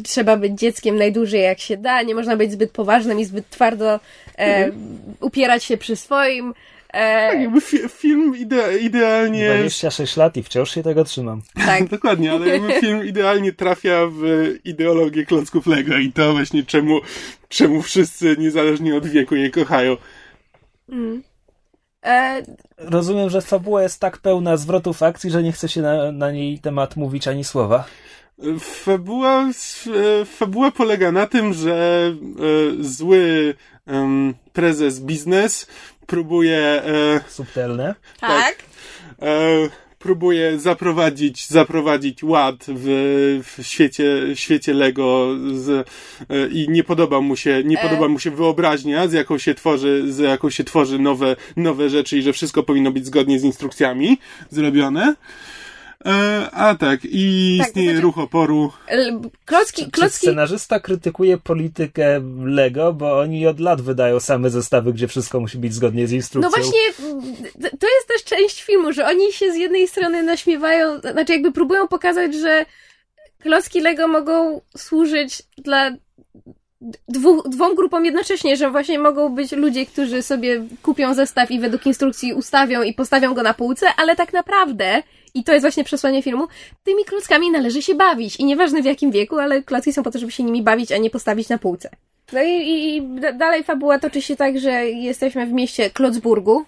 trzeba 0.04 0.36
być 0.36 0.58
dzieckiem 0.58 0.96
najdłużej 0.96 1.42
jak 1.42 1.58
się 1.58 1.76
da, 1.76 2.02
nie 2.02 2.14
można 2.14 2.36
być 2.36 2.52
zbyt 2.52 2.70
poważnym 2.70 3.20
i 3.20 3.24
zbyt 3.24 3.50
twardo 3.50 4.00
mhm. 4.36 4.98
upierać 5.20 5.64
się 5.64 5.76
przy 5.76 5.96
swoim. 5.96 6.54
E... 6.92 7.28
Tak, 7.30 7.40
jakby 7.40 7.60
fi 7.60 7.88
film 7.88 8.36
ide 8.36 8.78
idealnie... 8.78 9.54
26 9.58 10.16
lat 10.16 10.36
i 10.36 10.42
wciąż 10.42 10.70
się 10.70 10.82
tego 10.82 11.04
trzymam. 11.04 11.42
Tak. 11.54 11.88
Dokładnie, 11.96 12.32
ale 12.32 12.48
jakby 12.48 12.80
film 12.80 13.04
idealnie 13.04 13.52
trafia 13.52 14.06
w 14.10 14.22
ideologię 14.64 15.26
klocków 15.26 15.66
Lego 15.66 15.96
i 15.96 16.12
to 16.12 16.32
właśnie 16.32 16.62
czemu, 16.62 17.00
czemu 17.48 17.82
wszyscy, 17.82 18.36
niezależnie 18.38 18.96
od 18.96 19.06
wieku, 19.06 19.36
je 19.36 19.50
kochają. 19.50 19.96
Mm. 20.88 21.22
E... 22.04 22.42
Rozumiem, 22.78 23.30
że 23.30 23.42
fabuła 23.42 23.82
jest 23.82 24.00
tak 24.00 24.18
pełna 24.18 24.56
zwrotów 24.56 25.02
akcji, 25.02 25.30
że 25.30 25.42
nie 25.42 25.52
chce 25.52 25.68
się 25.68 25.82
na, 25.82 26.12
na 26.12 26.30
niej 26.30 26.58
temat 26.58 26.96
mówić 26.96 27.28
ani 27.28 27.44
słowa. 27.44 27.84
Fabuła, 28.60 29.50
fabuła 30.26 30.70
polega 30.70 31.12
na 31.12 31.26
tym, 31.26 31.54
że 31.54 32.06
e, 32.80 32.84
zły 32.84 33.54
prezes 34.52 35.00
biznes 35.00 35.66
próbuje... 36.12 36.58
E, 36.58 37.20
Subtelne. 37.28 37.94
Tak. 38.20 38.30
tak 38.30 38.64
e, 39.22 39.68
próbuje 39.98 40.58
zaprowadzić, 40.60 41.48
zaprowadzić 41.48 42.24
ład 42.24 42.56
w, 42.68 43.40
w 43.44 43.66
świecie, 43.66 44.04
świecie 44.34 44.74
Lego 44.74 45.28
z, 45.54 45.68
e, 45.70 46.48
i 46.48 46.68
nie 46.68 46.84
podoba 46.84 47.20
mu 47.20 47.36
się, 47.36 47.62
nie 47.64 47.80
e. 47.80 47.82
podoba 47.82 48.08
mu 48.08 48.18
się 48.18 48.30
wyobraźnia, 48.30 49.08
z 49.08 49.12
jaką 49.12 49.38
się 49.38 49.54
tworzy, 49.54 50.12
z 50.12 50.18
jaką 50.18 50.50
się 50.50 50.64
tworzy 50.64 50.98
nowe, 50.98 51.36
nowe 51.56 51.90
rzeczy 51.90 52.18
i 52.18 52.22
że 52.22 52.32
wszystko 52.32 52.62
powinno 52.62 52.90
być 52.90 53.06
zgodnie 53.06 53.38
z 53.40 53.44
instrukcjami 53.44 54.18
zrobione. 54.50 55.14
E, 56.06 56.50
a 56.52 56.74
tak, 56.74 57.00
i 57.04 57.56
tak, 57.58 57.68
istnieje 57.68 57.90
znaczy, 57.90 58.02
ruch 58.02 58.18
oporu. 58.18 58.72
Klocki, 59.44 59.84
czy, 59.84 59.90
klocki... 59.90 60.18
Czy 60.18 60.26
scenarzysta 60.26 60.80
krytykuje 60.80 61.38
politykę 61.38 62.20
Lego, 62.44 62.92
bo 62.92 63.18
oni 63.18 63.46
od 63.46 63.60
lat 63.60 63.80
wydają 63.80 64.20
same 64.20 64.50
zestawy, 64.50 64.92
gdzie 64.92 65.08
wszystko 65.08 65.40
musi 65.40 65.58
być 65.58 65.74
zgodnie 65.74 66.06
z 66.06 66.12
instrukcją. 66.12 66.50
No 66.50 66.56
właśnie, 66.56 67.08
to 67.80 67.86
jest 67.94 68.08
też 68.08 68.24
część 68.24 68.62
filmu, 68.62 68.92
że 68.92 69.06
oni 69.06 69.32
się 69.32 69.52
z 69.52 69.56
jednej 69.56 69.88
strony 69.88 70.22
naśmiewają, 70.22 71.00
znaczy 71.00 71.32
jakby 71.32 71.52
próbują 71.52 71.88
pokazać, 71.88 72.34
że 72.34 72.64
klocki 73.38 73.80
Lego 73.80 74.08
mogą 74.08 74.60
służyć 74.76 75.42
dla 75.58 75.90
dwu, 77.08 77.42
dwóm 77.42 77.74
grupom 77.74 78.04
jednocześnie, 78.04 78.56
że 78.56 78.70
właśnie 78.70 78.98
mogą 78.98 79.28
być 79.28 79.52
ludzie, 79.52 79.86
którzy 79.86 80.22
sobie 80.22 80.64
kupią 80.82 81.14
zestaw 81.14 81.50
i 81.50 81.60
według 81.60 81.86
instrukcji 81.86 82.34
ustawią 82.34 82.82
i 82.82 82.94
postawią 82.94 83.34
go 83.34 83.42
na 83.42 83.54
półce, 83.54 83.86
ale 83.96 84.16
tak 84.16 84.32
naprawdę 84.32 85.02
i 85.34 85.44
to 85.44 85.52
jest 85.52 85.64
właśnie 85.64 85.84
przesłanie 85.84 86.22
filmu, 86.22 86.46
tymi 86.84 87.04
klockami 87.04 87.50
należy 87.50 87.82
się 87.82 87.94
bawić. 87.94 88.36
I 88.36 88.44
nieważne 88.44 88.82
w 88.82 88.84
jakim 88.84 89.10
wieku, 89.10 89.38
ale 89.38 89.62
klocki 89.62 89.92
są 89.92 90.02
po 90.02 90.10
to, 90.10 90.18
żeby 90.18 90.32
się 90.32 90.42
nimi 90.42 90.62
bawić, 90.62 90.92
a 90.92 90.98
nie 90.98 91.10
postawić 91.10 91.48
na 91.48 91.58
półce. 91.58 91.90
No 92.32 92.42
i, 92.42 92.48
i, 92.48 92.96
i 92.96 93.02
dalej 93.38 93.64
fabuła 93.64 93.98
toczy 93.98 94.22
się 94.22 94.36
tak, 94.36 94.58
że 94.58 94.86
jesteśmy 94.86 95.46
w 95.46 95.52
mieście 95.52 95.90
Klocburgu, 95.90 96.64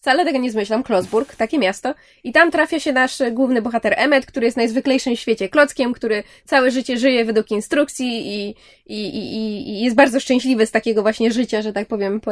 wcale 0.00 0.24
tego 0.24 0.38
nie 0.38 0.50
zmyślam, 0.50 0.82
Klosburg, 0.82 1.36
takie 1.36 1.58
miasto. 1.58 1.94
I 2.24 2.32
tam 2.32 2.50
trafia 2.50 2.80
się 2.80 2.92
nasz 2.92 3.18
główny 3.32 3.62
bohater 3.62 3.94
Emmet, 3.96 4.26
który 4.26 4.46
jest 4.46 4.56
najzwyklejszym 4.56 5.16
w 5.16 5.20
świecie 5.20 5.48
klockiem, 5.48 5.92
który 5.92 6.22
całe 6.44 6.70
życie 6.70 6.98
żyje 6.98 7.24
według 7.24 7.50
instrukcji 7.50 8.06
i, 8.28 8.54
i, 8.86 9.08
i, 9.08 9.68
i 9.70 9.80
jest 9.84 9.96
bardzo 9.96 10.20
szczęśliwy 10.20 10.66
z 10.66 10.70
takiego 10.70 11.02
właśnie 11.02 11.32
życia, 11.32 11.62
że 11.62 11.72
tak 11.72 11.88
powiem, 11.88 12.20
po, 12.20 12.30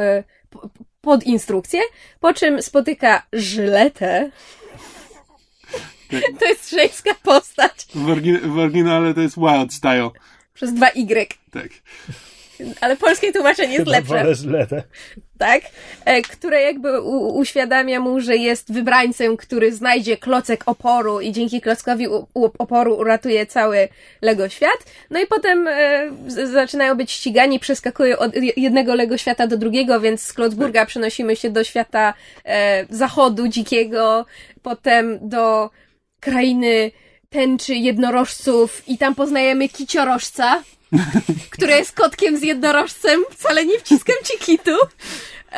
po, 0.49 0.69
pod 1.01 1.23
instrukcję. 1.23 1.81
Po 2.19 2.33
czym 2.33 2.61
spotyka 2.61 3.23
Żyletę. 3.33 4.31
To 6.39 6.45
jest 6.45 6.69
żeńska 6.69 7.11
postać. 7.23 7.85
W, 7.95 8.05
orgi- 8.05 8.47
w 8.47 8.57
oryginale 8.57 9.13
to 9.13 9.21
jest 9.21 9.35
Wild 9.37 9.73
Style. 9.73 10.09
Przez 10.53 10.73
dwa 10.73 10.89
Y. 10.89 11.27
Tak. 11.51 11.69
Ale 12.81 12.95
polskie 12.95 13.33
tłumaczenie 13.33 13.73
jest 13.73 13.87
lepsze. 13.87 14.17
wolę 14.17 14.35
Żyletę. 14.35 14.83
tak? 15.37 15.61
E, 16.05 16.21
które 16.21 16.61
jakby 16.61 17.01
u, 17.01 17.37
uświadamia 17.37 17.99
mu, 17.99 18.19
że 18.19 18.35
jest 18.35 18.73
wybrańcem, 18.73 19.37
który 19.37 19.73
znajdzie 19.73 20.17
klocek 20.17 20.63
oporu 20.65 21.21
i 21.21 21.31
dzięki 21.31 21.61
klockowi 21.61 22.07
u, 22.07 22.27
u, 22.33 22.49
oporu 22.57 22.97
uratuje 22.97 23.45
cały 23.45 23.89
Lego 24.21 24.49
świat. 24.49 24.77
No 25.09 25.19
i 25.19 25.27
potem 25.27 25.67
e, 25.67 26.09
z, 26.27 26.51
zaczynają 26.51 26.95
być 26.95 27.11
ścigani, 27.11 27.59
przeskakują 27.59 28.17
od 28.17 28.35
je- 28.35 28.53
jednego 28.57 28.95
Lego 28.95 29.17
świata 29.17 29.47
do 29.47 29.57
drugiego, 29.57 29.99
więc 29.99 30.21
z 30.21 30.33
Klocburga 30.33 30.85
przenosimy 30.85 31.35
się 31.35 31.49
do 31.49 31.63
świata 31.63 32.13
e, 32.45 32.85
zachodu 32.89 33.47
dzikiego, 33.47 34.25
potem 34.61 35.19
do 35.29 35.69
krainy 36.19 36.91
tęczy 37.29 37.75
jednorożców 37.75 38.83
i 38.87 38.97
tam 38.97 39.15
poznajemy 39.15 39.69
kiciorożca, 39.69 40.63
który 41.51 41.71
jest 41.73 41.91
kotkiem 41.91 42.37
z 42.37 42.43
jednorożcem, 42.43 43.23
wcale 43.31 43.65
nie 43.65 43.79
wciskam 43.79 44.15
ci 44.23 44.39
kitu. 44.39 44.71
E, 45.51 45.55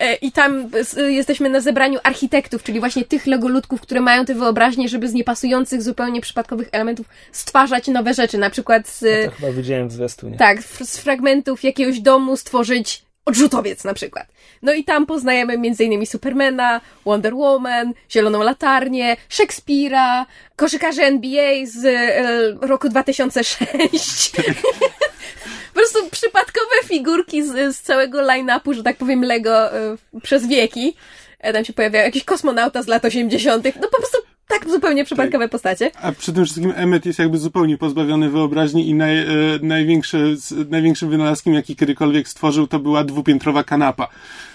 e, 0.00 0.14
I 0.14 0.32
tam 0.32 0.70
jesteśmy 1.08 1.48
na 1.50 1.60
zebraniu 1.60 1.98
architektów, 2.02 2.62
czyli 2.62 2.80
właśnie 2.80 3.04
tych 3.04 3.26
legoludków, 3.26 3.80
które 3.80 4.00
mają 4.00 4.24
tę 4.24 4.34
wyobraźnię, 4.34 4.88
żeby 4.88 5.08
z 5.08 5.12
niepasujących, 5.14 5.82
zupełnie 5.82 6.20
przypadkowych 6.20 6.68
elementów 6.72 7.06
stwarzać 7.32 7.86
nowe 7.86 8.14
rzeczy. 8.14 8.38
Na 8.38 8.50
przykład 8.50 8.88
z, 8.88 9.00
To 9.26 9.36
chyba 9.36 9.52
widziałem 9.52 9.88
w 9.88 9.92
zwiastunie. 9.92 10.36
tak, 10.36 10.62
z 10.62 10.98
fragmentów 10.98 11.64
jakiegoś 11.64 12.00
domu 12.00 12.36
stworzyć 12.36 13.02
odrzutowiec 13.28 13.84
na 13.84 13.94
przykład. 13.94 14.26
No 14.62 14.72
i 14.72 14.84
tam 14.84 15.06
poznajemy 15.06 15.52
m.in. 15.52 16.06
Supermana, 16.06 16.80
Wonder 17.04 17.34
Woman, 17.34 17.92
Zieloną 18.10 18.42
Latarnię, 18.42 19.16
Szekspira, 19.28 20.26
koszykarzy 20.56 21.02
NBA 21.02 21.52
z 21.64 21.84
e, 21.84 22.66
roku 22.66 22.88
2006. 22.88 24.30
po 25.74 25.74
prostu 25.74 26.10
przypadkowe 26.10 26.74
figurki 26.84 27.42
z, 27.42 27.76
z 27.76 27.80
całego 27.80 28.22
line-upu, 28.22 28.74
że 28.74 28.82
tak 28.82 28.96
powiem, 28.96 29.24
Lego 29.24 29.72
e, 29.72 29.96
przez 30.22 30.46
wieki. 30.46 30.96
E, 31.38 31.52
Tam 31.52 31.64
się 31.64 31.72
pojawiają 31.72 32.04
jakiś 32.04 32.24
kosmonauta 32.24 32.82
z 32.82 32.86
lat 32.86 33.04
80. 33.04 33.64
No 33.64 33.88
po 33.88 33.96
prostu 33.96 34.18
tak 34.48 34.70
zupełnie 34.70 35.04
przypadkowe 35.04 35.48
postacie. 35.48 35.90
A 36.02 36.12
przy 36.12 36.32
tym 36.32 36.44
wszystkim 36.44 36.72
Emmet 36.76 37.06
jest 37.06 37.18
jakby 37.18 37.38
zupełnie 37.38 37.78
pozbawiony 37.78 38.30
wyobraźni 38.30 38.88
i 38.88 38.94
naj, 38.94 39.18
e, 39.18 39.26
największy, 39.62 40.36
z, 40.36 40.70
największym 40.70 41.10
wynalazkiem, 41.10 41.54
jaki 41.54 41.76
kiedykolwiek 41.76 42.28
stworzył, 42.28 42.66
to 42.66 42.78
była 42.78 43.04
dwupiętrowa 43.04 43.64
kanapa. 43.64 44.08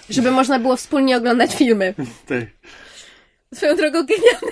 Żeby 0.10 0.32
można 0.32 0.60
było 0.60 0.76
wspólnie 0.76 1.18
oglądać 1.18 1.56
filmy. 1.56 1.94
Tak. 2.28 2.44
Swoją 3.54 3.76
drogą 3.76 4.00
genialny 4.04 4.52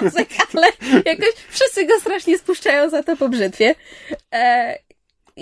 wynalazek, 0.00 0.28
ale 0.54 0.66
jakoś 1.04 1.28
wszyscy 1.50 1.86
go 1.86 2.00
strasznie 2.00 2.38
spuszczają 2.38 2.90
za 2.90 3.02
to 3.02 3.16
po 3.16 3.28
brzytwie. 3.28 3.74
E, 4.32 4.78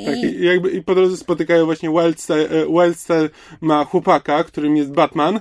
Tak, 0.04 0.16
i 0.16 0.44
jakby 0.44 0.70
i 0.70 0.82
po 0.82 0.94
drodze 0.94 1.16
spotykają 1.16 1.64
właśnie 1.64 1.90
Wildstar, 1.90 2.38
e, 2.38 2.66
Wildstar 2.66 3.30
ma 3.60 3.84
chłopaka, 3.84 4.44
którym 4.44 4.76
jest 4.76 4.92
Batman 4.92 5.40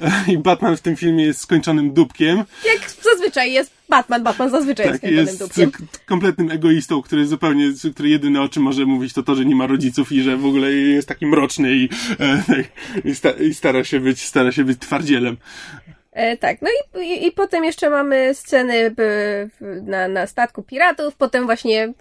e, 0.00 0.12
i 0.32 0.38
Batman 0.38 0.76
w 0.76 0.80
tym 0.80 0.96
filmie 0.96 1.24
jest 1.24 1.40
skończonym 1.40 1.92
dupkiem. 1.92 2.36
Jak 2.66 2.90
zazwyczaj 2.90 3.52
jest 3.52 3.70
Batman, 3.88 4.22
Batman 4.22 4.50
zazwyczaj 4.50 4.86
jest 4.86 5.00
Tak, 5.00 5.10
skończonym 5.10 5.26
jest 5.26 5.38
dupkiem. 5.38 5.72
kompletnym 6.06 6.50
egoistą, 6.50 7.02
który 7.02 7.26
zupełnie, 7.26 7.64
który 7.94 8.08
jedyne 8.08 8.42
o 8.42 8.48
czym 8.48 8.62
może 8.62 8.84
mówić 8.86 9.12
to 9.12 9.22
to, 9.22 9.34
że 9.34 9.44
nie 9.44 9.56
ma 9.56 9.66
rodziców 9.66 10.12
i 10.12 10.22
że 10.22 10.36
w 10.36 10.46
ogóle 10.46 10.72
jest 10.72 11.08
taki 11.08 11.26
mroczny 11.26 11.72
i, 11.72 11.88
e, 12.18 12.42
tak, 12.46 12.64
i, 13.04 13.14
sta, 13.14 13.30
i 13.30 13.54
stara 13.54 13.84
się 13.84 14.00
być, 14.00 14.24
stara 14.24 14.52
się 14.52 14.64
być 14.64 14.78
twardzielem. 14.78 15.36
E, 16.12 16.36
tak, 16.36 16.62
no 16.62 16.68
i, 16.68 17.04
i, 17.04 17.26
i 17.26 17.32
potem 17.32 17.64
jeszcze 17.64 17.90
mamy 17.90 18.34
sceny 18.34 18.94
na, 19.82 20.08
na 20.08 20.26
statku 20.26 20.62
piratów, 20.62 21.14
potem 21.16 21.46
właśnie 21.46 21.92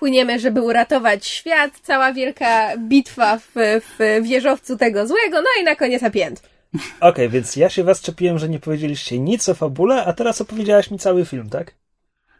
płyniemy, 0.00 0.38
żeby 0.38 0.62
uratować 0.62 1.26
świat, 1.26 1.70
cała 1.82 2.12
wielka 2.12 2.76
bitwa 2.78 3.38
w, 3.38 3.52
w 3.54 4.22
wieżowcu 4.22 4.76
tego 4.76 5.06
złego, 5.06 5.42
no 5.42 5.48
i 5.60 5.64
na 5.64 5.76
koniec 5.76 6.02
happy 6.02 6.24
end. 6.24 6.42
Okej, 7.00 7.28
więc 7.28 7.56
ja 7.56 7.70
się 7.70 7.84
was 7.84 8.00
czepiłem, 8.00 8.38
że 8.38 8.48
nie 8.48 8.58
powiedzieliście 8.58 9.18
nic 9.18 9.48
o 9.48 9.54
fabule, 9.54 10.04
a 10.04 10.12
teraz 10.12 10.40
opowiedziałaś 10.40 10.90
mi 10.90 10.98
cały 10.98 11.24
film, 11.24 11.50
tak? 11.50 11.74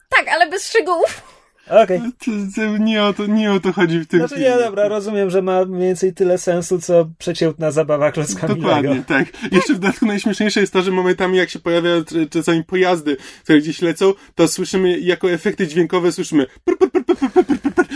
Tak, 0.08 0.28
ale 0.28 0.50
bez 0.50 0.68
szczegółów. 0.68 1.39
Okej. 1.70 2.00
To 2.56 2.76
nie, 2.78 3.04
o 3.04 3.12
to, 3.12 3.26
nie 3.26 3.52
o 3.52 3.60
to 3.60 3.72
chodzi 3.72 3.98
w 3.98 4.06
tym 4.06 4.20
Znaczy 4.20 4.34
filmie. 4.34 4.50
nie, 4.50 4.58
dobra, 4.58 4.88
rozumiem, 4.88 5.30
że 5.30 5.42
ma 5.42 5.64
mniej 5.64 5.80
więcej 5.88 6.14
tyle 6.14 6.38
sensu, 6.38 6.78
co 6.78 7.08
przeciętna 7.18 7.70
zabawa 7.70 8.12
klockami 8.12 8.54
Dokładnie, 8.54 8.90
Lego. 8.90 9.02
tak. 9.06 9.52
Jeszcze 9.52 9.74
w 9.74 9.78
dodatku 9.78 10.06
najśmieszniejsze 10.06 10.60
jest 10.60 10.72
to, 10.72 10.82
że 10.82 10.90
momentami 10.90 11.38
jak 11.38 11.50
się 11.50 11.58
pojawiają 11.58 12.02
czasami 12.30 12.64
pojazdy, 12.64 13.16
które 13.42 13.58
gdzieś 13.58 13.82
lecą, 13.82 14.12
to 14.34 14.48
słyszymy 14.48 14.98
jako 15.00 15.30
efekty 15.30 15.66
dźwiękowe 15.66 16.12
słyszymy 16.12 16.46
pr, 16.64 16.78
pr, 16.78 16.90
pr, 16.90 17.04
pr, 17.04 17.16
pr, 17.16 17.44
pr, 17.44 17.58
pr, 17.60 17.72
pr. 17.74 17.86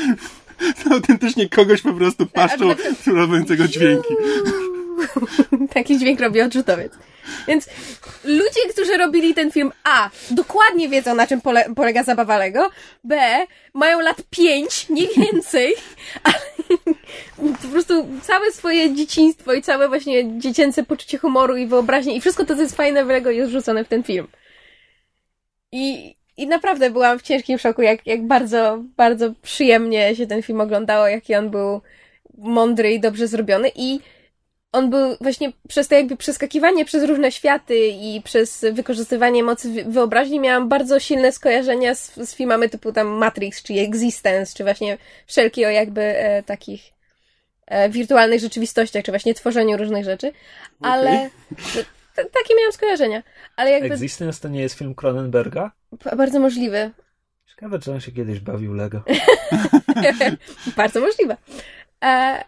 To 0.85 0.91
autentycznie 0.95 1.49
kogoś 1.49 1.83
po 1.83 1.93
prostu 1.93 2.27
paszczą 2.27 2.75
robiącego 3.07 3.69
dźwięki. 3.69 4.15
Taki 5.75 5.99
dźwięk 5.99 6.21
robi 6.21 6.41
odrzutowiec. 6.41 6.93
Więc 7.49 7.69
ludzie, 8.25 8.61
którzy 8.73 8.97
robili 8.97 9.35
ten 9.35 9.51
film, 9.51 9.73
A, 9.85 10.11
dokładnie 10.31 10.89
wiedzą, 10.89 11.15
na 11.15 11.27
czym 11.27 11.41
pole, 11.41 11.65
polega 11.77 12.03
zabawa 12.03 12.39
Lego, 12.39 12.71
B, 13.05 13.21
mają 13.75 14.01
lat 14.01 14.23
5, 14.31 14.89
nie 14.89 15.07
więcej, 15.09 15.75
ale 16.25 16.39
po 17.63 17.69
prostu 17.69 18.07
całe 18.23 18.53
swoje 18.53 18.95
dzieciństwo 18.95 19.53
i 19.53 19.63
całe 19.63 19.89
właśnie 19.89 20.39
dziecięce 20.39 20.85
poczucie 20.85 21.19
humoru 21.19 21.57
i 21.57 21.67
wyobraźnie 21.67 22.17
i 22.17 22.21
wszystko 22.21 22.45
to, 22.45 22.55
co 22.55 22.63
jest 22.63 22.77
fajne 22.77 23.05
w 23.05 23.09
Lego 23.09 23.31
jest 23.31 23.51
wrzucone 23.51 23.85
w 23.85 23.89
ten 23.89 24.03
film. 24.03 24.27
I, 25.73 26.17
i 26.37 26.47
naprawdę 26.47 26.91
byłam 26.91 27.19
w 27.19 27.23
ciężkim 27.23 27.59
szoku, 27.59 27.83
jak, 27.83 28.07
jak 28.07 28.27
bardzo, 28.27 28.79
bardzo 28.97 29.33
przyjemnie 29.43 30.17
się 30.17 30.27
ten 30.27 30.43
film 30.43 30.61
oglądało, 30.61 31.09
jaki 31.09 31.35
on 31.35 31.51
był 31.51 31.81
mądry 32.39 32.93
i 32.93 33.01
dobrze 33.01 33.29
zrobiony 33.29 33.71
i 33.77 34.01
on 34.75 34.91
był 34.91 35.17
właśnie 35.21 35.53
przez 35.69 35.89
to 35.89 35.95
jakby 35.95 36.17
przeskakiwanie 36.17 36.85
przez 36.85 37.05
różne 37.05 37.33
światy 37.33 37.77
i 37.89 38.23
przez 38.25 38.65
wykorzystywanie 38.73 39.43
mocy 39.43 39.73
wy- 39.73 39.85
wyobraźni 39.85 40.41
miałam 40.41 40.69
bardzo 40.69 41.01
silne 41.01 41.33
skojarzenia 41.33 41.95
z, 41.95 42.15
z 42.15 42.35
filmami 42.35 42.71
typu 42.71 42.93
tam 42.93 43.07
Matrix, 43.07 43.63
czy 43.63 43.75
Existence, 43.75 44.55
czy 44.57 44.65
właśnie 44.65 44.99
wszelkie 45.27 45.67
o 45.67 45.71
jakby 45.71 46.01
e, 46.03 46.43
takich 46.43 46.83
e, 47.67 47.89
wirtualnych 47.91 48.41
rzeczywistościach, 48.41 49.05
czy 49.05 49.13
właśnie 49.13 49.35
tworzeniu 49.35 49.77
różnych 49.77 50.05
rzeczy, 50.05 50.33
ale 50.81 51.31
t- 52.15 52.25
takie 52.25 52.55
miałam 52.59 52.73
skojarzenia, 52.73 53.23
ale 53.57 53.71
jakby 53.71 53.95
Existence 53.95 54.41
to 54.41 54.49
nie 54.49 54.61
jest 54.61 54.79
film 54.79 54.95
Cronenberga? 54.95 55.71
bardzo 56.17 56.41
możliwe, 56.41 56.91
Ciekawe, 57.51 57.79
czy 57.79 57.93
on 57.93 58.01
się 58.01 58.13
kiedyś 58.13 58.41
bawił 58.41 58.75
Lego. 58.75 59.03
Bardzo 60.77 61.01
możliwe. 61.01 61.37
E, 62.05 62.45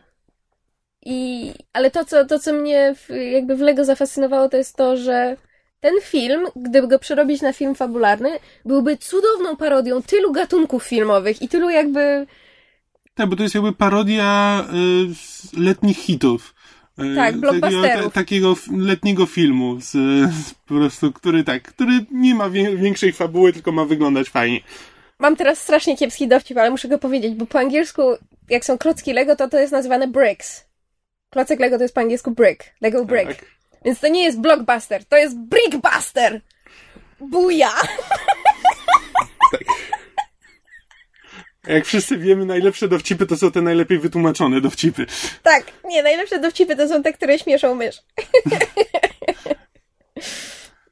i, 1.09 1.53
ale 1.73 1.91
to 1.91 2.05
co, 2.05 2.25
to, 2.25 2.39
co 2.39 2.53
mnie 2.53 2.95
w, 2.95 3.09
jakby 3.33 3.57
w 3.57 3.61
Lego 3.61 3.85
zafascynowało, 3.85 4.49
to 4.49 4.57
jest 4.57 4.77
to, 4.77 4.97
że 4.97 5.37
ten 5.81 5.95
film, 6.03 6.47
gdyby 6.57 6.89
go 6.89 6.99
przerobić 6.99 7.43
na 7.43 7.53
film 7.53 7.75
fabularny, 7.75 8.31
byłby 8.65 8.97
cudowną 8.97 9.57
parodią 9.57 10.03
tylu 10.03 10.33
gatunków 10.33 10.85
filmowych 10.85 11.43
i 11.43 11.49
tylu 11.49 11.71
jakby. 11.71 12.27
Tak, 13.15 13.29
bo 13.29 13.37
to 13.37 13.43
jest 13.43 13.55
jakby 13.55 13.73
parodia 13.73 14.65
y, 15.55 15.61
letnich 15.61 15.99
hitów. 15.99 16.55
Y, 17.13 17.17
Tak, 17.17 17.37
blockbusterów. 17.37 18.13
takiego 18.13 18.53
f- 18.53 18.69
letniego 18.77 19.27
filmu, 19.27 19.81
z, 19.81 19.91
z, 20.35 20.55
po 20.55 20.75
prostu, 20.75 21.13
który 21.13 21.45
tak, 21.45 21.63
który 21.63 21.93
nie 22.11 22.35
ma 22.35 22.51
wię- 22.51 22.77
większej 22.77 23.13
fabuły, 23.13 23.53
tylko 23.53 23.73
ma 23.73 23.85
wyglądać 23.85 24.29
fajnie. 24.29 24.61
Mam 25.19 25.37
teraz 25.37 25.59
strasznie 25.59 25.97
kiepski 25.97 26.29
dowcip, 26.29 26.59
ale 26.59 26.71
muszę 26.71 26.89
go 26.89 26.99
powiedzieć, 26.99 27.35
bo 27.35 27.47
po 27.47 27.59
angielsku, 27.59 28.03
jak 28.49 28.65
są 28.65 28.79
klocki 28.79 29.13
Lego, 29.13 29.37
to 29.37 29.49
to 29.49 29.59
jest 29.59 29.73
nazywane 29.73 30.09
bricks. 30.09 30.66
Klocek 31.37 31.61
Lego 31.61 31.76
to 31.76 31.82
jest 31.82 31.95
po 31.95 32.01
angielsku 32.01 32.30
brick. 32.30 32.64
Lego 32.80 33.05
brick. 33.05 33.26
Tak. 33.26 33.45
Więc 33.84 34.01
to 34.01 34.09
nie 34.09 34.24
jest 34.24 34.41
blockbuster, 34.41 35.05
to 35.05 35.16
jest 35.16 35.39
brickbuster! 35.39 36.41
Buja! 37.20 37.70
Jak 41.68 41.84
wszyscy 41.84 42.18
wiemy, 42.18 42.47
najlepsze 42.47 42.89
dowcipy 42.89 43.26
to 43.26 43.37
są 43.37 43.51
te 43.51 43.62
najlepiej 43.62 43.99
wytłumaczone 43.99 44.61
dowcipy. 44.61 45.07
Tak, 45.43 45.64
nie, 45.84 46.03
najlepsze 46.03 46.39
dowcipy 46.39 46.76
to 46.76 46.89
są 46.89 47.03
te, 47.03 47.12
które 47.12 47.39
śmieszą 47.39 47.74
mysz. 47.74 48.03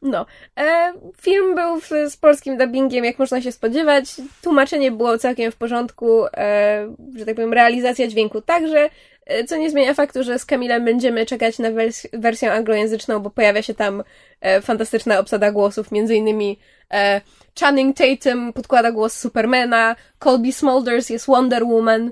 No. 0.05 0.27
E, 0.59 0.93
film 1.21 1.55
był 1.55 1.81
w, 1.81 1.91
z 2.11 2.17
polskim 2.17 2.59
dubbingiem, 2.59 3.05
jak 3.05 3.19
można 3.19 3.43
się 3.43 3.53
spodziewać. 3.53 4.05
Tłumaczenie 4.43 4.91
było 4.91 5.19
całkiem 5.19 5.53
w 5.53 5.57
porządku, 5.57 6.27
e, 6.27 6.95
że 7.17 7.27
tak 7.27 7.35
powiem, 7.35 7.53
realizacja 7.53 8.07
dźwięku 8.09 8.41
także. 8.41 8.91
E, 9.27 9.45
co 9.45 9.57
nie 9.57 9.71
zmienia 9.71 9.95
faktu, 9.95 10.23
że 10.23 10.39
z 10.39 10.45
Kamilem 10.45 10.85
będziemy 10.85 11.27
czekać 11.27 11.59
na 11.59 11.71
wers 11.71 12.07
wersję 12.13 12.53
anglojęzyczną, 12.53 13.21
bo 13.21 13.31
pojawia 13.31 13.63
się 13.63 13.75
tam 13.75 14.03
e, 14.41 14.61
fantastyczna 14.61 15.19
obsada 15.19 15.53
głosów, 15.53 15.93
między 15.93 16.15
innymi 16.15 16.59
e, 16.93 17.21
Channing 17.61 17.97
Tatum 17.97 18.53
podkłada 18.53 18.93
głos 18.93 19.19
Supermana, 19.19 19.97
Colby 20.19 20.53
Smulders 20.53 21.11
jest 21.11 21.27
Wonder 21.27 21.65
Woman, 21.65 22.11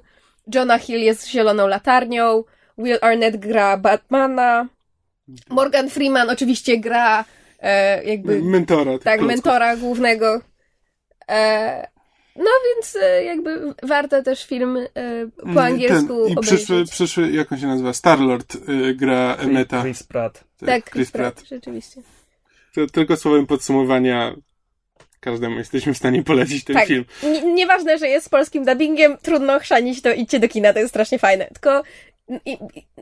Jonah 0.55 0.81
Hill 0.83 1.01
jest 1.01 1.29
Zieloną 1.29 1.67
Latarnią, 1.67 2.45
Will 2.79 2.99
Arnett 3.01 3.37
gra 3.37 3.77
Batmana, 3.77 4.67
Morgan 5.49 5.91
Freeman 5.91 6.31
oczywiście 6.31 6.79
gra 6.79 7.25
e, 7.61 8.05
jakby... 8.05 8.43
Mentora. 8.43 8.93
Tak, 8.93 9.03
klocków. 9.03 9.27
mentora 9.27 9.77
głównego. 9.77 10.41
E, 11.31 11.92
no 12.37 12.51
więc 12.75 12.97
e, 13.03 13.25
jakby 13.25 13.75
warto 13.83 14.23
też 14.23 14.47
film 14.47 14.77
e, 14.77 14.87
po 15.37 15.43
Mm, 15.47 15.59
angielsku 15.59 16.07
ten, 16.09 16.33
I 16.33 16.37
obejrzeć. 16.37 16.45
przyszły, 16.57 16.85
przyszły, 16.85 17.31
jak 17.33 17.53
on 17.53 17.59
się 17.59 17.67
nazywa? 17.67 17.93
Starlord 17.93 18.55
y, 18.55 18.95
gra 18.95 19.37
Emeta. 19.41 19.83
Chris 19.83 20.03
Pratt. 20.03 20.45
tak, 20.67 20.91
Chris 20.91 21.11
Pratt, 21.11 21.43
rzeczywiście. 21.49 22.03
To 22.75 22.87
tylko 22.87 23.17
słowem 23.17 23.47
podsumowania 23.47 24.35
każdemu 25.21 25.59
jesteśmy 25.59 25.95
w 25.95 25.99
stanie 25.99 26.23
polecić 26.23 26.65
ten 26.65 26.77
tak, 26.77 26.87
film. 26.89 27.05
N- 27.23 27.55
nieważne, 27.55 27.99
że 27.99 28.09
jest 28.09 28.27
z 28.27 28.29
polskim 28.29 28.65
dubbingiem, 28.65 29.19
trudno 29.23 29.59
chrzanić 29.61 30.03
to, 30.03 30.13
idźcie 30.13 30.39
do 30.41 30.49
kina, 30.49 30.73
to 30.73 30.79
jest 30.79 30.91
strasznie 30.93 31.19
fajne. 31.19 31.47
Tylko 31.47 31.83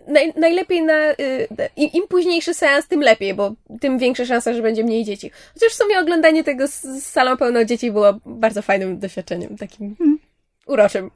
naj, 0.08 0.32
najlepiej 0.36 0.82
na... 0.82 1.12
Y, 1.12 1.48
im, 1.76 1.90
Im 1.92 2.08
późniejszy 2.08 2.54
seans, 2.54 2.88
tym 2.88 3.00
lepiej, 3.00 3.34
bo 3.34 3.54
tym 3.80 3.98
większa 3.98 4.24
szansa, 4.26 4.54
że 4.54 4.62
będzie 4.62 4.84
mniej 4.84 5.04
dzieci. 5.04 5.30
Chociaż 5.54 5.72
w 5.72 5.76
sumie 5.76 5.98
oglądanie 5.98 6.44
tego 6.44 6.68
z, 6.68 6.82
z 6.82 7.06
salą 7.06 7.36
pełną 7.36 7.64
dzieci 7.64 7.92
było 7.92 8.20
bardzo 8.26 8.62
fajnym 8.62 8.98
doświadczeniem, 8.98 9.56
takim 9.56 9.96
uroczym. 10.66 11.10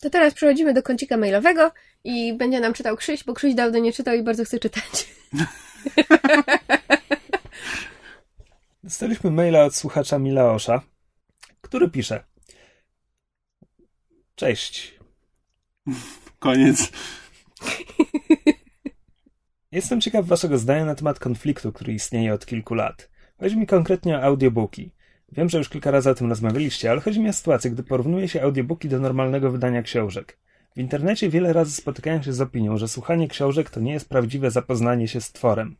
To 0.00 0.10
teraz 0.10 0.34
przechodzimy 0.34 0.74
do 0.74 0.82
kącika 0.82 1.16
mailowego 1.16 1.72
i 2.04 2.32
będzie 2.32 2.60
nam 2.60 2.72
czytał 2.72 2.96
Krzyś, 2.96 3.24
bo 3.24 3.34
Krzyś 3.34 3.54
dawno 3.54 3.78
nie 3.78 3.92
czytał 3.92 4.14
i 4.14 4.22
bardzo 4.22 4.44
chce 4.44 4.58
czytać. 4.58 5.08
Dostaliśmy 8.84 9.30
maila 9.30 9.64
od 9.64 9.76
słuchacza 9.76 10.18
Milaosza, 10.18 10.82
który 11.60 11.90
pisze 11.90 12.24
Cześć. 14.38 14.98
Koniec. 16.38 16.92
Jestem 19.72 20.00
ciekaw 20.00 20.26
waszego 20.26 20.58
zdania 20.58 20.84
na 20.84 20.94
temat 20.94 21.18
konfliktu, 21.18 21.72
który 21.72 21.92
istnieje 21.92 22.34
od 22.34 22.46
kilku 22.46 22.74
lat. 22.74 23.10
Chodzi 23.40 23.56
mi 23.56 23.66
konkretnie 23.66 24.16
o 24.16 24.22
audiobooki. 24.22 24.90
Wiem, 25.32 25.48
że 25.48 25.58
już 25.58 25.68
kilka 25.68 25.90
razy 25.90 26.10
o 26.10 26.14
tym 26.14 26.28
rozmawialiście, 26.28 26.90
ale 26.90 27.00
chodzi 27.00 27.20
mi 27.20 27.28
o 27.28 27.32
sytuację, 27.32 27.70
gdy 27.70 27.82
porównuje 27.82 28.28
się 28.28 28.42
audiobooki 28.42 28.88
do 28.88 28.98
normalnego 28.98 29.50
wydania 29.50 29.82
książek. 29.82 30.38
W 30.76 30.80
internecie 30.80 31.28
wiele 31.28 31.52
razy 31.52 31.72
spotykają 31.72 32.22
się 32.22 32.32
z 32.32 32.40
opinią, 32.40 32.76
że 32.76 32.88
słuchanie 32.88 33.28
książek 33.28 33.70
to 33.70 33.80
nie 33.80 33.92
jest 33.92 34.08
prawdziwe 34.08 34.50
zapoznanie 34.50 35.08
się 35.08 35.20
z 35.20 35.32
tworem. 35.32 35.76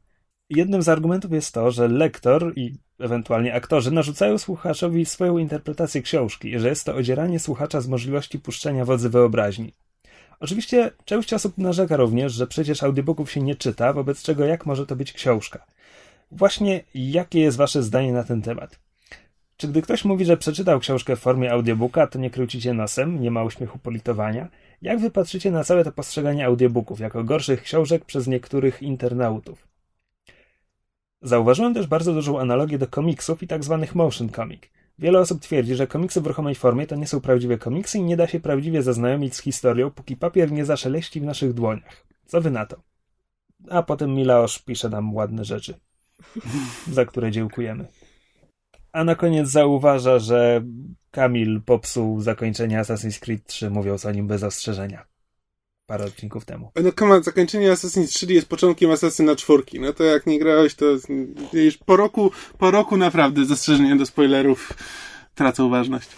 Jednym 0.50 0.82
z 0.82 0.88
argumentów 0.88 1.32
jest 1.32 1.54
to, 1.54 1.70
że 1.70 1.88
lektor 1.88 2.52
i 2.56 2.74
ewentualnie 2.98 3.54
aktorzy 3.54 3.90
narzucają 3.90 4.38
słuchaczowi 4.38 5.06
swoją 5.06 5.38
interpretację 5.38 6.02
książki 6.02 6.59
że 6.59 6.68
jest 6.68 6.84
to 6.84 6.94
odzieranie 6.94 7.38
słuchacza 7.38 7.80
z 7.80 7.88
możliwości 7.88 8.38
puszczenia 8.38 8.84
wodzy 8.84 9.11
wyobraźni. 9.11 9.74
Oczywiście 10.41 10.91
część 11.05 11.32
osób 11.32 11.59
narzeka 11.59 11.97
również, 11.97 12.32
że 12.32 12.47
przecież 12.47 12.82
audiobooków 12.82 13.30
się 13.30 13.41
nie 13.41 13.55
czyta, 13.55 13.93
wobec 13.93 14.22
czego 14.22 14.45
jak 14.45 14.66
może 14.66 14.86
to 14.86 14.97
być 14.97 15.12
książka? 15.12 15.64
Właśnie 16.32 16.84
jakie 16.95 17.41
jest 17.41 17.57
wasze 17.57 17.82
zdanie 17.82 18.12
na 18.12 18.24
ten 18.24 18.43
temat? 18.43 18.78
Czy 19.57 19.68
gdy 19.68 19.82
ktoś 19.82 20.05
mówi, 20.05 20.24
że 20.24 20.36
przeczytał 20.36 20.80
książkę 20.80 21.16
w 21.16 21.20
formie 21.20 21.53
audiobooka, 21.53 22.07
to 22.07 22.18
nie 22.18 22.30
krócicie 22.30 22.74
nosem, 22.74 23.20
nie 23.20 23.30
ma 23.30 23.45
uśmiechu 23.45 23.78
politowania? 23.78 24.49
Jak 24.82 25.01
wy 25.01 25.11
patrzycie 25.11 25.51
na 25.51 25.64
całe 25.64 25.84
to 25.84 25.93
postrzeganie 25.93 26.47
audiobooków 26.47 27.01
jako 27.01 27.24
gorszych 27.24 27.62
książek 27.62 28.05
przez 28.05 28.26
niektórych 28.26 28.82
internautów? 28.82 29.68
Zauważyłem 31.22 31.74
też 31.74 31.86
bardzo 31.86 32.12
dużą 32.12 32.41
analogię 32.41 32.78
do 32.78 32.86
komiksów 32.86 33.43
i 33.43 33.47
tak 33.47 33.64
zwanych 33.64 33.95
motion 33.95 34.28
comic. 34.28 34.62
Wiele 34.99 35.18
osób 35.18 35.40
twierdzi, 35.40 35.74
że 35.74 35.86
komiksy 35.86 36.20
w 36.20 36.26
ruchomej 36.26 36.55
formie 36.55 36.86
to 36.86 36.96
nie 36.96 37.07
są 37.07 37.20
prawdziwe 37.20 37.59
komiksy 37.59 37.99
i 37.99 38.03
nie 38.03 38.16
da 38.16 38.26
się 38.26 38.40
prawdziwie 38.40 38.82
zaznajomić 38.82 39.34
z 39.34 39.42
historią, 39.42 39.90
póki 39.90 40.16
papier 40.16 40.53
nie 40.53 40.64
zaszeleści 40.64 41.20
w 41.20 41.24
naszych 41.24 41.53
dłoniach. 41.53 42.07
Co 42.26 42.40
wy 42.40 42.51
na 42.51 42.66
to? 42.66 42.76
A 43.70 43.82
potem 43.82 44.14
Milaosz 44.14 44.59
pisze 44.59 44.88
nam 44.88 45.14
ładne 45.14 45.44
rzeczy, 45.44 45.74
za 46.92 47.05
które 47.05 47.30
dziękujemy. 47.30 47.86
A 48.92 49.05
na 49.05 49.14
koniec 49.14 49.49
zauważa, 49.49 50.18
że 50.18 50.62
Kamil 51.11 51.62
popsuł 51.62 52.20
zakończenie 52.20 52.80
Assassin's 52.80 53.20
Creed 53.20 53.46
3, 53.46 53.70
mówiąc 53.70 54.07
o 54.07 54.12
nim 54.12 54.26
bez 54.26 54.42
ostrzeżenia. 54.42 55.07
Parę 55.89 56.05
odcinków 56.05 56.45
temu. 56.45 56.70
No 56.82 56.93
come 56.93 57.14
on, 57.14 57.22
zakończenie 57.22 57.72
Assassin's 57.72 58.09
3 58.09 58.26
jest 58.32 58.49
początkiem 58.49 58.91
Assassina 58.91 59.36
4. 59.36 59.62
No 59.80 59.93
to 59.93 60.05
jak 60.05 60.26
nie 60.26 60.39
grałeś, 60.39 60.74
to 60.74 60.84
już 61.53 61.76
po 61.76 61.97
roku, 61.97 62.30
po 62.59 62.70
roku 62.70 62.97
naprawdę 62.97 63.45
zastrzeżenia 63.45 63.97
do 63.97 64.07
spoilerów 64.07 64.72
tracą 65.34 65.70
ważność. 65.70 66.09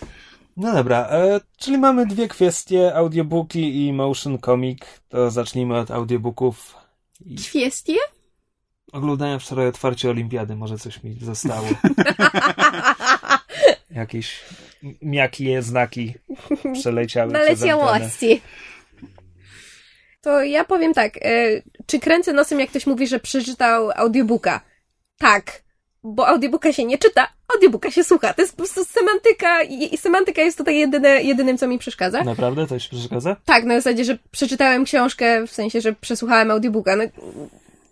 No 0.57 0.73
dobra, 0.73 1.09
e, 1.11 1.41
czyli 1.57 1.79
mamy 1.79 2.07
dwie 2.07 2.29
kwestie, 2.29 2.95
audiobooki 2.95 3.87
i 3.87 3.93
motion 3.93 4.39
comic. 4.39 4.79
To 5.09 5.31
zacznijmy 5.31 5.79
od 5.79 5.91
audiobooków. 5.91 6.75
I 7.27 7.37
Kwestie? 7.37 7.97
oglądałem 8.93 9.41
wczoraj 9.41 9.67
otwarcie 9.67 10.11
olimpiady, 10.11 10.57
może 10.57 10.79
coś 10.79 11.03
mi 11.03 11.19
zostało. 11.21 11.67
Jakieś 13.91 14.41
miakie 15.03 15.63
znaki 15.63 16.15
przeleciały 16.81 17.33
przez. 17.33 17.47
Naleciałości. 17.47 18.41
To 20.21 20.43
ja 20.45 20.65
powiem 20.65 20.95
tak, 20.95 21.17
e, 21.23 21.63
czy 21.87 21.99
kręcę 22.01 22.33
nosem, 22.33 22.61
jak 22.61 22.71
ktoś 22.71 22.87
mówi, 22.87 23.07
że 23.07 23.21
przeczytał 23.21 23.91
audiobooka? 23.97 24.61
Tak, 25.19 25.63
bo 26.03 26.29
audiobooka 26.29 26.73
się 26.73 26.85
nie 26.85 26.99
czyta, 26.99 27.29
audiobooka 27.55 27.91
się 27.91 28.05
słucha. 28.05 28.35
To 28.35 28.43
jest 28.43 28.53
po 28.53 28.57
prostu 28.59 28.85
semantyka 28.85 29.63
i, 29.63 29.95
i 29.95 29.99
semantyka 29.99 30.43
jest 30.43 30.59
tutaj 30.59 30.79
jedyne, 30.79 31.09
jedynym, 31.23 31.59
co 31.59 31.69
mi 31.69 31.79
przeszkadza. 31.79 32.25
Naprawdę? 32.25 32.67
To 32.67 32.79
ci 32.81 32.89
przeszkadza? 32.89 33.37
Tak, 33.45 33.65
na 33.65 33.75
zasadzie, 33.75 34.05
że 34.05 34.19
przeczytałem 34.31 34.85
książkę, 34.85 35.47
w 35.47 35.51
sensie, 35.53 35.81
że 35.81 35.93
przesłuchałem 35.93 36.51
audiobooka. 36.51 36.97
No, 36.97 37.05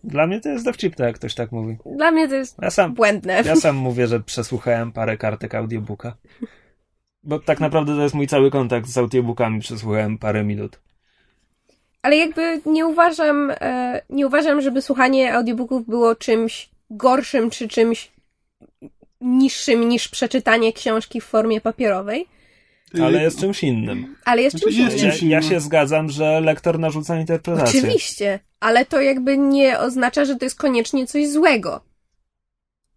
Dla 0.05 0.27
mnie 0.27 0.41
to 0.41 0.49
jest 0.49 0.65
dowcipne, 0.65 1.07
jak 1.07 1.17
ktoś 1.17 1.35
tak 1.35 1.53
mówi. 1.53 1.77
dla 1.97 2.11
mnie 2.11 2.29
to 2.29 2.35
jest 2.35 2.57
Ja 2.63 2.71
sam, 2.71 2.95
błędne. 2.95 3.43
ja 3.47 3.57
sam 3.57 3.77
mówię, 3.77 4.07
że 4.07 4.21
przesłuchałem 4.21 4.93
parę 4.93 5.17
kartek 5.17 5.55
audiobooka. 5.55 6.17
Bo 7.23 7.39
tak 7.39 7.61
naprawdę 7.61 7.97
to 7.97 8.03
jest 8.03 8.15
mój 8.15 8.27
cały 8.27 8.51
kontakt 8.51 8.89
z 8.89 8.99
audiobookami. 8.99 9.61
Przesłuchałem 9.61 10.19
parę 10.19 10.45
minut. 10.45 10.81
Ale 12.03 12.17
jakby 12.17 12.61
nie 12.67 12.87
uważam, 12.87 13.53
e, 13.61 14.03
nie 14.11 14.27
uważam, 14.27 14.61
żeby 14.61 14.83
słuchanie 14.83 15.35
audiobooków 15.35 15.87
było 15.87 16.15
czymś 16.15 16.69
gorszym 16.91 17.51
czy 17.51 17.69
czymś 17.69 18.11
niższym 19.21 19.89
niż 19.89 20.09
przeczytanie 20.09 20.73
książki 20.73 21.21
w 21.21 21.25
formie 21.25 21.61
papierowej. 21.61 22.27
Ale 23.03 23.23
jest 23.23 23.41
czymś 23.41 23.63
innym. 23.63 24.17
Ale 24.25 24.43
jest 24.43 24.59
Znaczy, 24.59 24.65
czymś 24.65 24.79
jest 24.79 24.97
innym. 24.97 25.07
Ja, 25.07 25.13
czymś 25.13 25.31
ja 25.31 25.43
się 25.43 25.61
zgadzam, 25.61 26.11
że 26.11 26.41
lektor 26.41 26.79
narzuca 26.79 27.21
interpretację. 27.21 27.81
Oczywiście, 27.81 28.39
ale 28.61 28.85
to 28.85 29.01
jakby 29.01 29.39
nie 29.39 29.79
oznacza, 29.79 30.25
że 30.25 30.37
to 30.37 30.45
jest 30.45 30.59
koniecznie 30.59 31.07
coś 31.07 31.29
złego. 31.29 31.81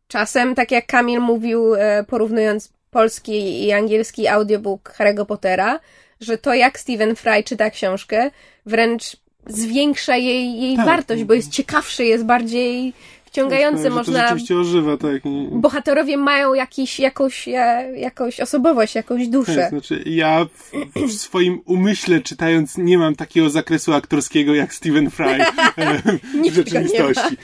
Czasem, 0.07 0.55
tak 0.55 0.71
jak 0.71 0.85
Kamil 0.85 1.19
mówił, 1.19 1.75
e, 1.75 2.03
porównując 2.03 2.73
polski 2.89 3.65
i 3.65 3.71
angielski 3.71 4.27
audiobook 4.27 4.93
Harry'ego 4.97 5.25
Pottera, 5.25 5.79
że 6.21 6.37
to 6.37 6.53
jak 6.53 6.79
Stephen 6.79 7.15
Fry 7.15 7.43
czyta 7.43 7.69
książkę, 7.69 8.31
wręcz 8.65 9.17
zwiększa 9.47 10.17
jej, 10.17 10.61
jej 10.61 10.75
Tak. 10.75 10.85
wartość, 10.85 11.23
bo 11.23 11.33
jest 11.33 11.51
ciekawszy, 11.51 12.05
jest 12.05 12.25
bardziej 12.25 12.93
wciągający, 13.25 13.83
To 13.83 13.89
można... 13.89 14.21
rzeczywiście 14.21 14.57
ożywa, 14.57 14.97
tak. 14.97 15.21
Bohaterowie 15.51 16.17
mają 16.17 16.53
jakiś, 16.53 16.99
jakąś, 16.99 17.47
e, 17.47 17.91
jakąś 17.97 18.39
osobowość, 18.39 18.95
jakąś 18.95 19.27
duszę. 19.27 19.55
Tak, 19.55 19.69
znaczy 19.69 20.03
ja 20.05 20.45
w, 20.45 20.71
w 21.07 21.13
swoim 21.13 21.61
umyśle 21.65 22.21
czytając 22.21 22.77
nie 22.77 22.97
mam 22.97 23.15
takiego 23.15 23.49
zakresu 23.49 23.93
aktorskiego 23.93 24.55
jak 24.55 24.73
Stephen 24.73 25.09
Fry 25.09 25.25
e, 25.77 26.01
w 26.51 26.53
rzeczywistości. 26.53 27.37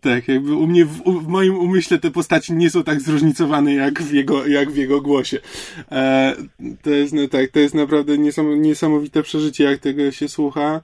Tak, 0.00 0.28
jakby 0.28 0.54
u 0.54 0.66
mnie, 0.66 0.84
w, 0.84 1.02
w 1.02 1.26
moim 1.26 1.58
umyśle 1.58 1.98
te 1.98 2.10
postaci 2.10 2.52
nie 2.52 2.70
są 2.70 2.84
tak 2.84 3.00
zróżnicowane 3.00 3.74
jak 3.74 4.02
w 4.02 4.12
jego, 4.12 4.46
jak 4.46 4.70
w 4.70 4.76
jego 4.76 5.00
głosie. 5.00 5.38
E, 5.92 6.36
to 6.82 6.90
jest, 6.90 7.12
no 7.12 7.28
tak, 7.28 7.50
to 7.50 7.58
jest 7.58 7.74
naprawdę 7.74 8.18
niesam, 8.18 8.62
niesamowite 8.62 9.22
przeżycie, 9.22 9.64
jak 9.64 9.78
tego 9.80 10.12
się 10.12 10.28
słucha. 10.28 10.80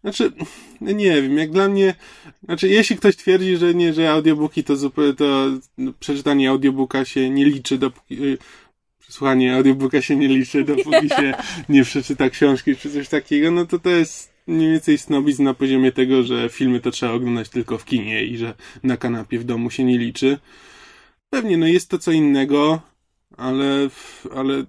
Znaczy, 0.00 0.32
no 0.80 0.92
nie 0.92 1.22
wiem, 1.22 1.38
jak 1.38 1.50
dla 1.50 1.68
mnie, 1.68 1.94
znaczy, 2.44 2.68
jeśli 2.68 2.96
ktoś 2.96 3.16
twierdzi, 3.16 3.56
że 3.56 3.74
nie, 3.74 3.92
że 3.92 4.10
audiobooki 4.10 4.64
to 4.64 4.76
zupełnie, 4.76 5.14
to 5.14 5.46
przeczytanie 6.00 6.50
audiobooka 6.50 7.04
się 7.04 7.30
nie 7.30 7.44
liczy, 7.44 7.78
dopóki, 7.78 8.24
y, 8.24 8.38
słuchanie 9.08 9.56
audiobooka 9.56 10.02
się 10.02 10.16
nie 10.16 10.28
liczy, 10.28 10.64
dopóki 10.64 11.08
się 11.18 11.34
nie 11.68 11.84
przeczyta 11.84 12.30
książki 12.30 12.76
czy 12.76 12.90
coś 12.90 13.08
takiego, 13.08 13.50
no 13.50 13.66
to 13.66 13.78
to 13.78 13.90
jest 13.90 14.30
mniej 14.50 14.70
więcej 14.70 14.98
snobizm 14.98 15.44
na 15.44 15.54
poziomie 15.54 15.92
tego, 15.92 16.22
że 16.22 16.48
filmy 16.48 16.80
to 16.80 16.90
trzeba 16.90 17.12
oglądać 17.12 17.48
tylko 17.48 17.78
w 17.78 17.84
kinie 17.84 18.24
i 18.24 18.36
że 18.36 18.54
na 18.82 18.96
kanapie 18.96 19.38
w 19.38 19.44
domu 19.44 19.70
się 19.70 19.84
nie 19.84 19.98
liczy. 19.98 20.38
Pewnie, 21.30 21.56
no 21.56 21.66
jest 21.66 21.90
to 21.90 21.98
co 21.98 22.12
innego, 22.12 22.80
ale, 23.36 23.88
ale 24.34 24.64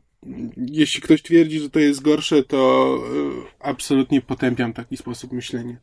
jeśli 0.57 1.01
ktoś 1.01 1.21
twierdzi, 1.21 1.59
że 1.59 1.69
to 1.69 1.79
jest 1.79 2.01
gorsze, 2.01 2.43
to 2.43 2.97
e, 2.97 3.67
absolutnie 3.67 4.21
potępiam 4.21 4.73
taki 4.73 4.97
sposób 4.97 5.31
myślenia. 5.31 5.77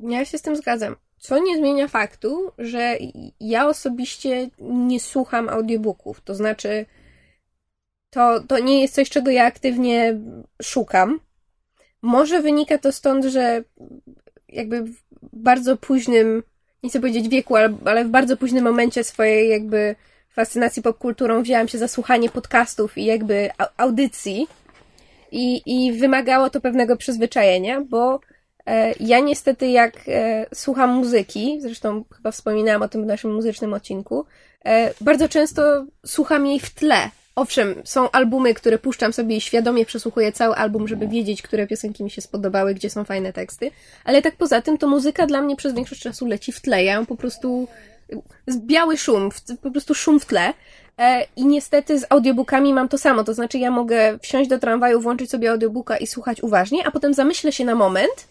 Ja 0.00 0.24
się 0.24 0.38
z 0.38 0.42
tym 0.42 0.56
zgadzam. 0.56 0.96
Co 1.18 1.38
nie 1.38 1.56
zmienia 1.56 1.88
faktu, 1.88 2.52
że 2.58 2.98
ja 3.40 3.68
osobiście 3.68 4.50
nie 4.60 5.00
słucham 5.00 5.48
audiobooków. 5.48 6.20
To 6.20 6.34
znaczy, 6.34 6.86
to, 8.10 8.40
to 8.40 8.58
nie 8.58 8.80
jest 8.80 8.94
coś, 8.94 9.10
czego 9.10 9.30
ja 9.30 9.44
aktywnie 9.44 10.20
szukam. 10.62 11.20
Może 12.02 12.42
wynika 12.42 12.78
to 12.78 12.92
stąd, 12.92 13.24
że 13.24 13.64
jakby 14.48 14.82
w 14.82 14.94
bardzo 15.32 15.76
późnym, 15.76 16.42
nie 16.82 16.90
chcę 16.90 17.00
powiedzieć 17.00 17.28
wieku, 17.28 17.56
ale, 17.56 18.04
w 18.04 18.08
bardzo 18.08 18.36
późnym 18.36 18.64
momencie 18.64 19.04
swojej 19.04 19.50
jakby 19.50 19.94
fascynacji 20.30 20.82
popkulturą 20.82 21.42
wzięłam 21.42 21.68
się 21.68 21.78
za 21.78 21.88
słuchanie 21.88 22.30
podcastów 22.30 22.98
i 22.98 23.04
jakby 23.04 23.50
audycji 23.76 24.46
i, 25.32 25.62
i 25.66 25.92
wymagało 25.92 26.50
to 26.50 26.60
pewnego 26.60 26.96
przyzwyczajenia, 26.96 27.80
bo 27.80 28.20
e, 28.66 28.94
ja 29.00 29.20
niestety 29.20 29.66
jak 29.68 29.94
e, 30.08 30.46
słucham 30.54 30.90
muzyki, 30.90 31.58
zresztą 31.60 32.04
chyba 32.16 32.30
wspominałam 32.30 32.82
o 32.82 32.88
tym 32.88 33.02
w 33.02 33.06
naszym 33.06 33.34
muzycznym 33.34 33.74
odcinku, 33.74 34.26
e, 34.64 34.94
bardzo 35.00 35.28
często 35.28 35.86
słucham 36.06 36.46
jej 36.46 36.60
w 36.60 36.74
tle. 36.74 37.10
Owszem, 37.34 37.74
są 37.84 38.10
albumy, 38.10 38.54
które 38.54 38.78
puszczam 38.78 39.12
sobie 39.12 39.36
i 39.36 39.40
świadomie 39.40 39.86
przesłuchuję 39.86 40.32
cały 40.32 40.54
album, 40.54 40.88
żeby 40.88 41.08
wiedzieć, 41.08 41.42
które 41.42 41.66
piosenki 41.66 42.04
mi 42.04 42.10
się 42.10 42.22
spodobały, 42.22 42.74
gdzie 42.74 42.90
są 42.90 43.04
fajne 43.04 43.32
teksty, 43.32 43.70
ale 44.04 44.22
tak 44.22 44.36
poza 44.36 44.62
tym 44.62 44.78
to 44.78 44.88
muzyka 44.88 45.26
dla 45.26 45.42
mnie 45.42 45.56
przez 45.56 45.74
większość 45.74 46.00
czasu 46.00 46.26
leci 46.26 46.52
w 46.52 46.60
tle. 46.60 46.84
Ja 46.84 46.92
ją 46.92 47.06
po 47.06 47.16
prostu 47.16 47.68
biały 48.48 48.96
szum, 48.96 49.28
po 49.62 49.70
prostu 49.70 49.94
szum 49.94 50.20
w 50.20 50.26
tle. 50.26 50.54
E, 50.98 51.26
I 51.36 51.46
niestety 51.46 51.98
z 51.98 52.06
audiobookami 52.08 52.74
mam 52.74 52.88
to 52.88 52.98
samo, 52.98 53.24
to 53.24 53.34
znaczy 53.34 53.58
ja 53.58 53.70
mogę 53.70 54.18
wsiąść 54.18 54.50
do 54.50 54.58
tramwaju, 54.58 55.00
włączyć 55.00 55.30
sobie 55.30 55.50
audiobooka 55.50 55.96
i 55.96 56.06
słuchać 56.06 56.42
uważnie, 56.42 56.86
a 56.86 56.90
potem 56.90 57.14
zamyślę 57.14 57.52
się 57.52 57.64
na 57.64 57.74
moment 57.74 58.28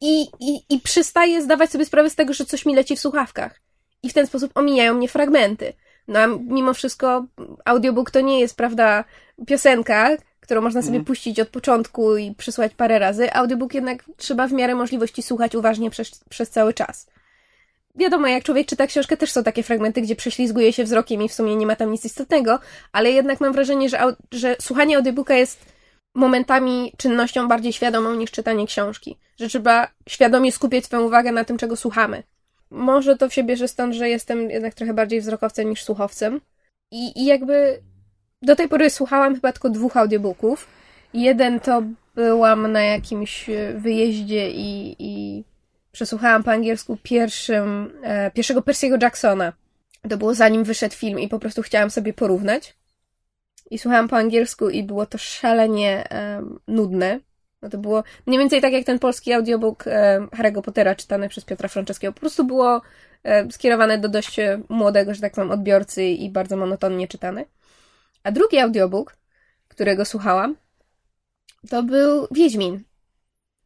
i, 0.00 0.22
i, 0.40 0.60
i 0.68 0.80
przestaję 0.80 1.42
zdawać 1.42 1.70
sobie 1.70 1.84
sprawę 1.84 2.10
z 2.10 2.14
tego, 2.14 2.32
że 2.32 2.44
coś 2.44 2.66
mi 2.66 2.74
leci 2.74 2.96
w 2.96 3.00
słuchawkach. 3.00 3.60
I 4.02 4.10
w 4.10 4.12
ten 4.12 4.26
sposób 4.26 4.50
omijają 4.54 4.94
mnie 4.94 5.08
fragmenty. 5.08 5.72
No 6.08 6.18
a 6.18 6.26
mimo 6.26 6.74
wszystko 6.74 7.24
audiobook 7.64 8.10
to 8.10 8.20
nie 8.20 8.40
jest, 8.40 8.56
prawda, 8.56 9.04
piosenka, 9.46 10.10
którą 10.40 10.60
można 10.60 10.82
sobie 10.82 10.96
mm. 10.96 11.04
puścić 11.04 11.40
od 11.40 11.48
początku 11.48 12.16
i 12.16 12.34
przysłać 12.34 12.74
parę 12.74 12.98
razy. 12.98 13.32
Audiobook 13.32 13.74
jednak 13.74 14.04
trzeba 14.16 14.48
w 14.48 14.52
miarę 14.52 14.74
możliwości 14.74 15.22
słuchać 15.22 15.54
uważnie 15.54 15.90
przez, 15.90 16.24
przez 16.28 16.50
cały 16.50 16.74
czas 16.74 17.06
wiadomo, 17.96 18.26
jak 18.26 18.44
człowiek 18.44 18.66
czyta 18.66 18.86
książkę, 18.86 19.16
też 19.16 19.32
są 19.32 19.44
takie 19.44 19.62
fragmenty, 19.62 20.02
gdzie 20.02 20.16
prześlizguje 20.16 20.72
się 20.72 20.84
wzrokiem 20.84 21.22
i 21.22 21.28
w 21.28 21.34
sumie 21.34 21.56
nie 21.56 21.66
ma 21.66 21.76
tam 21.76 21.92
nic 21.92 22.04
istotnego, 22.04 22.58
ale 22.92 23.10
jednak 23.10 23.40
mam 23.40 23.52
wrażenie, 23.52 23.88
że, 23.88 23.98
że 24.32 24.56
słuchanie 24.60 24.96
audiobooka 24.96 25.34
jest 25.34 25.66
momentami 26.14 26.92
czynnością 26.96 27.48
bardziej 27.48 27.72
świadomą 27.72 28.14
niż 28.14 28.30
czytanie 28.30 28.66
książki. 28.66 29.18
Że 29.40 29.48
trzeba 29.48 29.88
świadomie 30.08 30.52
skupiać 30.52 30.84
swoją 30.84 31.02
uwagę 31.02 31.32
na 31.32 31.44
tym, 31.44 31.58
czego 31.58 31.76
słuchamy. 31.76 32.22
Może 32.70 33.16
to 33.16 33.30
się 33.30 33.44
bierze 33.44 33.68
stąd, 33.68 33.94
że 33.94 34.08
jestem 34.08 34.50
jednak 34.50 34.74
trochę 34.74 34.94
bardziej 34.94 35.20
wzrokowcem 35.20 35.70
niż 35.70 35.84
słuchowcem. 35.84 36.40
I, 36.90 37.22
i 37.22 37.24
jakby 37.24 37.82
do 38.42 38.56
tej 38.56 38.68
pory 38.68 38.90
słuchałam 38.90 39.34
chyba 39.34 39.52
tylko 39.52 39.70
dwóch 39.70 39.96
audiobooków. 39.96 40.68
Jeden 41.14 41.60
to 41.60 41.82
byłam 42.14 42.72
na 42.72 42.82
jakimś 42.82 43.50
wyjeździe 43.74 44.50
i, 44.50 44.96
i 44.98 45.44
przesłuchałam 45.92 46.42
po 46.42 46.50
angielsku 46.50 46.98
pierwszym, 47.02 47.92
e, 48.02 48.30
pierwszego 48.30 48.60
Percy'ego 48.60 49.02
Jacksona. 49.02 49.52
To 50.10 50.16
było 50.16 50.34
zanim 50.34 50.64
wyszedł 50.64 50.94
film 50.94 51.18
i 51.18 51.28
po 51.28 51.38
prostu 51.38 51.62
chciałam 51.62 51.90
sobie 51.90 52.12
porównać. 52.12 52.76
I 53.70 53.78
słuchałam 53.78 54.08
po 54.08 54.16
angielsku 54.16 54.70
i 54.70 54.82
było 54.82 55.06
to 55.06 55.18
szalenie 55.18 56.10
e, 56.10 56.42
nudne. 56.68 57.20
No 57.62 57.70
to 57.70 57.78
było 57.78 58.04
mniej 58.26 58.38
więcej 58.38 58.60
tak 58.60 58.72
jak 58.72 58.84
ten 58.84 58.98
polski 58.98 59.32
audiobook 59.32 59.86
e, 59.86 60.20
Harry'ego 60.20 60.62
Pottera 60.62 60.94
czytany 60.94 61.28
przez 61.28 61.44
Piotra 61.44 61.68
Franceskiego. 61.68 62.12
Po 62.12 62.20
prostu 62.20 62.44
było 62.44 62.82
e, 63.24 63.52
skierowane 63.52 63.98
do 63.98 64.08
dość 64.08 64.36
młodego, 64.68 65.14
że 65.14 65.20
tak 65.20 65.32
powiem, 65.32 65.50
odbiorcy 65.50 66.04
i 66.04 66.30
bardzo 66.30 66.56
monotonnie 66.56 67.08
czytane. 67.08 67.44
A 68.22 68.32
drugi 68.32 68.58
audiobook, 68.58 69.16
którego 69.68 70.04
słuchałam, 70.04 70.56
to 71.70 71.82
był 71.82 72.28
Wiedźmin 72.30 72.82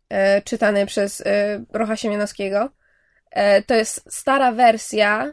e, 0.09 0.43
czytany 0.43 0.87
przez 0.87 1.21
e, 1.21 1.65
Rocha 1.73 1.97
Siemianowskiego. 1.97 2.71
E, 3.31 3.63
to 3.63 3.75
jest 3.75 4.15
stara 4.15 4.53
wersja. 4.53 5.33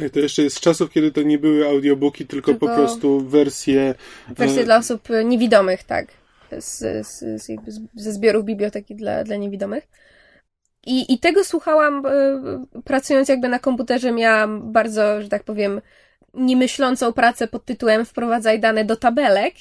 Tak, 0.00 0.10
to 0.10 0.18
jeszcze 0.18 0.42
jest 0.42 0.56
z 0.56 0.60
czasów, 0.60 0.90
kiedy 0.90 1.12
to 1.12 1.22
nie 1.22 1.38
były 1.38 1.68
audiobooki, 1.68 2.26
tylko, 2.26 2.50
tylko 2.50 2.66
po 2.66 2.74
prostu 2.74 3.20
wersje. 3.20 3.94
Wersje 4.28 4.62
e... 4.62 4.64
dla 4.64 4.76
osób 4.76 5.08
niewidomych, 5.24 5.84
tak. 5.84 6.06
Z, 6.58 7.06
z, 7.06 7.42
z, 7.42 7.48
jakby 7.48 7.72
ze 7.94 8.12
zbiorów 8.12 8.44
biblioteki 8.44 8.94
dla, 8.94 9.24
dla 9.24 9.36
niewidomych. 9.36 9.88
I, 10.86 11.14
I 11.14 11.18
tego 11.18 11.44
słuchałam 11.44 12.06
e, 12.06 12.80
pracując 12.84 13.28
jakby 13.28 13.48
na 13.48 13.58
komputerze. 13.58 14.12
Miałam 14.12 14.72
bardzo, 14.72 15.22
że 15.22 15.28
tak 15.28 15.44
powiem, 15.44 15.80
niemyślącą 16.34 17.12
pracę 17.12 17.48
pod 17.48 17.64
tytułem 17.64 18.04
Wprowadzaj 18.04 18.60
dane 18.60 18.84
do 18.84 18.96
tabelek 18.96 19.54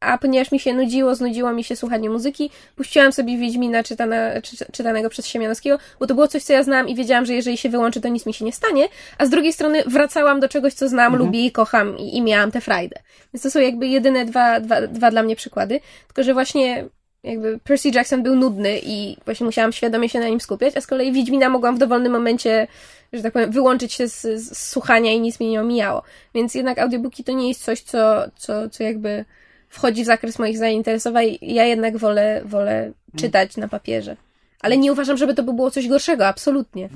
a 0.00 0.18
ponieważ 0.18 0.52
mi 0.52 0.60
się 0.60 0.74
nudziło, 0.74 1.14
znudziło 1.14 1.52
mi 1.52 1.64
się 1.64 1.76
słuchanie 1.76 2.10
muzyki, 2.10 2.50
puściłam 2.76 3.12
sobie 3.12 3.38
Wiedźmina 3.38 3.82
czytane, 3.82 4.40
czy, 4.42 4.56
czytanego 4.72 5.10
przez 5.10 5.26
Siemianowskiego, 5.26 5.78
bo 6.00 6.06
to 6.06 6.14
było 6.14 6.28
coś, 6.28 6.42
co 6.42 6.52
ja 6.52 6.62
znam 6.62 6.88
i 6.88 6.94
wiedziałam, 6.94 7.26
że 7.26 7.34
jeżeli 7.34 7.56
się 7.56 7.68
wyłączy, 7.68 8.00
to 8.00 8.08
nic 8.08 8.26
mi 8.26 8.34
się 8.34 8.44
nie 8.44 8.52
stanie, 8.52 8.88
a 9.18 9.26
z 9.26 9.30
drugiej 9.30 9.52
strony 9.52 9.82
wracałam 9.86 10.40
do 10.40 10.48
czegoś, 10.48 10.74
co 10.74 10.88
znam, 10.88 11.06
mhm. 11.12 11.22
lubię 11.22 11.46
i 11.46 11.52
kocham 11.52 11.98
i, 11.98 12.16
i 12.16 12.22
miałam 12.22 12.50
tę 12.50 12.60
frajdę. 12.60 12.96
Więc 13.34 13.42
to 13.42 13.50
są 13.50 13.60
jakby 13.60 13.86
jedyne 13.86 14.24
dwa, 14.24 14.60
dwa, 14.60 14.86
dwa 14.86 15.10
dla 15.10 15.22
mnie 15.22 15.36
przykłady, 15.36 15.80
tylko 16.06 16.22
że 16.22 16.34
właśnie 16.34 16.84
jakby 17.26 17.58
Percy 17.58 17.88
Jackson 17.88 18.22
był 18.22 18.36
nudny 18.36 18.80
i 18.82 19.16
właśnie 19.24 19.46
musiałam 19.46 19.72
świadomie 19.72 20.08
się 20.08 20.20
na 20.20 20.28
nim 20.28 20.40
skupiać, 20.40 20.76
a 20.76 20.80
z 20.80 20.86
kolei 20.86 21.12
Wiedźmina 21.12 21.48
mogłam 21.48 21.76
w 21.76 21.78
dowolnym 21.78 22.12
momencie, 22.12 22.66
że 23.12 23.22
tak 23.22 23.32
powiem, 23.32 23.50
wyłączyć 23.50 23.92
się 23.92 24.08
z, 24.08 24.22
z 24.22 24.68
słuchania 24.70 25.12
i 25.12 25.20
nic 25.20 25.40
mnie 25.40 25.50
nie 25.50 25.60
omijało. 25.60 26.02
Więc 26.34 26.54
jednak 26.54 26.78
audiobooki 26.78 27.24
to 27.24 27.32
nie 27.32 27.48
jest 27.48 27.64
coś, 27.64 27.80
co, 27.80 28.24
co, 28.36 28.70
co 28.70 28.82
jakby 28.82 29.24
wchodzi 29.68 30.02
w 30.02 30.06
zakres 30.06 30.38
moich 30.38 30.58
zainteresowań. 30.58 31.38
Ja 31.42 31.64
jednak 31.64 31.96
wolę, 31.96 32.42
wolę 32.44 32.92
czytać 33.16 33.56
na 33.56 33.68
papierze. 33.68 34.16
Ale 34.60 34.78
nie 34.78 34.92
uważam, 34.92 35.16
żeby 35.16 35.34
to 35.34 35.42
było 35.42 35.70
coś 35.70 35.88
gorszego, 35.88 36.26
absolutnie. 36.26 36.88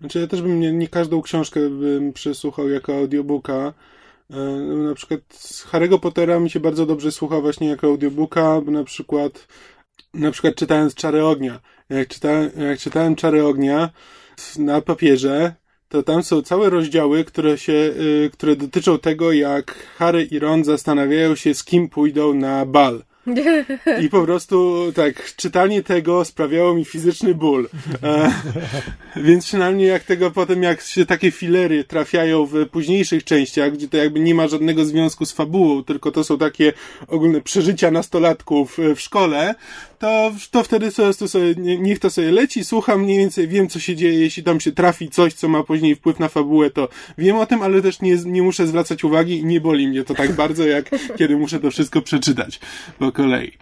Znaczy 0.00 0.20
ja 0.20 0.26
też 0.26 0.42
bym 0.42 0.60
nie, 0.60 0.72
nie 0.72 0.88
każdą 0.88 1.22
książkę 1.22 1.60
bym 1.70 2.12
przesłuchał 2.12 2.68
jako 2.68 2.96
audiobooka. 2.96 3.72
E, 4.30 4.36
na 4.88 4.94
przykład 4.94 5.20
Harry'ego 5.72 6.00
Pottera 6.00 6.40
mi 6.40 6.50
się 6.50 6.60
bardzo 6.60 6.86
dobrze 6.86 7.12
słucha 7.12 7.40
właśnie 7.40 7.68
jako 7.68 7.86
audiobooka, 7.86 8.60
na 8.66 8.84
przykład 8.84 9.46
na 10.14 10.30
przykład 10.30 10.54
czytając 10.54 10.94
Czary 10.94 11.24
Ognia. 11.24 11.60
Jak 11.88 12.08
czytałem, 12.08 12.50
jak 12.68 12.78
czytałem 12.78 13.16
Czary 13.16 13.44
Ognia 13.44 13.90
na 14.58 14.80
papierze, 14.80 15.54
to 15.88 16.02
tam 16.02 16.22
są 16.22 16.42
całe 16.42 16.70
rozdziały, 16.70 17.24
które 17.24 17.58
się, 17.58 17.72
y, 17.72 18.30
które 18.32 18.56
dotyczą 18.56 18.98
tego, 18.98 19.32
jak 19.32 19.74
Harry 19.96 20.24
i 20.24 20.38
Ron 20.38 20.64
zastanawiają 20.64 21.34
się, 21.34 21.54
z 21.54 21.64
kim 21.64 21.88
pójdą 21.88 22.34
na 22.34 22.66
bal. 22.66 23.02
I 24.02 24.08
po 24.08 24.22
prostu 24.22 24.84
tak, 24.94 25.34
czytanie 25.36 25.82
tego 25.82 26.24
sprawiało 26.24 26.74
mi 26.74 26.84
fizyczny 26.84 27.34
ból. 27.34 27.68
E, 28.02 28.32
więc 29.16 29.44
przynajmniej 29.44 29.88
jak 29.88 30.02
tego 30.02 30.30
potem, 30.30 30.62
jak 30.62 30.80
się 30.80 31.06
takie 31.06 31.30
filery 31.30 31.84
trafiają 31.84 32.46
w 32.46 32.68
późniejszych 32.68 33.24
częściach, 33.24 33.72
gdzie 33.72 33.88
to 33.88 33.96
jakby 33.96 34.20
nie 34.20 34.34
ma 34.34 34.48
żadnego 34.48 34.84
związku 34.84 35.26
z 35.26 35.32
fabułą, 35.32 35.84
tylko 35.84 36.10
to 36.10 36.24
są 36.24 36.38
takie 36.38 36.72
ogólne 37.08 37.40
przeżycia 37.40 37.90
nastolatków 37.90 38.78
w 38.96 39.00
szkole, 39.00 39.54
to, 39.98 40.32
to 40.50 40.62
wtedy 40.62 40.90
po 40.90 41.02
prostu 41.02 41.28
sobie, 41.28 41.54
niech 41.56 41.98
to 41.98 42.10
sobie 42.10 42.32
leci, 42.32 42.64
słucham 42.64 43.02
mniej 43.02 43.18
więcej, 43.18 43.48
wiem 43.48 43.68
co 43.68 43.80
się 43.80 43.96
dzieje, 43.96 44.20
jeśli 44.20 44.42
tam 44.42 44.60
się 44.60 44.72
trafi 44.72 45.08
coś, 45.08 45.34
co 45.34 45.48
ma 45.48 45.62
później 45.62 45.94
wpływ 45.94 46.18
na 46.18 46.28
fabułę, 46.28 46.70
to 46.70 46.88
wiem 47.18 47.36
o 47.36 47.46
tym, 47.46 47.62
ale 47.62 47.82
też 47.82 48.00
nie, 48.00 48.16
nie 48.24 48.42
muszę 48.42 48.66
zwracać 48.66 49.04
uwagi 49.04 49.38
i 49.38 49.44
nie 49.44 49.60
boli 49.60 49.88
mnie 49.88 50.04
to 50.04 50.14
tak 50.14 50.32
bardzo, 50.32 50.66
jak 50.66 50.90
kiedy 51.18 51.36
muszę 51.36 51.60
to 51.60 51.70
wszystko 51.70 52.02
przeczytać 52.02 52.60
po 52.98 53.12
kolei. 53.18 53.52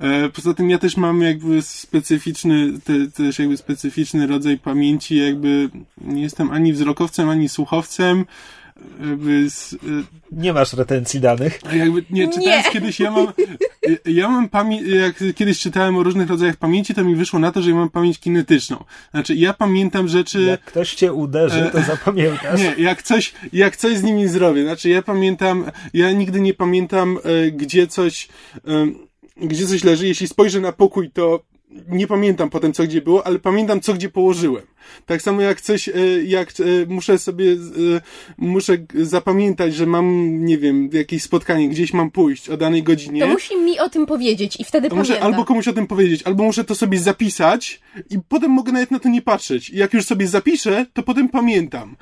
E, 0.00 0.28
poza 0.28 0.54
tym 0.54 0.70
ja 0.70 0.78
też 0.78 0.96
mam 0.96 1.22
jakby 1.22 1.62
specyficzny, 1.62 2.72
te, 2.84 3.10
też 3.10 3.38
jakby 3.38 3.56
specyficzny 3.56 4.26
rodzaj 4.26 4.58
pamięci, 4.58 5.16
jakby 5.16 5.70
nie 6.00 6.22
jestem 6.22 6.50
ani 6.50 6.72
wzrokowcem, 6.72 7.28
ani 7.28 7.48
słuchowcem, 7.48 8.24
z, 9.48 9.72
y, 9.72 9.78
nie 10.32 10.52
masz 10.52 10.72
retencji 10.72 11.20
danych. 11.20 11.60
A 11.70 11.74
jakby, 11.74 12.04
nie, 12.10 12.28
czytając 12.28 12.66
nie. 12.66 12.72
kiedyś, 12.72 13.00
ja 13.00 13.10
mam, 13.10 13.26
ja 14.04 14.28
mam 14.28 14.48
pamięć, 14.48 14.82
jak 14.88 15.34
kiedyś 15.34 15.60
czytałem 15.60 15.96
o 15.96 16.02
różnych 16.02 16.28
rodzajach 16.28 16.56
pamięci, 16.56 16.94
to 16.94 17.04
mi 17.04 17.16
wyszło 17.16 17.38
na 17.38 17.52
to, 17.52 17.62
że 17.62 17.70
ja 17.70 17.76
mam 17.76 17.90
pamięć 17.90 18.18
kinetyczną. 18.18 18.84
Znaczy, 19.10 19.34
ja 19.34 19.54
pamiętam 19.54 20.08
rzeczy... 20.08 20.42
Jak 20.42 20.64
ktoś 20.64 20.94
cię 20.94 21.12
uderzy, 21.12 21.70
to 21.72 21.78
e, 21.78 21.84
zapamiętasz. 21.84 22.60
Nie, 22.60 22.74
jak 22.78 23.02
coś, 23.02 23.34
jak 23.52 23.76
coś 23.76 23.96
z 23.96 24.02
nimi 24.02 24.28
zrobię. 24.28 24.62
Znaczy, 24.62 24.88
ja 24.88 25.02
pamiętam, 25.02 25.64
ja 25.94 26.12
nigdy 26.12 26.40
nie 26.40 26.54
pamiętam, 26.54 27.18
e, 27.24 27.50
gdzie 27.50 27.86
coś, 27.86 28.28
e, 28.56 28.86
gdzie 29.46 29.66
coś 29.66 29.84
leży. 29.84 30.06
Jeśli 30.08 30.28
spojrzę 30.28 30.60
na 30.60 30.72
pokój, 30.72 31.10
to 31.10 31.42
nie 31.88 32.06
pamiętam 32.06 32.50
potem, 32.50 32.72
co 32.72 32.84
gdzie 32.84 33.02
było, 33.02 33.26
ale 33.26 33.38
pamiętam, 33.38 33.80
co 33.80 33.94
gdzie 33.94 34.08
położyłem. 34.08 34.62
Tak 35.06 35.22
samo 35.22 35.42
jak 35.42 35.60
coś, 35.60 35.88
e, 35.88 35.92
jak 36.24 36.48
e, 36.50 36.62
muszę 36.88 37.18
sobie, 37.18 37.52
e, 37.52 37.56
muszę 38.38 38.78
zapamiętać, 38.94 39.74
że 39.74 39.86
mam, 39.86 40.38
nie 40.44 40.58
wiem, 40.58 40.90
jakieś 40.92 41.22
spotkanie, 41.22 41.68
gdzieś 41.68 41.92
mam 41.92 42.10
pójść 42.10 42.48
o 42.48 42.56
danej 42.56 42.82
godzinie. 42.82 43.20
To 43.20 43.26
musi 43.26 43.56
mi 43.56 43.78
o 43.78 43.88
tym 43.88 44.06
powiedzieć 44.06 44.60
i 44.60 44.64
wtedy 44.64 44.88
muszę 44.88 45.02
pamiętam. 45.02 45.32
albo 45.32 45.44
komuś 45.44 45.68
o 45.68 45.72
tym 45.72 45.86
powiedzieć, 45.86 46.22
albo 46.22 46.44
muszę 46.44 46.64
to 46.64 46.74
sobie 46.74 46.98
zapisać 46.98 47.80
i 48.10 48.18
potem 48.28 48.50
mogę 48.50 48.72
nawet 48.72 48.90
na 48.90 48.98
to 48.98 49.08
nie 49.08 49.22
patrzeć. 49.22 49.70
I 49.70 49.76
jak 49.76 49.94
już 49.94 50.04
sobie 50.04 50.28
zapiszę, 50.28 50.86
to 50.92 51.02
potem 51.02 51.28
pamiętam. 51.28 51.96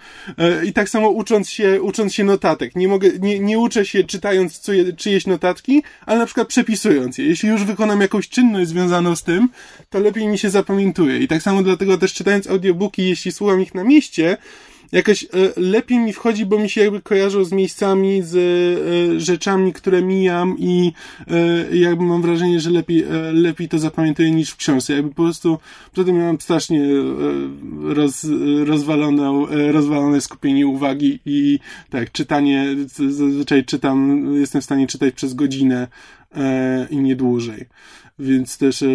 I 0.67 0.73
tak 0.73 0.89
samo 0.89 1.11
ucząc 1.11 1.51
się, 1.51 1.83
ucząc 1.83 2.15
się 2.15 2.25
notatek. 2.25 2.77
Nie 2.77 2.89
mogę, 2.89 3.11
nie, 3.21 3.39
nie 3.39 3.59
uczę 3.59 3.87
się 3.87 4.05
czytając 4.05 4.63
czyjeś 4.97 5.27
notatki, 5.27 5.83
ale 6.07 6.19
na 6.19 6.27
przykład 6.27 6.49
przepisując 6.49 7.19
je. 7.19 7.27
Jeśli 7.27 7.49
już 7.49 7.65
wykonam 7.65 8.01
jakąś 8.01 8.29
czynność 8.29 8.69
związaną 8.69 9.17
z 9.17 9.23
tym, 9.23 9.49
to 9.91 9.99
lepiej 9.99 10.27
mi 10.27 10.39
się 10.39 10.51
zapamiętuje. 10.51 11.19
I 11.19 11.29
tak 11.29 11.43
samo 11.43 11.63
dlatego 11.63 11.99
też 11.99 12.15
czytając 12.15 12.47
audiobooki, 12.67 13.09
jeśli 13.09 13.33
słucham 13.33 13.63
ich 13.63 13.75
na 13.75 13.85
mieście, 13.85 14.37
jakoś 14.93 15.25
e, 15.25 15.27
lepiej 15.57 15.99
mi 15.99 16.13
wchodzi, 16.13 16.47
bo 16.47 16.59
mi 16.59 16.71
się 16.71 16.81
jakby 16.81 17.03
kojarzą 17.03 17.45
z 17.45 17.53
miejscami, 17.53 18.23
z 18.23 18.37
e, 18.37 19.21
rzeczami, 19.21 19.73
które 19.73 20.03
mijam 20.03 20.57
i 20.59 20.93
e, 21.71 21.77
jakby 21.77 22.05
mam 22.05 22.23
wrażenie, 22.23 22.61
że 22.61 22.71
lepiej, 22.71 23.05
lepiej 23.33 23.69
to 23.69 23.79
zapamiętuję 23.79 24.31
niż 24.31 24.51
w 24.51 24.57
książce. 24.57 24.93
Jakby 24.93 25.09
po 25.09 25.23
prostu, 25.23 25.59
tym 25.95 26.19
miałem 26.19 26.41
strasznie 26.41 26.85
roz, 27.83 28.27
rozwaloną, 28.65 29.47
rozwalone 29.73 30.21
skupienie 30.21 30.67
uwagi 30.67 31.21
i 31.27 31.59
tak, 31.91 32.13
czytanie, 32.13 32.67
zazwyczaj 33.09 33.65
czytam, 33.65 34.27
jestem 34.41 34.61
w 34.61 34.65
stanie 34.65 34.87
czytać 34.87 35.15
przez 35.15 35.35
godzinę 35.35 35.89
i 36.91 36.97
nie 36.97 37.17
dłużej 37.17 37.67
więc 38.19 38.59
też 38.59 38.83
e, 38.83 38.87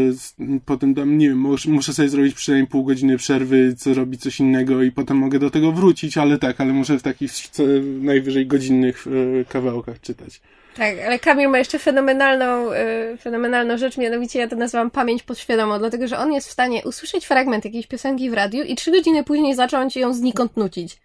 potem 0.66 0.96
tam, 0.96 1.18
nie 1.18 1.30
wiem, 1.30 1.48
muszę 1.68 1.94
sobie 1.94 2.10
zrobić 2.10 2.36
przynajmniej 2.36 2.68
pół 2.68 2.84
godziny 2.84 3.18
przerwy, 3.18 3.76
co 3.78 3.94
robić 3.94 4.22
coś 4.22 4.40
innego 4.40 4.84
i 4.84 4.92
potem 4.92 5.18
mogę 5.18 5.40
do 5.40 5.50
tego 5.50 5.72
wrócić, 5.72 6.18
ale 6.18 6.38
tak, 6.38 6.62
ale 6.62 6.74
muszę 6.74 7.00
w 7.00 7.04
takich 7.04 7.32
co 7.34 7.64
najwyżej 8.02 8.48
godzinnych 8.48 9.06
e, 9.08 9.46
kawałkach 9.46 10.02
czytać. 10.02 10.42
Tak, 10.76 10.96
ale 11.06 11.20
Kamil 11.20 11.50
ma 11.50 11.58
jeszcze 11.58 11.80
fenomenalną, 11.80 12.72
e, 12.72 13.18
fenomenalną 13.18 13.78
rzecz, 13.78 13.98
mianowicie 13.98 14.40
ja 14.40 14.48
to 14.48 14.56
nazywam 14.56 14.92
pamięć 14.92 15.24
podświadomą, 15.24 15.80
dlatego 15.80 16.08
że 16.08 16.18
on 16.18 16.34
jest 16.34 16.48
w 16.48 16.52
stanie 16.52 16.82
usłyszeć 16.86 17.26
fragment 17.26 17.66
jakiejś 17.66 17.88
piosenki 17.88 18.30
w 18.30 18.34
radiu 18.34 18.64
i 18.64 18.76
trzy 18.76 18.92
godziny 18.92 19.24
później 19.24 19.56
zacząć 19.56 19.96
ją 19.96 20.14
znikąd 20.14 20.58
nucić. 20.58 20.98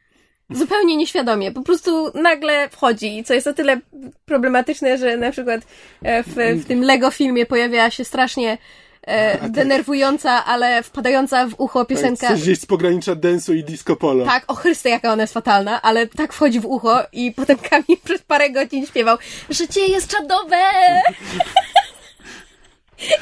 Zupełnie 0.51 0.97
nieświadomie, 0.97 1.53
po 1.53 1.63
prostu 1.63 2.11
nagle 2.15 2.69
wchodzi, 2.69 3.25
co 3.25 3.35
jest 3.35 3.47
o 3.47 3.53
tyle 3.53 3.81
problematyczne, 4.25 4.99
że 4.99 5.17
na 5.17 5.31
przykład 5.31 5.61
e, 6.03 6.23
w, 6.23 6.35
w 6.63 6.65
tym 6.65 6.83
Lego 6.83 7.11
filmie 7.11 7.47
pojawiała 7.47 7.91
się 7.91 8.05
strasznie 8.05 8.59
e, 9.03 9.49
denerwująca, 9.49 10.45
ale 10.45 10.83
wpadająca 10.83 11.47
w 11.49 11.55
ucho 11.59 11.79
tak, 11.79 11.89
piosenka. 11.89 12.29
Coś 12.29 12.43
gdzieś 12.43 12.61
z 12.61 12.67
pogranicza 12.67 13.15
densu 13.15 13.55
i 13.55 13.65
disco 13.65 13.97
polo. 13.97 14.25
Tak, 14.25 14.45
o 14.47 14.55
Chryste, 14.55 14.91
jaka 14.91 15.13
ona 15.13 15.23
jest 15.23 15.35
fatalna, 15.35 15.83
ale 15.83 16.07
tak 16.07 16.33
wchodzi 16.33 16.61
w 16.61 16.67
ucho 16.67 17.03
i 17.13 17.33
potem 17.33 17.59
Kamil 17.59 17.99
przez 18.05 18.23
parę 18.23 18.51
godzin 18.51 18.87
śpiewał 18.87 19.19
Życie 19.51 19.87
jest 19.87 20.11
czadowe! 20.11 20.57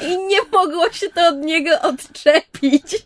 I 0.07 0.17
nie 0.27 0.39
mogło 0.51 0.91
się 0.91 1.09
to 1.09 1.27
od 1.27 1.37
niego 1.37 1.81
odczepić. 1.81 3.05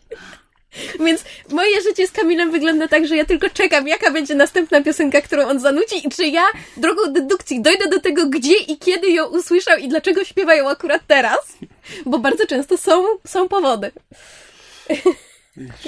Więc 1.00 1.24
moje 1.50 1.82
życie 1.82 2.06
z 2.06 2.12
Kamilem 2.12 2.50
wygląda 2.50 2.88
tak, 2.88 3.06
że 3.06 3.16
ja 3.16 3.24
tylko 3.24 3.50
czekam, 3.50 3.88
jaka 3.88 4.10
będzie 4.10 4.34
następna 4.34 4.82
piosenka, 4.82 5.20
którą 5.20 5.48
on 5.48 5.60
zanuci 5.60 6.06
i 6.06 6.10
czy 6.10 6.26
ja 6.26 6.42
drogą 6.76 7.12
dedukcji 7.12 7.62
dojdę 7.62 7.88
do 7.88 8.00
tego, 8.00 8.26
gdzie 8.26 8.56
i 8.56 8.78
kiedy 8.78 9.10
ją 9.10 9.26
usłyszał 9.26 9.78
i 9.78 9.88
dlaczego 9.88 10.24
śpiewają 10.24 10.68
akurat 10.68 11.02
teraz. 11.06 11.58
Bo 12.06 12.18
bardzo 12.18 12.46
często 12.46 12.78
są, 12.78 13.04
są 13.26 13.48
powody. 13.48 13.90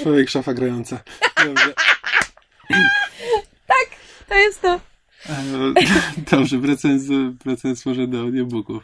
Człowiek 0.01 0.29
szafa 0.29 0.53
grająca. 0.53 0.99
Dobrze. 1.45 1.73
tak, 3.67 3.87
to 4.29 4.35
jest 4.35 4.61
to. 4.61 4.79
E, 5.29 5.73
dobrze, 6.31 6.57
wracając, 6.57 7.03
wracając 7.45 7.85
może 7.85 8.07
do 8.07 8.19
audiobooków. 8.19 8.83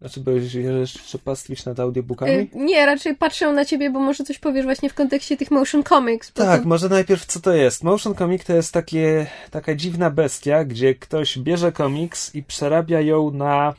Znaczy, 0.00 0.20
bo 0.20 0.30
jeszcze 0.30 1.18
pastwić 1.18 1.64
nad 1.64 1.80
audiobookami? 1.80 2.32
Y, 2.32 2.48
nie, 2.54 2.86
raczej 2.86 3.16
patrzę 3.16 3.52
na 3.52 3.64
ciebie, 3.64 3.90
bo 3.90 4.00
może 4.00 4.24
coś 4.24 4.38
powiesz 4.38 4.64
właśnie 4.64 4.90
w 4.90 4.94
kontekście 4.94 5.36
tych 5.36 5.50
motion 5.50 5.84
comics. 5.84 6.32
Tak, 6.32 6.62
to... 6.62 6.68
może 6.68 6.88
najpierw 6.88 7.26
co 7.26 7.40
to 7.40 7.52
jest. 7.52 7.84
Motion 7.84 8.14
comic 8.14 8.44
to 8.44 8.52
jest 8.52 8.72
takie, 8.72 9.26
taka 9.50 9.74
dziwna 9.74 10.10
bestia, 10.10 10.64
gdzie 10.64 10.94
ktoś 10.94 11.38
bierze 11.38 11.72
komiks 11.72 12.34
i 12.34 12.42
przerabia 12.42 13.00
ją 13.00 13.30
na 13.30 13.74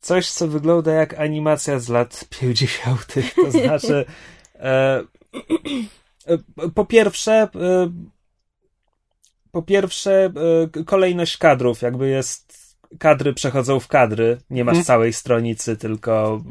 coś, 0.00 0.30
co 0.30 0.48
wygląda 0.48 0.92
jak 0.92 1.14
animacja 1.20 1.78
z 1.78 1.88
lat 1.88 2.24
50. 2.40 3.14
To 3.36 3.50
znaczy, 3.60 4.04
e, 4.54 5.02
e, 6.26 6.38
po 6.74 6.84
pierwsze, 6.84 7.48
e, 7.54 7.92
po 9.52 9.62
pierwsze, 9.62 10.32
e, 10.76 10.84
kolejność 10.84 11.36
kadrów 11.36 11.82
jakby 11.82 12.08
jest 12.08 12.67
kadry 12.98 13.32
przechodzą 13.32 13.80
w 13.80 13.88
kadry, 13.88 14.38
nie 14.50 14.64
masz 14.64 14.72
hmm. 14.72 14.84
całej 14.84 15.12
stronicy, 15.12 15.76
tylko 15.76 16.42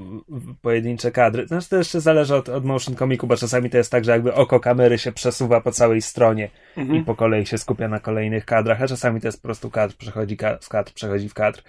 pojedyncze 0.61 1.11
kadry. 1.11 1.47
Znaczy 1.47 1.69
to 1.69 1.77
jeszcze 1.77 2.01
zależy 2.01 2.35
od, 2.35 2.49
od 2.49 2.65
motion 2.65 2.95
comicu, 2.95 3.27
bo 3.27 3.37
czasami 3.37 3.69
to 3.69 3.77
jest 3.77 3.91
tak, 3.91 4.05
że 4.05 4.11
jakby 4.11 4.33
oko 4.33 4.59
kamery 4.59 4.97
się 4.97 5.11
przesuwa 5.11 5.61
po 5.61 5.71
całej 5.71 6.01
stronie 6.01 6.49
hmm. 6.75 6.95
i 6.95 7.03
po 7.03 7.15
kolei 7.15 7.45
się 7.45 7.57
skupia 7.57 7.87
na 7.87 7.99
kolejnych 7.99 8.45
kadrach, 8.45 8.81
a 8.81 8.87
czasami 8.87 9.21
to 9.21 9.27
jest 9.27 9.41
po 9.41 9.47
prostu 9.47 9.69
kadr, 9.69 9.95
przechodzi 9.95 10.37
ka 10.37 10.57
z 10.61 10.69
kadr, 10.69 10.93
przechodzi 10.93 11.29
w 11.29 11.33
kadr. 11.33 11.61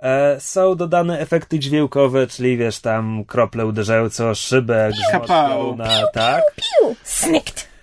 E, 0.00 0.40
są 0.40 0.74
dodane 0.74 1.20
efekty 1.20 1.58
dźwiękowe, 1.58 2.26
czyli 2.26 2.56
wiesz, 2.56 2.80
tam 2.80 3.24
krople 3.24 3.66
uderzające 3.66 4.28
o 4.28 4.34
szybę, 4.34 4.90
jak 5.12 5.28
na, 5.76 6.06
tak? 6.12 6.42
Piu, 6.56 6.62
piu, 6.88 6.96
snikt. 7.02 7.75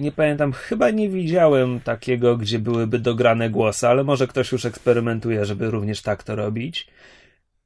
Nie 0.00 0.12
pamiętam, 0.12 0.52
chyba 0.52 0.90
nie 0.90 1.08
widziałem 1.08 1.80
takiego, 1.80 2.36
gdzie 2.36 2.58
byłyby 2.58 2.98
dograne 2.98 3.50
głosy, 3.50 3.88
ale 3.88 4.04
może 4.04 4.26
ktoś 4.26 4.52
już 4.52 4.64
eksperymentuje, 4.64 5.44
żeby 5.44 5.70
również 5.70 6.02
tak 6.02 6.22
to 6.22 6.36
robić. 6.36 6.86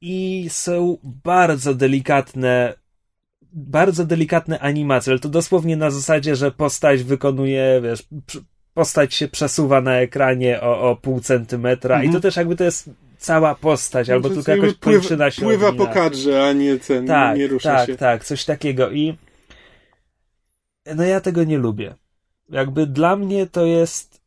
I 0.01 0.45
są 0.49 0.97
bardzo 1.03 1.73
delikatne, 1.73 2.73
bardzo 3.53 4.05
delikatne 4.05 4.59
animacje, 4.59 5.11
ale 5.11 5.19
to 5.19 5.29
dosłownie 5.29 5.77
na 5.77 5.91
zasadzie, 5.91 6.35
że 6.35 6.51
postać 6.51 7.03
wykonuje, 7.03 7.81
wiesz, 7.83 8.03
postać 8.73 9.13
się 9.13 9.27
przesuwa 9.27 9.81
na 9.81 9.95
ekranie 9.95 10.61
o, 10.61 10.91
o 10.91 10.95
pół 10.95 11.19
centymetra 11.19 11.95
mhm. 11.95 12.11
i 12.11 12.13
to 12.13 12.21
też 12.21 12.35
jakby 12.35 12.55
to 12.55 12.63
jest 12.63 12.89
cała 13.17 13.55
postać, 13.55 14.09
albo 14.09 14.29
tylko 14.29 14.51
jakoś 14.51 14.73
kończyna 14.73 15.31
się 15.31 15.41
Pływa 15.41 15.73
po 15.73 15.87
kadrze, 15.87 16.47
a 16.47 16.53
nie 16.53 16.79
ten, 16.79 17.07
tak, 17.07 17.37
nie 17.37 17.47
rusza 17.47 17.75
tak, 17.75 17.87
się. 17.87 17.93
Tak, 17.93 18.19
tak, 18.19 18.25
coś 18.25 18.45
takiego 18.45 18.91
i 18.91 19.17
no 20.95 21.03
ja 21.03 21.21
tego 21.21 21.43
nie 21.43 21.57
lubię. 21.57 21.95
Jakby 22.49 22.87
dla 22.87 23.15
mnie 23.15 23.47
to 23.47 23.65
jest. 23.65 24.21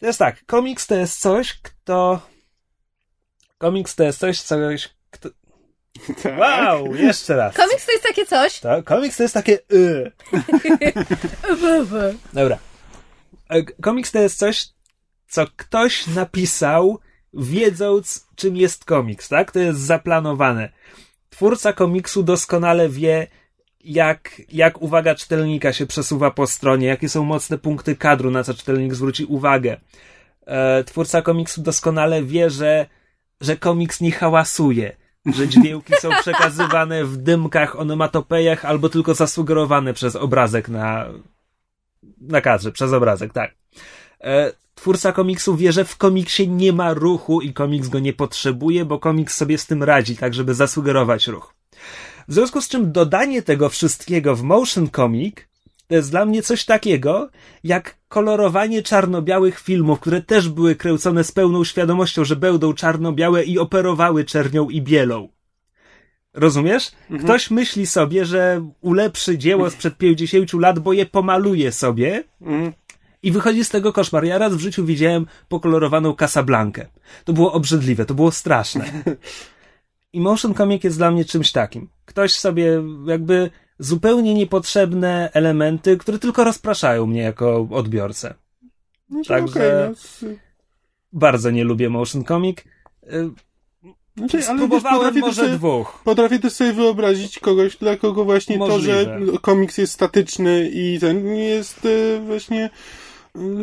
To 0.00 0.06
jest 0.06 0.18
tak, 0.18 0.46
komiks 0.46 0.86
to 0.86 0.94
jest 0.94 1.20
coś, 1.20 1.60
kto. 1.62 2.20
Komiks 3.58 3.94
to 3.94 4.04
jest 4.04 4.18
coś, 4.18 4.40
coś, 4.40 4.88
kto. 5.10 5.28
Tak. 6.22 6.38
Wow, 6.38 6.94
jeszcze 6.94 7.36
raz. 7.36 7.56
Komiks 7.56 7.86
to 7.86 7.92
jest 7.92 8.04
takie 8.04 8.26
coś. 8.26 8.60
To, 8.60 8.82
komiks 8.82 9.16
to 9.16 9.22
jest 9.22 9.34
takie. 9.34 9.58
Y. 9.72 10.12
Dobra. 12.32 12.58
E, 13.48 13.62
komiks 13.62 14.12
to 14.12 14.18
jest 14.18 14.38
coś, 14.38 14.68
co 15.28 15.46
ktoś 15.56 16.06
napisał, 16.06 16.98
wiedząc, 17.34 18.26
czym 18.36 18.56
jest 18.56 18.84
komiks, 18.84 19.28
tak? 19.28 19.52
To 19.52 19.58
jest 19.58 19.80
zaplanowane. 19.80 20.72
Twórca 21.30 21.72
komiksu 21.72 22.22
doskonale 22.22 22.88
wie, 22.88 23.26
jak, 23.88 24.42
jak 24.52 24.82
uwaga 24.82 25.14
czytelnika 25.14 25.72
się 25.72 25.86
przesuwa 25.86 26.30
po 26.30 26.46
stronie, 26.46 26.86
jakie 26.86 27.08
są 27.08 27.24
mocne 27.24 27.58
punkty 27.58 27.96
kadru, 27.96 28.30
na 28.30 28.44
co 28.44 28.54
czytelnik 28.54 28.94
zwróci 28.94 29.24
uwagę. 29.24 29.76
E, 30.46 30.84
twórca 30.84 31.22
komiksu 31.22 31.62
doskonale 31.62 32.22
wie, 32.22 32.50
że, 32.50 32.86
że 33.40 33.56
komiks 33.56 34.00
nie 34.00 34.12
hałasuje, 34.12 34.96
że 35.26 35.48
dźwięki 35.48 35.94
są 36.00 36.10
przekazywane 36.20 37.04
w 37.04 37.16
dymkach, 37.16 37.80
onomatopejach 37.80 38.64
albo 38.64 38.88
tylko 38.88 39.14
zasugerowane 39.14 39.94
przez 39.94 40.16
obrazek 40.16 40.68
na, 40.68 41.06
na 42.20 42.40
kadrze, 42.40 42.72
przez 42.72 42.92
obrazek, 42.92 43.32
tak. 43.32 43.54
E, 44.20 44.52
twórca 44.74 45.12
komiksu 45.12 45.56
wie, 45.56 45.72
że 45.72 45.84
w 45.84 45.96
komiksie 45.96 46.48
nie 46.48 46.72
ma 46.72 46.94
ruchu 46.94 47.40
i 47.40 47.52
komiks 47.52 47.88
go 47.88 47.98
nie 47.98 48.12
potrzebuje, 48.12 48.84
bo 48.84 48.98
komiks 48.98 49.36
sobie 49.36 49.58
z 49.58 49.66
tym 49.66 49.82
radzi, 49.82 50.16
tak 50.16 50.34
żeby 50.34 50.54
zasugerować 50.54 51.26
ruch. 51.26 51.54
W 52.28 52.34
związku 52.34 52.60
z 52.60 52.68
czym 52.68 52.92
dodanie 52.92 53.42
tego 53.42 53.68
wszystkiego 53.68 54.36
w 54.36 54.42
motion 54.42 54.90
comic 54.90 55.36
to 55.86 55.94
jest 55.94 56.10
dla 56.10 56.24
mnie 56.24 56.42
coś 56.42 56.64
takiego, 56.64 57.30
jak 57.64 57.98
kolorowanie 58.08 58.82
czarno-białych 58.82 59.60
filmów, 59.60 60.00
które 60.00 60.22
też 60.22 60.48
były 60.48 60.74
kręcone 60.74 61.24
z 61.24 61.32
pełną 61.32 61.64
świadomością, 61.64 62.24
że 62.24 62.36
będą 62.36 62.72
czarno-białe 62.72 63.44
i 63.44 63.58
operowały 63.58 64.24
czernią 64.24 64.68
i 64.68 64.82
bielą. 64.82 65.28
Rozumiesz? 66.34 66.90
Mhm. 67.02 67.22
Ktoś 67.22 67.50
myśli 67.50 67.86
sobie, 67.86 68.24
że 68.24 68.70
ulepszy 68.80 69.38
dzieło 69.38 69.70
sprzed 69.70 69.96
50 69.96 70.52
lat, 70.52 70.78
bo 70.78 70.92
je 70.92 71.06
pomaluje 71.06 71.72
sobie. 71.72 72.24
Mhm. 72.40 72.72
I 73.22 73.32
wychodzi 73.32 73.64
z 73.64 73.68
tego 73.68 73.92
koszmar. 73.92 74.24
Ja 74.24 74.38
raz 74.38 74.54
w 74.54 74.60
życiu 74.60 74.84
widziałem 74.84 75.26
pokolorowaną 75.48 76.14
Casablankę. 76.14 76.86
To 77.24 77.32
było 77.32 77.52
obrzydliwe, 77.52 78.06
to 78.06 78.14
było 78.14 78.30
straszne. 78.30 78.84
I 80.12 80.20
motion 80.20 80.54
comic 80.54 80.84
jest 80.84 80.98
dla 80.98 81.10
mnie 81.10 81.24
czymś 81.24 81.52
takim. 81.52 81.88
Ktoś 82.18 82.32
sobie 82.38 82.82
jakby 83.06 83.50
zupełnie 83.78 84.34
niepotrzebne 84.34 85.30
elementy, 85.32 85.96
które 85.96 86.18
tylko 86.18 86.44
rozpraszają 86.44 87.06
mnie 87.06 87.20
jako 87.20 87.68
odbiorcę. 87.70 88.34
No, 89.10 89.22
Także- 89.28 89.90
okej, 89.90 90.30
no, 90.30 90.36
Bardzo 91.12 91.50
nie 91.50 91.64
lubię 91.64 91.88
motion 91.90 92.24
comic. 92.24 92.58
Znaczy, 94.16 94.36
ale 94.36 94.42
wiesz, 94.42 94.44
Spróbowałem 94.44 94.96
potrafię 94.98 95.20
może 95.20 95.34
też 95.36 95.44
sobie, 95.44 95.56
dwóch. 95.58 96.00
potrafię 96.04 96.38
też 96.38 96.52
sobie 96.52 96.72
wyobrazić 96.72 97.38
kogoś, 97.38 97.76
dla 97.76 97.96
kogo 97.96 98.24
właśnie 98.24 98.58
Możliwe. 98.58 99.04
to, 99.04 99.32
że 99.32 99.38
komiks 99.40 99.78
jest 99.78 99.92
statyczny 99.92 100.70
i 100.72 100.98
ten 101.00 101.26
jest 101.36 101.86
e, 101.86 102.20
właśnie 102.20 102.70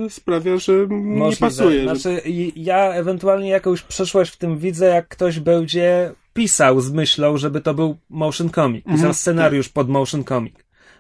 e, 0.06 0.10
sprawia, 0.10 0.58
że 0.58 0.74
nie 0.90 1.18
Możliwe. 1.20 1.40
pasuje. 1.48 1.84
że- 1.84 1.96
Znaczy, 1.96 2.22
ja 2.56 2.94
ewentualnie 2.94 3.50
jakąś 3.50 3.82
przeszłość 3.82 4.32
w 4.34 4.38
tym 4.38 4.58
widzę, 4.58 4.86
jak 4.86 5.08
ktoś 5.08 5.40
będzie 5.40 6.12
pisał 6.36 6.82
z 6.82 6.92
myślą, 6.92 7.38
żeby 7.38 7.62
to 7.62 7.74
był 7.74 7.98
motion 8.10 8.50
comic. 8.50 8.84
Pisał 8.84 8.96
Mhm. 8.96 9.14
scenariusz 9.14 9.70
pod 9.70 9.90
motion 9.90 10.24
comic. 10.24 10.56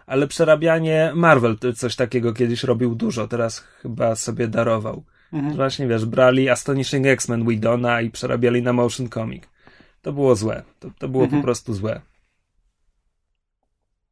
Ale 0.05 0.27
przerabianie 0.27 1.11
Marvel 1.15 1.57
coś 1.75 1.95
takiego 1.95 2.33
kiedyś 2.33 2.63
robił 2.63 2.95
dużo, 2.95 3.27
teraz 3.27 3.59
chyba 3.59 4.15
sobie 4.15 4.47
darował. 4.47 5.03
Mhm. 5.33 5.55
Właśnie 5.55 5.87
wiesz, 5.87 6.05
brali 6.05 6.49
Astonishing 6.49 7.05
X-Men 7.05 7.47
Widona 7.47 8.01
i 8.01 8.09
przerabiali 8.09 8.61
na 8.61 8.73
motion 8.73 9.09
comic. 9.09 9.43
To 10.01 10.13
było 10.13 10.35
złe. 10.35 10.63
To, 10.79 10.89
to 10.99 11.09
było 11.09 11.23
Mhm. 11.23 11.41
po 11.41 11.45
prostu 11.45 11.73
złe. 11.73 12.01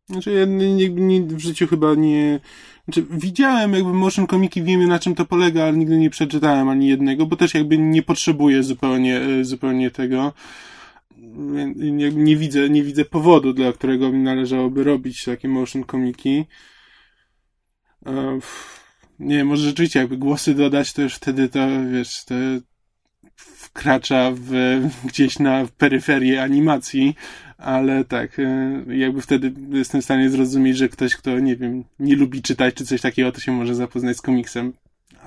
Znaczy 0.09 0.32
ja 0.32 0.45
nie, 0.45 0.74
nie, 0.76 0.89
nie, 0.89 1.21
w 1.21 1.39
życiu 1.39 1.67
chyba 1.67 1.95
nie... 1.95 2.39
Znaczy 2.86 3.05
widziałem 3.09 3.74
jakby 3.74 3.93
motion 3.93 4.28
komiki, 4.28 4.63
wiemy 4.63 4.88
na 4.88 4.99
czym 4.99 5.15
to 5.15 5.26
polega, 5.26 5.63
ale 5.63 5.74
nigdy 5.78 5.97
nie 5.97 6.09
przeczytałem 6.09 6.69
ani 6.69 6.88
jednego, 6.88 7.26
bo 7.26 7.36
też 7.36 7.53
jakby 7.53 7.78
nie 7.78 8.01
potrzebuję 8.03 8.63
zupełnie, 8.63 9.21
e, 9.21 9.45
zupełnie 9.45 9.91
tego. 9.91 10.34
Nie, 11.76 12.11
nie 12.11 12.38
widzę, 12.38 12.69
nie 12.69 12.84
widzę 12.84 13.05
powodu, 13.05 13.53
dla 13.53 13.74
którego 13.74 14.11
mi 14.11 14.19
należałoby 14.19 14.84
robić 14.84 15.26
takie 15.26 15.47
motion 15.47 15.84
komiki. 15.84 16.45
Nie 19.19 19.45
może 19.45 19.63
rzeczywiście 19.63 19.99
jakby 19.99 20.17
głosy 20.17 20.53
dodać, 20.53 20.93
to 20.93 21.01
już 21.01 21.15
wtedy 21.15 21.49
to, 21.49 21.67
wiesz, 21.91 22.26
to 22.26 22.36
wkracza 23.36 24.32
w, 24.36 24.51
gdzieś 25.05 25.39
na 25.39 25.67
peryferię 25.78 26.43
animacji, 26.43 27.15
ale 27.57 28.05
tak, 28.05 28.39
e, 28.39 28.84
jakby 28.88 29.21
wtedy 29.21 29.53
jestem 29.69 30.01
w 30.01 30.03
stanie 30.03 30.30
zrozumieć, 30.30 30.78
że 30.78 30.89
ktoś, 30.89 31.15
kto, 31.15 31.39
nie 31.39 31.55
wiem, 31.55 31.84
nie 31.99 32.15
lubi 32.15 32.41
czytać 32.41 32.76
czy 32.76 32.86
coś 32.86 33.01
takiego, 33.01 33.32
to 33.32 33.39
się 33.39 33.51
może 33.51 33.76
zapoznać 33.76 34.17
z 34.17 34.21
komiksem. 34.21 34.74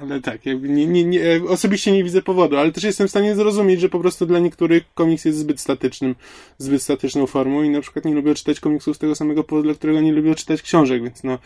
Ale 0.01 0.21
tak, 0.21 0.47
jakby 0.47 0.69
nie, 0.69 0.87
nie, 0.87 1.05
nie, 1.05 1.21
osobiście 1.49 1.93
nie 1.93 2.05
widzę 2.05 2.23
powodu, 2.23 2.57
ale 2.57 2.73
też 2.73 2.85
jestem 2.85 3.07
w 3.07 3.11
stanie 3.11 3.35
zrozumieć, 3.35 3.81
że 3.81 3.89
po 3.89 4.01
prostu 4.01 4.27
dla 4.27 4.39
niektórych 4.39 4.95
komiks 4.95 5.25
jest 5.25 5.39
zbyt 5.39 5.61
statycznym, 5.61 6.15
zbyt 6.59 6.83
statyczną 6.83 7.27
formą 7.27 7.63
i 7.63 7.71
na 7.71 7.81
przykład 7.81 8.05
nie 8.05 8.15
lubią 8.15 8.35
czytać 8.35 8.61
komiksów 8.61 8.97
z 8.97 8.99
tego 8.99 9.15
samego 9.15 9.45
powodu, 9.45 9.69
dla 9.69 9.75
którego 9.75 10.01
nie 10.01 10.13
lubią 10.13 10.35
czytać 10.35 10.63
książek, 10.63 11.03
więc 11.03 11.25
no, 11.25 11.39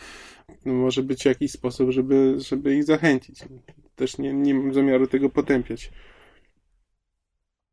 no 0.65 0.73
może 0.73 1.03
być 1.03 1.25
jakiś 1.25 1.51
sposób, 1.51 1.91
żeby, 1.91 2.35
żeby 2.37 2.75
ich 2.75 2.83
zachęcić. 2.83 3.39
Też 3.95 4.17
nie, 4.17 4.33
nie 4.33 4.53
mam 4.53 4.73
zamiaru 4.73 5.07
tego 5.07 5.29
potępiać. 5.29 5.91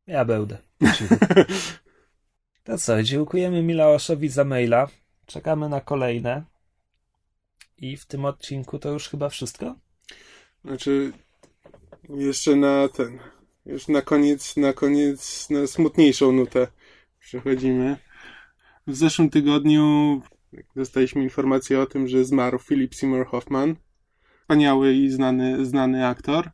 Ja 0.07 0.25
będę. 0.25 0.57
To 2.63 2.77
co, 2.77 3.03
dziękujemy 3.03 3.63
Milaoszowi 3.63 4.29
za 4.29 4.43
maila. 4.43 4.87
Czekamy 5.25 5.69
na 5.69 5.81
kolejne. 5.81 6.43
I 7.77 7.97
w 7.97 8.05
tym 8.05 8.25
odcinku 8.25 8.79
to 8.79 8.91
już 8.91 9.09
chyba 9.09 9.29
wszystko? 9.29 9.75
Znaczy, 10.65 11.11
jeszcze 12.09 12.55
na 12.55 12.87
ten, 12.87 13.19
już 13.65 13.87
na 13.87 14.01
koniec, 14.01 14.57
na 14.57 14.73
koniec, 14.73 15.49
na 15.49 15.67
smutniejszą 15.67 16.31
nutę 16.31 16.67
przechodzimy. 17.19 17.97
W 18.87 18.95
zeszłym 18.95 19.29
tygodniu 19.29 20.21
dostaliśmy 20.75 21.23
informację 21.23 21.79
o 21.79 21.85
tym, 21.85 22.07
że 22.07 22.25
zmarł 22.25 22.59
Philip 22.59 22.95
Seymour 22.95 23.27
Hoffman. 23.27 23.75
Wspaniały 24.41 24.93
i 24.93 25.09
znany, 25.09 25.65
znany 25.65 26.07
aktor. 26.07 26.51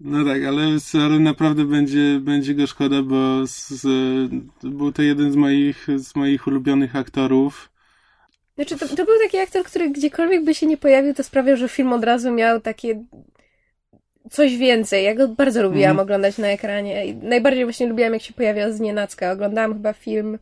No 0.00 0.24
tak, 0.24 0.44
ale, 0.44 0.78
ale 0.94 1.18
naprawdę 1.18 1.64
będzie, 1.64 2.20
będzie 2.20 2.54
go 2.54 2.66
szkoda, 2.66 3.02
bo 3.02 3.46
z, 3.46 3.86
był 4.62 4.92
to 4.92 5.02
jeden 5.02 5.32
z 5.32 5.36
moich, 5.36 5.86
z 5.96 6.16
moich 6.16 6.46
ulubionych 6.46 6.96
aktorów. 6.96 7.70
Znaczy, 8.58 8.78
to, 8.78 8.88
to 8.88 9.04
był 9.04 9.14
taki 9.22 9.38
aktor, 9.38 9.64
który 9.64 9.90
gdziekolwiek 9.90 10.44
by 10.44 10.54
się 10.54 10.66
nie 10.66 10.76
pojawił, 10.76 11.14
to 11.14 11.22
sprawiał, 11.24 11.56
że 11.56 11.68
film 11.68 11.92
od 11.92 12.04
razu 12.04 12.32
miał 12.32 12.60
takie 12.60 13.04
coś 14.30 14.56
więcej. 14.56 15.04
Ja 15.04 15.14
go 15.14 15.28
bardzo 15.28 15.62
lubiłam 15.62 15.90
Mhm. 15.90 15.98
oglądać 16.06 16.38
na 16.38 16.48
ekranie. 16.48 17.06
I 17.06 17.14
najbardziej 17.16 17.64
właśnie 17.64 17.86
lubiłam, 17.86 18.12
jak 18.12 18.22
się 18.22 18.32
pojawiał 18.34 18.72
z 18.72 18.80
nienacka. 18.80 19.32
Oglądałam 19.32 19.72
chyba 19.72 19.92
film, 19.92 20.38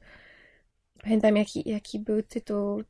pamiętam 1.02 1.36
jaki, 1.36 1.70
jaki 1.70 1.98
był 1.98 2.22
tytuł, 2.22 2.82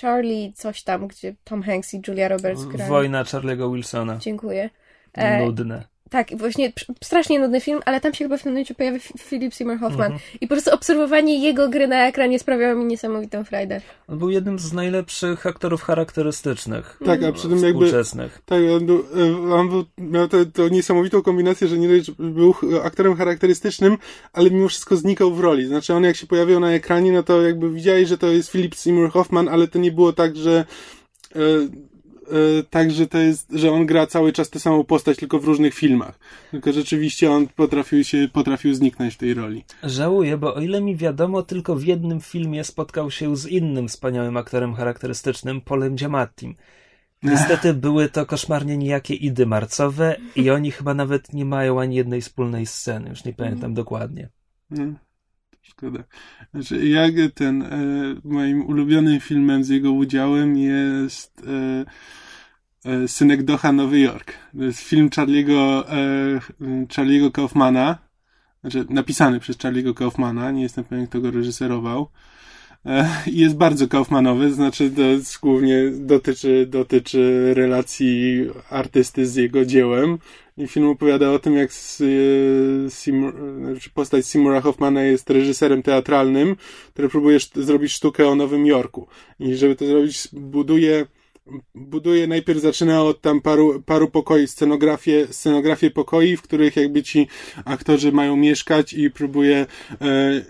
Charlie 0.00 0.52
coś 0.56 0.82
tam, 0.82 1.06
gdzie 1.08 1.34
Tom 1.44 1.62
Hanks 1.62 1.94
i 1.94 2.02
Julia 2.08 2.28
Roberts 2.28 2.64
grali. 2.64 2.90
Wojna 2.90 3.24
Charlie'ego 3.24 3.74
Wilsona. 3.74 4.16
Dziękuję. 4.18 4.70
E, 5.14 5.44
Nudne. 5.44 5.84
Tak, 6.10 6.36
właśnie 6.36 6.72
strasznie 7.04 7.40
nudny 7.40 7.60
film, 7.60 7.80
ale 7.84 8.00
tam 8.00 8.14
się 8.14 8.24
chyba 8.24 8.36
w 8.36 8.42
tym 8.42 8.52
momencie 8.52 8.74
pojawia 8.74 8.98
Philip 9.18 9.54
Seymour 9.54 9.78
Hoffman. 9.78 10.12
Mhm. 10.12 10.20
I 10.40 10.48
po 10.48 10.54
prostu 10.54 10.74
obserwowanie 10.74 11.42
jego 11.42 11.68
gry 11.68 11.88
na 11.88 12.06
ekranie 12.06 12.38
sprawiało 12.38 12.74
mi 12.74 12.84
niesamowitą 12.84 13.44
frajdę. 13.44 13.80
On 14.08 14.18
był 14.18 14.30
jednym 14.30 14.58
z 14.58 14.72
najlepszych 14.72 15.46
aktorów 15.46 15.82
charakterystycznych. 15.82 16.98
Tak, 17.04 17.22
a 17.22 17.32
przy 17.32 17.48
tym 17.48 17.58
jakby 17.58 17.86
Współczesnych. 17.86 18.42
Tak, 18.46 18.58
on, 18.76 18.86
był, 18.86 19.04
e, 19.50 19.54
on 19.54 19.68
był, 19.68 19.84
miał 19.98 20.28
tę 20.28 20.70
niesamowitą 20.70 21.22
kombinację, 21.22 21.68
że 21.68 21.78
nie 21.78 21.88
dość, 21.88 22.10
był 22.10 22.54
aktorem 22.82 23.16
charakterystycznym, 23.16 23.96
ale 24.32 24.50
mimo 24.50 24.68
wszystko 24.68 24.96
znikał 24.96 25.34
w 25.34 25.40
roli. 25.40 25.66
Znaczy 25.66 25.94
on 25.94 26.04
jak 26.04 26.16
się 26.16 26.26
pojawiał 26.26 26.60
na 26.60 26.72
ekranie, 26.72 27.12
no 27.12 27.22
to 27.22 27.42
jakby 27.42 27.70
widziałeś, 27.70 28.08
że 28.08 28.18
to 28.18 28.26
jest 28.26 28.50
Philip 28.50 28.74
Seymour 28.74 29.10
Hoffman, 29.10 29.48
ale 29.48 29.68
to 29.68 29.78
nie 29.78 29.92
było 29.92 30.12
tak, 30.12 30.36
że 30.36 30.64
e, 31.34 31.40
tak, 32.70 32.90
że 32.90 33.06
to 33.06 33.18
jest, 33.18 33.52
że 33.52 33.72
on 33.72 33.86
gra 33.86 34.06
cały 34.06 34.32
czas 34.32 34.50
tę 34.50 34.60
samą 34.60 34.84
postać, 34.84 35.18
tylko 35.18 35.38
w 35.38 35.44
różnych 35.44 35.74
filmach. 35.74 36.18
Tylko 36.50 36.72
rzeczywiście 36.72 37.30
on 37.30 37.48
potrafił 37.48 38.04
się, 38.04 38.28
potrafił 38.32 38.74
zniknąć 38.74 39.14
w 39.14 39.18
tej 39.18 39.34
roli. 39.34 39.64
Żałuję, 39.82 40.36
bo 40.36 40.54
o 40.54 40.60
ile 40.60 40.80
mi 40.80 40.96
wiadomo, 40.96 41.42
tylko 41.42 41.76
w 41.76 41.84
jednym 41.84 42.20
filmie 42.20 42.64
spotkał 42.64 43.10
się 43.10 43.36
z 43.36 43.46
innym 43.46 43.88
wspaniałym 43.88 44.36
aktorem 44.36 44.74
charakterystycznym, 44.74 45.60
Polem 45.60 45.94
Giamattim. 45.94 46.54
Niestety 47.22 47.74
były 47.74 48.08
to 48.08 48.26
koszmarnie 48.26 48.76
nijakie 48.76 49.14
idy 49.14 49.46
marcowe 49.46 50.16
i 50.36 50.50
oni 50.50 50.70
chyba 50.70 50.94
nawet 50.94 51.32
nie 51.32 51.44
mają 51.44 51.80
ani 51.80 51.96
jednej 51.96 52.20
wspólnej 52.20 52.66
sceny, 52.66 53.10
już 53.10 53.24
nie 53.24 53.32
pamiętam 53.32 53.74
dokładnie. 53.74 54.28
No, 54.70 54.84
szkoda. 55.62 56.04
Znaczy, 56.54 56.88
jak 56.88 57.12
ten, 57.34 57.62
e, 57.62 57.76
moim 58.24 58.66
ulubionym 58.66 59.20
filmem 59.20 59.64
z 59.64 59.68
jego 59.68 59.92
udziałem 59.92 60.56
jest 60.56 61.42
e, 61.46 61.50
e, 61.50 61.84
Synek 63.06 63.42
Doha 63.42 63.72
Nowy 63.72 64.00
Jork. 64.00 64.32
To 64.58 64.64
jest 64.64 64.80
film 64.80 65.08
Charlie'ego, 65.08 65.84
e, 65.88 66.40
Charlie'ego 66.86 67.32
Kaufmana, 67.32 67.98
znaczy 68.60 68.86
napisany 68.88 69.40
przez 69.40 69.56
Charlie'ego 69.56 69.94
Kaufmana, 69.94 70.50
nie 70.50 70.62
jestem 70.62 70.84
pewien 70.84 71.06
kto 71.06 71.20
go 71.20 71.30
reżyserował. 71.30 72.10
E, 72.86 73.08
i 73.26 73.38
jest 73.38 73.56
bardzo 73.56 73.88
Kaufmanowy, 73.88 74.52
znaczy 74.52 74.90
to 74.90 75.02
głównie 75.42 75.90
dotyczy, 75.90 76.66
dotyczy 76.66 77.54
relacji 77.54 78.46
artysty 78.70 79.26
z 79.26 79.34
jego 79.34 79.64
dziełem. 79.64 80.18
I 80.56 80.68
film 80.68 80.88
opowiada 80.88 81.30
o 81.30 81.38
tym, 81.38 81.56
jak 81.56 81.70
e, 81.70 82.90
Seymour, 82.90 83.34
znaczy 83.58 83.90
postać 83.90 84.26
Seymoura 84.26 84.60
Hoffmana 84.60 85.02
jest 85.02 85.30
reżyserem 85.30 85.82
teatralnym, 85.82 86.56
który 86.92 87.08
próbuje 87.08 87.38
zrobić 87.54 87.92
sztukę 87.92 88.28
o 88.28 88.34
Nowym 88.34 88.66
Jorku. 88.66 89.06
I 89.40 89.54
żeby 89.54 89.76
to 89.76 89.86
zrobić, 89.86 90.28
buduje 90.32 91.06
buduje, 91.74 92.26
najpierw 92.26 92.60
zaczyna 92.60 93.02
od 93.02 93.20
tam 93.20 93.40
paru, 93.40 93.82
paru 93.82 94.08
pokoi, 94.08 94.46
scenografię, 94.46 95.26
scenografię 95.30 95.90
pokoi, 95.90 96.36
w 96.36 96.42
których 96.42 96.76
jakby 96.76 97.02
ci 97.02 97.28
aktorzy 97.64 98.12
mają 98.12 98.36
mieszkać 98.36 98.92
i 98.92 99.10
próbuje 99.10 99.66
e, 100.00 100.44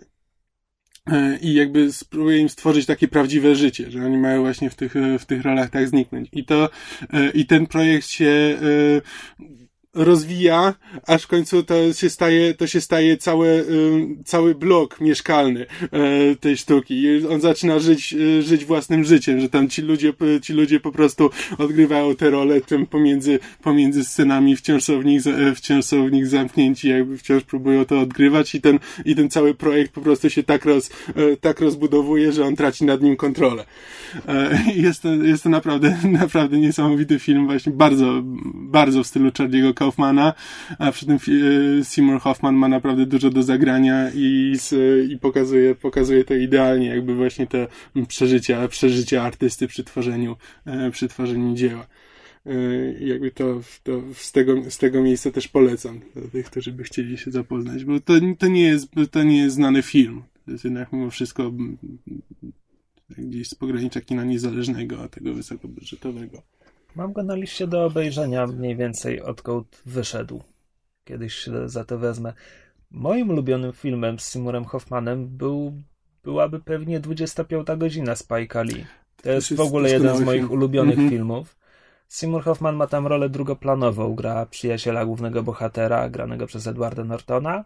e, 1.07 1.39
i 1.43 1.55
jakby 1.55 1.93
spróbuje 1.93 2.39
im 2.39 2.49
stworzyć 2.49 2.87
takie 2.87 3.09
prawdziwe 3.09 3.55
życie, 3.55 3.91
że 3.91 4.05
oni 4.05 4.19
mają 4.19 4.41
właśnie 4.43 4.71
w 4.71 4.75
tych, 4.75 4.95
w 5.19 5.25
tych 5.25 5.43
rolach 5.43 5.71
tak 5.71 5.89
zniknąć. 5.89 6.29
I 6.33 6.45
to, 6.45 6.71
e, 7.13 7.31
i 7.31 7.47
ten 7.47 7.67
projekt 7.67 8.07
się 8.07 8.59
e, 8.63 9.01
rozwija, 9.95 10.75
aż 11.07 11.23
w 11.23 11.27
końcu 11.27 11.63
to 11.63 11.93
się 11.93 12.11
staje, 12.11 12.55
to 12.55 12.67
się 12.67 12.81
staje 12.81 13.17
cały, 13.17 13.67
cały 14.25 14.55
blok 14.55 15.01
mieszkalny 15.01 15.67
e, 15.83 16.37
tej 16.37 16.57
sztuki. 16.57 17.27
On 17.31 17.41
zaczyna 17.41 17.79
żyć, 17.79 18.15
e, 18.15 18.43
żyć 18.43 18.65
własnym 18.65 19.05
życiem, 19.05 19.41
że 19.41 19.49
tam 19.49 19.69
ci 19.69 19.83
ludzie, 19.83 20.13
ci 20.43 20.53
ludzie 20.53 20.81
po 20.81 20.93
prostu 20.93 21.31
odgrywają 21.59 22.17
te 22.17 22.31
role 22.31 22.61
tym 22.61 22.87
pomiędzy, 22.87 23.39
pomiędzy 23.63 24.05
scenami 24.05 24.57
wciąż 24.57 24.85
są 24.85 25.01
w 25.01 25.05
nich, 25.05 25.27
e, 25.27 25.55
wciąż 25.55 25.85
są 25.85 26.07
w 26.07 26.13
nich 26.13 26.27
zamknięci, 26.27 26.89
jakby 26.89 27.19
wciąż 27.19 27.43
próbują 27.43 27.85
to 27.85 28.01
odgrywać 28.01 28.55
i 28.55 28.61
ten, 28.61 28.79
i 29.05 29.17
ten 29.17 29.31
cały 29.31 29.55
projekt 29.55 29.93
po 29.93 30.01
prostu 30.01 30.31
się 30.31 30.43
tak 30.43 30.65
roz, 30.65 30.91
tak 31.41 31.61
rozbudowuje, 31.61 32.33
że 32.33 32.45
on 32.45 32.57
traci 32.57 32.85
nad 32.85 33.03
nim 33.03 33.17
kontrolę. 33.17 33.65
Jest 34.75 35.03
to, 35.03 35.15
jest 35.15 35.43
to 35.43 35.49
naprawdę, 35.49 35.99
naprawdę 36.23 36.59
niesamowity 36.59 37.19
film, 37.19 37.47
właśnie 37.47 37.73
bardzo, 37.73 38.21
bardzo 38.55 39.03
w 39.03 39.07
stylu 39.07 39.31
Charlie'ego 39.31 39.75
Kaufmana, 39.81 40.35
a 40.79 40.93
przy 40.93 41.07
tym 41.07 41.17
e, 41.81 41.85
Seymour 41.85 42.21
Hoffman 42.21 42.55
ma 42.55 42.69
naprawdę 42.69 43.07
dużo 43.07 43.31
do 43.31 43.43
zagrania 43.43 44.11
i, 44.15 44.57
i 45.09 45.19
pokazuje, 45.19 45.75
pokazuje 45.75 46.25
to 46.25 46.35
idealnie, 46.35 46.87
jakby 46.87 47.15
właśnie 47.15 47.47
te 47.47 47.67
przeżycia, 48.09 48.69
przeżycia 48.69 49.23
artysty 49.23 49.69
przy 49.69 49.85
tworzeniu, 49.85 50.37
e, 50.67 50.91
przy 50.91 51.09
tworzeniu 51.09 51.55
dzieła. 51.55 51.87
Jakby 53.01 53.31
to, 53.31 53.61
to 53.83 54.03
z, 54.15 54.33
tego, 54.33 54.71
z 54.71 54.79
tego 54.79 55.03
miejsca 55.03 55.31
też 55.31 55.49
polecam 55.49 56.01
dla 56.17 56.29
tych, 56.29 56.47
którzy 56.47 56.73
by 56.73 56.83
chcieli 56.85 57.19
się 57.19 57.31
zapoznać, 57.31 57.85
bo 57.85 58.01
to, 58.01 58.13
to, 58.39 58.49
nie 58.49 58.63
jest, 58.63 58.89
to 59.11 59.23
nie 59.23 59.39
jest 59.39 59.55
znany 59.55 59.83
film. 59.83 60.23
To 60.45 60.51
jest 60.51 60.65
jednak 60.65 60.93
mimo 60.93 61.11
wszystko 61.11 61.53
gdzieś 63.19 63.49
z 63.49 63.55
pogranicza 63.55 64.01
kina 64.01 64.25
niezależnego, 64.25 65.03
a 65.03 65.09
tego 65.09 65.35
wysokobudżetowego. 65.35 66.43
Mam 66.97 67.13
go 67.13 67.23
na 67.23 67.35
liście 67.35 67.67
do 67.67 67.85
obejrzenia 67.85 68.47
mniej 68.47 68.77
więcej 68.77 69.23
odkąd 69.23 69.83
wyszedł. 69.87 70.43
Kiedyś 71.05 71.35
się 71.35 71.69
za 71.69 71.85
to 71.85 71.99
wezmę. 71.99 72.33
Moim 72.91 73.31
ulubionym 73.31 73.73
filmem 73.73 74.19
z 74.19 74.33
Simurem 74.33 74.65
Hoffmanem 74.65 75.29
był, 75.29 75.83
byłaby 76.25 76.61
pewnie 76.61 77.01
25 77.01 77.67
godzina 77.77 78.17
Spike 78.17 78.65
Lee. 78.65 78.87
To 79.23 79.31
jest, 79.31 79.55
w 79.55 79.61
ogóle 79.61 79.91
jeden 79.91 80.17
z 80.17 80.21
moich 80.21 80.51
ulubionych 80.51 80.99
-hmm. 80.99 81.09
filmów. 81.09 81.57
Seymour 82.09 82.43
Hoffman 82.43 82.77
ma 82.77 82.87
tam 82.87 83.07
rolę 83.07 83.29
drugoplanową. 83.29 84.15
Gra 84.15 84.47
przyjaciela 84.47 85.05
głównego 85.05 85.43
bohatera, 85.43 86.09
granego 86.09 86.47
przez 86.47 86.67
Edwarda 86.67 87.05
Nortona. 87.05 87.65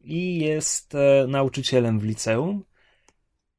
I 0.00 0.38
jest 0.38 0.94
e, 0.94 1.26
nauczycielem 1.28 2.00
w 2.00 2.04
liceum 2.04 2.62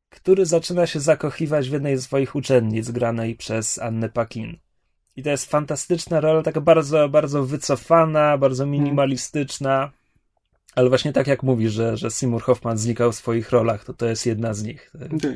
który 0.10 0.46
zaczyna 0.46 0.88
się 0.88 1.00
zakochiwać 1.00 1.70
w 1.70 1.74
jednej 1.74 1.98
z 1.98 2.04
swoich 2.04 2.36
uczennic, 2.36 2.92
granej 2.92 3.36
przez 3.36 3.80
Annę 3.80 4.10
Paquin. 4.10 4.58
I 5.18 5.24
to 5.24 5.30
jest 5.30 5.52
fantastyczna 5.52 6.20
rola, 6.20 6.44
taka 6.44 6.62
bardzo, 6.62 7.10
bardzo 7.10 7.44
wycofana, 7.44 8.38
bardzo 8.38 8.64
mhm. 8.64 8.82
minimalistyczna. 8.82 9.92
Ale 10.76 10.90
właśnie 10.90 11.14
tak 11.14 11.28
jak 11.28 11.44
mówisz, 11.44 11.74
że, 11.74 11.98
że 11.98 12.12
Seymour 12.12 12.42
Hoffman 12.42 12.78
znikał 12.78 13.12
w 13.12 13.16
swoich 13.16 13.52
rolach, 13.52 13.86
to 13.86 13.94
to 13.94 14.06
jest 14.06 14.26
jedna 14.26 14.54
z 14.54 14.64
nich. 14.64 14.92
To 15.22 15.28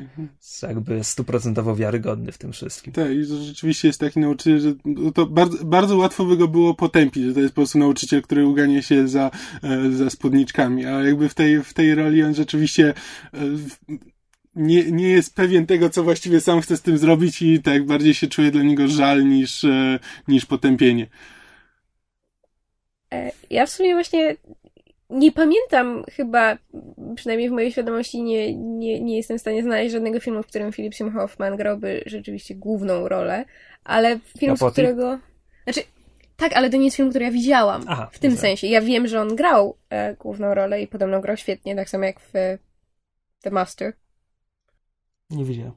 jest 0.42 0.64
jakby 0.64 1.04
stuprocentowo 1.04 1.76
wiarygodny 1.76 2.32
w 2.32 2.38
tym 2.38 2.52
wszystkim. 2.52 2.94
Tak, 2.94 3.12
i 3.12 3.26
rzeczywiście 3.26 3.88
jest 3.88 4.00
taki 4.00 4.20
nauczyciel, 4.20 4.60
że 4.60 4.74
to 5.14 5.26
bardzo, 5.26 5.66
bardzo 5.66 5.98
łatwo 5.98 6.26
by 6.26 6.38
go 6.38 6.48
było 6.48 6.74
potępić, 6.74 7.24
że 7.24 7.34
to 7.34 7.40
jest 7.40 7.54
po 7.54 7.62
prostu 7.62 7.80
nauczyciel, 7.80 8.22
który 8.22 8.46
ugania 8.46 8.82
się 8.82 9.08
za, 9.08 9.32
e, 9.64 9.92
za 9.92 10.10
spódniczkami, 10.10 10.86
a 10.86 11.04
jakby 11.04 11.30
w 11.30 11.34
tej, 11.34 11.64
w 11.64 11.74
tej 11.74 11.96
roli 11.96 12.24
on 12.24 12.36
rzeczywiście 12.36 12.94
e, 13.34 13.38
nie, 14.56 14.91
nie 14.91 15.10
jest 15.10 15.36
pewien 15.36 15.66
tego, 15.66 15.89
co 15.89 16.04
właściwie 16.04 16.41
sam 16.41 16.62
chce 16.62 16.78
z 16.78 16.82
tym 16.82 16.97
zrobić 16.97 17.41
i 17.41 17.62
tak 17.62 17.86
bardziej 17.86 18.14
się 18.14 18.28
czuje 18.28 18.52
dla 18.52 18.64
niego 18.64 18.88
żal 18.88 19.26
niż, 19.26 19.64
e, 19.64 19.99
niż 20.28 20.45
potępienie. 20.45 21.08
E, 23.14 23.32
ja 23.49 23.66
w 23.66 23.70
sumie 23.70 23.93
właśnie 23.93 24.36
nie 25.10 25.32
pamiętam 25.32 26.04
chyba, 26.12 26.58
przynajmniej 27.16 27.49
w 27.49 27.52
mojej 27.52 27.72
świadomości 27.72 28.24
nie, 28.24 28.56
nie, 28.56 29.02
nie 29.02 29.18
jestem 29.18 29.38
w 29.38 29.41
stanie 29.41 29.64
znaleźć 29.64 29.91
żadnego 29.91 30.20
filmu, 30.20 30.43
w 30.43 30.47
którym 30.47 30.72
Philip 30.72 30.95
Seymour 30.95 31.16
Hoffman 31.16 31.58
grałby 31.58 32.04
rzeczywiście 32.06 32.56
główną 32.56 33.08
rolę, 33.08 33.45
ale 33.84 34.20
film, 34.38 34.58
z 34.58 34.72
którego... 34.72 35.20
Znaczy, 35.64 35.82
tak, 36.38 36.54
ale 36.54 36.70
to 36.70 36.78
nie 36.78 36.86
jest 36.86 36.97
film, 36.97 37.10
który 37.10 37.26
ja 37.26 37.32
widziałam. 37.32 37.84
Aha, 37.88 38.10
w 38.12 38.20
tym 38.20 38.38
sensie. 38.38 38.68
Ja 38.68 38.82
wiem, 38.82 39.08
że 39.08 39.22
on 39.22 39.36
grał 39.36 39.78
e, 39.89 40.16
główną 40.16 40.54
rolę 40.54 40.82
i 40.82 40.88
podobno 40.88 41.22
grał 41.22 41.38
świetnie, 41.38 41.76
tak 41.76 41.89
samo 41.89 42.06
jak 42.06 42.20
w 42.20 42.32
The 43.41 43.52
Master. 43.52 43.93
Nie 45.32 45.46
widziałem. 45.46 45.72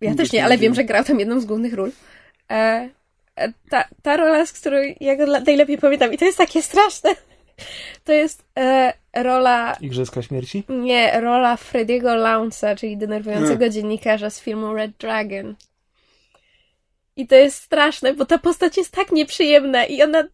Ja 0.00 0.14
też 0.14 0.32
nie, 0.32 0.44
ale 0.44 0.58
wiem, 0.58 0.74
że 0.74 0.84
grał 0.84 1.04
tam 1.04 1.20
jedną 1.20 1.40
z 1.40 1.44
głównych 1.44 1.74
ról. 1.74 1.92
E, 2.50 2.88
e, 3.36 3.52
ta, 3.70 3.84
ta 4.02 4.16
rola, 4.16 4.46
z 4.46 4.52
której 4.52 4.96
ja 5.00 5.16
go 5.16 5.26
najlepiej 5.26 5.78
pamiętam 5.78 6.12
i 6.12 6.18
to 6.18 6.24
jest 6.24 6.38
takie 6.38 6.62
straszne. 6.62 7.10
To 8.04 8.12
jest 8.12 8.44
e, 8.58 8.92
rola... 9.14 9.76
Igrzyska 9.80 10.22
Śmierci? 10.22 10.64
Nie, 10.68 11.20
rola 11.20 11.56
Frediego 11.56 12.08
Lounce'a, 12.08 12.76
czyli 12.76 12.96
denerwującego 12.96 13.68
dziennikarza 13.68 14.30
z 14.30 14.40
filmu 14.40 14.74
Red 14.74 14.90
Dragon. 14.96 15.54
I 17.16 17.26
to 17.26 17.34
jest 17.34 17.62
straszne, 17.62 18.14
bo 18.14 18.26
ta 18.26 18.38
postać 18.38 18.76
jest 18.76 18.90
tak 18.90 19.12
nieprzyjemna 19.12 19.84
i 19.84 20.02
ona, 20.02 20.24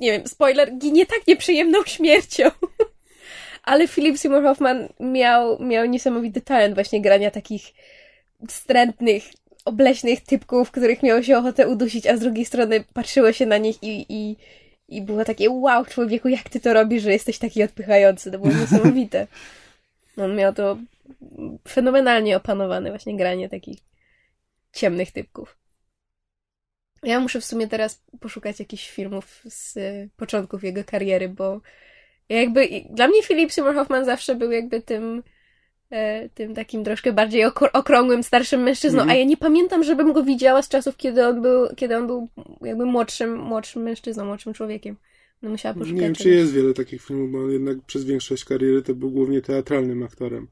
nie 0.00 0.12
wiem, 0.12 0.26
spoiler, 0.26 0.78
ginie 0.78 1.06
tak 1.06 1.26
nieprzyjemną 1.26 1.84
śmiercią. 1.84 2.50
Ale 3.66 3.88
Philip 3.88 4.18
Seymour 4.18 4.42
Hoffman 4.42 4.88
miał, 5.00 5.62
miał 5.62 5.86
niesamowity 5.86 6.40
talent 6.40 6.74
właśnie 6.74 7.02
grania 7.02 7.30
takich 7.30 7.74
wstrętnych, 8.48 9.24
obleśnych 9.64 10.20
typków, 10.20 10.70
których 10.70 11.02
miało 11.02 11.22
się 11.22 11.38
ochotę 11.38 11.68
udusić, 11.68 12.06
a 12.06 12.16
z 12.16 12.20
drugiej 12.20 12.44
strony 12.44 12.84
patrzyło 12.94 13.32
się 13.32 13.46
na 13.46 13.58
nich 13.58 13.82
i, 13.82 14.06
i, 14.08 14.36
i 14.88 15.02
było 15.02 15.24
takie 15.24 15.50
wow, 15.50 15.84
człowieku, 15.84 16.28
jak 16.28 16.48
ty 16.48 16.60
to 16.60 16.72
robisz, 16.72 17.02
że 17.02 17.12
jesteś 17.12 17.38
taki 17.38 17.62
odpychający. 17.62 18.30
To 18.30 18.38
było 18.38 18.54
niesamowite. 18.60 19.26
On 20.16 20.36
miał 20.36 20.54
to 20.54 20.76
fenomenalnie 21.68 22.36
opanowane 22.36 22.90
właśnie 22.90 23.16
granie 23.16 23.48
takich 23.48 23.78
ciemnych 24.72 25.12
typków. 25.12 25.56
Ja 27.02 27.20
muszę 27.20 27.40
w 27.40 27.44
sumie 27.44 27.68
teraz 27.68 28.02
poszukać 28.20 28.58
jakichś 28.58 28.90
filmów 28.90 29.42
z 29.44 29.78
początków 30.16 30.64
jego 30.64 30.84
kariery, 30.84 31.28
bo 31.28 31.60
jakby 32.28 32.68
dla 32.90 33.08
mnie 33.08 33.22
Philip 33.22 33.52
Seymour 33.52 33.74
Hoffman 33.74 34.04
zawsze 34.04 34.34
był 34.34 34.52
jakby 34.52 34.80
tym 34.80 35.22
e, 35.90 36.28
tym 36.28 36.54
takim 36.54 36.84
troszkę 36.84 37.12
bardziej 37.12 37.44
okrągłym, 37.72 38.22
starszym 38.22 38.62
mężczyzną, 38.62 39.02
mm. 39.02 39.10
a 39.10 39.14
ja 39.14 39.24
nie 39.24 39.36
pamiętam, 39.36 39.84
żebym 39.84 40.12
go 40.12 40.22
widziała 40.22 40.62
z 40.62 40.68
czasów, 40.68 40.96
kiedy 40.96 41.26
on 41.26 41.42
był, 41.42 41.68
kiedy 41.76 41.96
on 41.96 42.06
był 42.06 42.28
jakby 42.60 42.86
młodszym, 42.86 43.38
młodszym 43.38 43.82
mężczyzną, 43.82 44.24
młodszym 44.24 44.54
człowiekiem. 44.54 44.96
No 45.42 45.50
musiała 45.50 45.74
poszukać. 45.74 45.94
Nie 45.94 46.00
wiem, 46.00 46.14
czy 46.14 46.30
jest 46.30 46.52
wiele 46.52 46.74
takich 46.74 47.02
filmów, 47.02 47.30
bo 47.30 47.38
on 47.38 47.50
jednak 47.50 47.76
przez 47.86 48.04
większość 48.04 48.44
kariery 48.44 48.82
to 48.82 48.94
był 48.94 49.10
głównie 49.10 49.42
teatralnym 49.42 50.02
aktorem. 50.02 50.48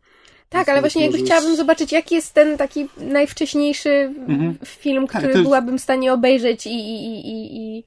Tak, 0.49 0.69
ale 0.69 0.81
właśnie 0.81 1.03
jakby 1.03 1.19
chciałabym 1.19 1.57
zobaczyć, 1.57 1.93
jaki 1.93 2.15
jest 2.15 2.35
ten 2.35 2.57
taki 2.57 2.89
najwcześniejszy 2.97 3.91
mm 3.91 4.27
-hmm. 4.27 4.67
film, 4.67 5.07
tak, 5.07 5.17
który 5.21 5.33
tak, 5.35 5.43
byłabym 5.43 5.79
w 5.79 5.83
stanie 5.83 6.13
obejrzeć 6.13 6.67
i, 6.67 6.71
i, 6.71 7.05
i, 7.05 7.29
i, 7.29 7.79
i 7.79 7.85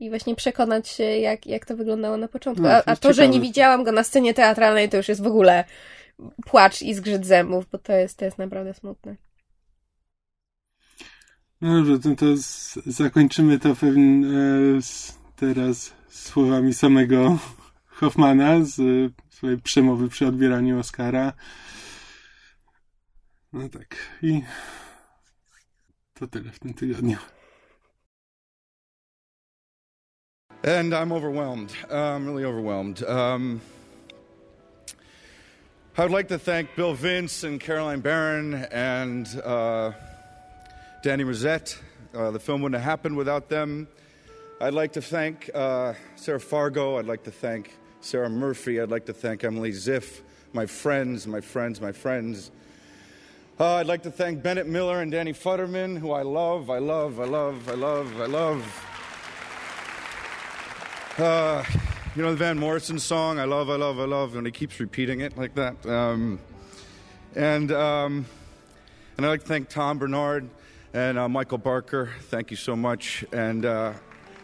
właśnie 0.00 0.36
przekonać 0.36 0.88
się, 0.88 1.04
jak, 1.04 1.46
jak 1.46 1.66
to 1.66 1.76
wyglądało 1.76 2.16
na 2.16 2.28
początku. 2.28 2.62
No, 2.62 2.70
a, 2.70 2.82
a 2.84 2.96
to, 2.96 3.12
że 3.12 3.28
nie 3.28 3.40
widziałam 3.40 3.84
go 3.84 3.92
na 3.92 4.04
scenie 4.04 4.34
teatralnej, 4.34 4.88
to 4.88 4.96
już 4.96 5.08
jest 5.08 5.22
w 5.22 5.26
ogóle 5.26 5.64
płacz 6.46 6.82
i 6.82 6.94
zgrzyt 6.94 7.26
zębów, 7.26 7.66
bo 7.72 7.78
to 7.78 7.92
jest, 7.92 8.18
to 8.18 8.24
jest 8.24 8.38
naprawdę 8.38 8.74
smutne. 8.74 9.16
No 11.60 11.76
dobrze, 11.76 11.98
to, 11.98 12.14
to 12.14 12.26
zakończymy 12.86 13.58
to 13.58 13.76
pewnie 13.76 14.26
e, 14.28 14.80
teraz 15.36 15.92
słowami 16.08 16.74
samego 16.74 17.38
Hoffmana 17.98 18.64
z 18.64 18.80
swojej 19.28 19.58
przemowy 19.58 20.08
przy 20.08 20.26
odbieraniu 20.26 20.78
Oscara. 20.78 21.32
No 23.52 23.68
tak. 23.68 23.96
I 24.22 24.42
to 26.14 26.26
tyle 26.26 26.50
w 26.50 26.58
tym 26.58 26.74
tygodniu. 26.74 27.16
And 30.64 30.92
I'm 30.92 31.12
overwhelmed. 31.12 31.72
Uh, 31.88 31.96
I'm 31.96 32.26
really 32.26 32.44
overwhelmed. 32.44 33.04
Um, 33.04 33.60
I 35.96 36.02
would 36.02 36.10
like 36.10 36.28
to 36.28 36.38
thank 36.38 36.74
Bill 36.74 36.94
Vince 36.94 37.44
and 37.44 37.60
Caroline 37.60 38.00
Barron 38.00 38.54
and 38.54 39.28
uh, 39.44 39.92
Danny 41.04 41.22
Rosette. 41.22 41.78
Uh, 42.12 42.32
the 42.32 42.40
film 42.40 42.60
wouldn't 42.60 42.82
have 42.82 42.90
happened 42.90 43.16
without 43.16 43.48
them. 43.48 43.86
I'd 44.60 44.74
like 44.74 44.94
to 44.94 45.02
thank 45.02 45.48
uh, 45.54 45.94
Sarah 46.16 46.40
Fargo. 46.40 46.98
I'd 46.98 47.06
like 47.06 47.22
to 47.24 47.30
thank 47.30 47.76
Sarah 48.00 48.28
Murphy. 48.28 48.80
I'd 48.80 48.90
like 48.90 49.06
to 49.06 49.12
thank 49.12 49.44
Emily 49.44 49.70
Ziff, 49.70 50.22
my 50.52 50.66
friends, 50.66 51.28
my 51.28 51.40
friends, 51.40 51.80
my 51.80 51.92
friends. 51.92 52.50
Uh, 53.60 53.74
I'd 53.76 53.86
like 53.86 54.02
to 54.02 54.10
thank 54.10 54.42
Bennett 54.42 54.66
Miller 54.66 55.02
and 55.02 55.12
Danny 55.12 55.32
Futterman, 55.32 55.98
who 55.98 56.10
I 56.10 56.22
love, 56.22 56.68
I 56.68 56.78
love, 56.78 57.20
I 57.20 57.26
love, 57.26 57.68
I 57.68 57.74
love, 57.74 58.20
I 58.20 58.26
love. 58.26 58.97
Uh, 61.18 61.64
you 62.14 62.22
know 62.22 62.30
the 62.30 62.36
Van 62.36 62.56
Morrison 62.56 62.96
song, 62.96 63.40
I 63.40 63.44
love, 63.44 63.68
I 63.68 63.74
love, 63.74 63.98
I 63.98 64.04
love, 64.04 64.36
and 64.36 64.46
he 64.46 64.52
keeps 64.52 64.78
repeating 64.78 65.20
it 65.20 65.36
like 65.36 65.52
that. 65.56 65.84
Um, 65.84 66.38
and, 67.34 67.72
um, 67.72 68.24
and 69.16 69.26
I'd 69.26 69.28
like 69.28 69.40
to 69.40 69.46
thank 69.48 69.68
Tom 69.68 69.98
Bernard 69.98 70.48
and 70.94 71.18
uh, 71.18 71.28
Michael 71.28 71.58
Barker. 71.58 72.10
Thank 72.28 72.52
you 72.52 72.56
so 72.56 72.76
much. 72.76 73.24
And, 73.32 73.66
uh, 73.66 73.94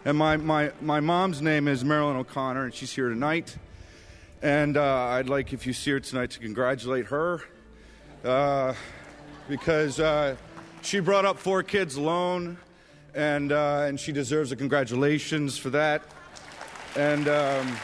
and 0.05 0.18
my, 0.18 0.37
my, 0.37 0.72
my 0.81 0.99
mom's 0.99 1.41
name 1.41 1.68
is 1.68 1.85
Marilyn 1.85 2.16
O'Connor, 2.16 2.64
and 2.64 2.75
she's 2.75 2.93
here 2.93 3.09
tonight. 3.09 3.57
And 4.43 4.77
uh, 4.77 4.83
I'd 5.11 5.29
like, 5.29 5.53
if 5.53 5.68
you 5.68 5.72
see 5.72 5.93
her 5.93 6.01
tonight, 6.01 6.33
to 6.33 6.41
congratulate 6.41 7.07
her 7.07 7.41
uh, 8.25 8.75
because 9.49 10.01
uh, 10.01 10.35
she 10.83 10.99
brought 10.99 11.25
up 11.25 11.39
four 11.39 11.62
kids 11.62 11.95
alone, 11.95 12.59
and, 13.14 13.53
and 13.53 14.01
she 14.01 14.11
deserves 14.11 14.51
a 14.51 14.57
congratulations 14.57 15.57
for 15.57 15.70
that. 15.70 16.03
And 16.97 17.27
um, 17.27 17.77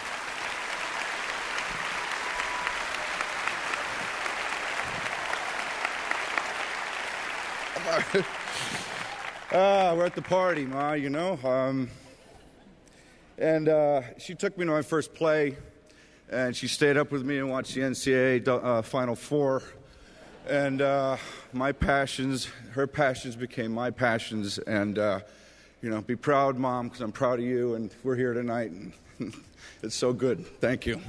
uh, 9.50 9.94
we're 9.96 10.06
at 10.06 10.14
the 10.14 10.22
party, 10.22 10.64
Ma, 10.64 10.92
you 10.92 11.10
know. 11.10 11.38
Um, 11.42 11.90
And 13.40 13.70
uh, 13.70 14.02
she 14.18 14.34
took 14.34 14.58
me 14.58 14.66
to 14.66 14.70
my 14.70 14.82
first 14.82 15.14
play, 15.14 15.56
and 16.30 16.54
she 16.54 16.68
stayed 16.68 16.98
up 16.98 17.10
with 17.10 17.24
me 17.24 17.38
and 17.38 17.48
watched 17.48 17.74
the 17.74 17.80
NCAA 17.80 18.46
uh, 18.46 18.82
Final 18.82 19.16
Four. 19.16 19.62
And 20.46 20.82
uh, 20.82 21.16
my 21.54 21.72
passions, 21.72 22.48
her 22.72 22.86
passions 22.86 23.36
became 23.36 23.72
my 23.72 23.90
passions. 23.90 24.58
And, 24.58 24.98
uh, 24.98 25.20
you 25.82 25.90
know, 25.90 26.00
be 26.00 26.16
proud, 26.16 26.58
Mom, 26.58 26.88
because 26.88 27.00
I'm 27.00 27.12
proud 27.12 27.38
of 27.38 27.44
you, 27.44 27.74
and 27.74 27.90
we're 28.02 28.16
here 28.16 28.34
tonight. 28.34 28.70
And 28.70 28.92
it's 29.82 29.94
so 29.94 30.12
good. 30.12 30.46
Thank 30.60 30.86
you. 30.86 31.00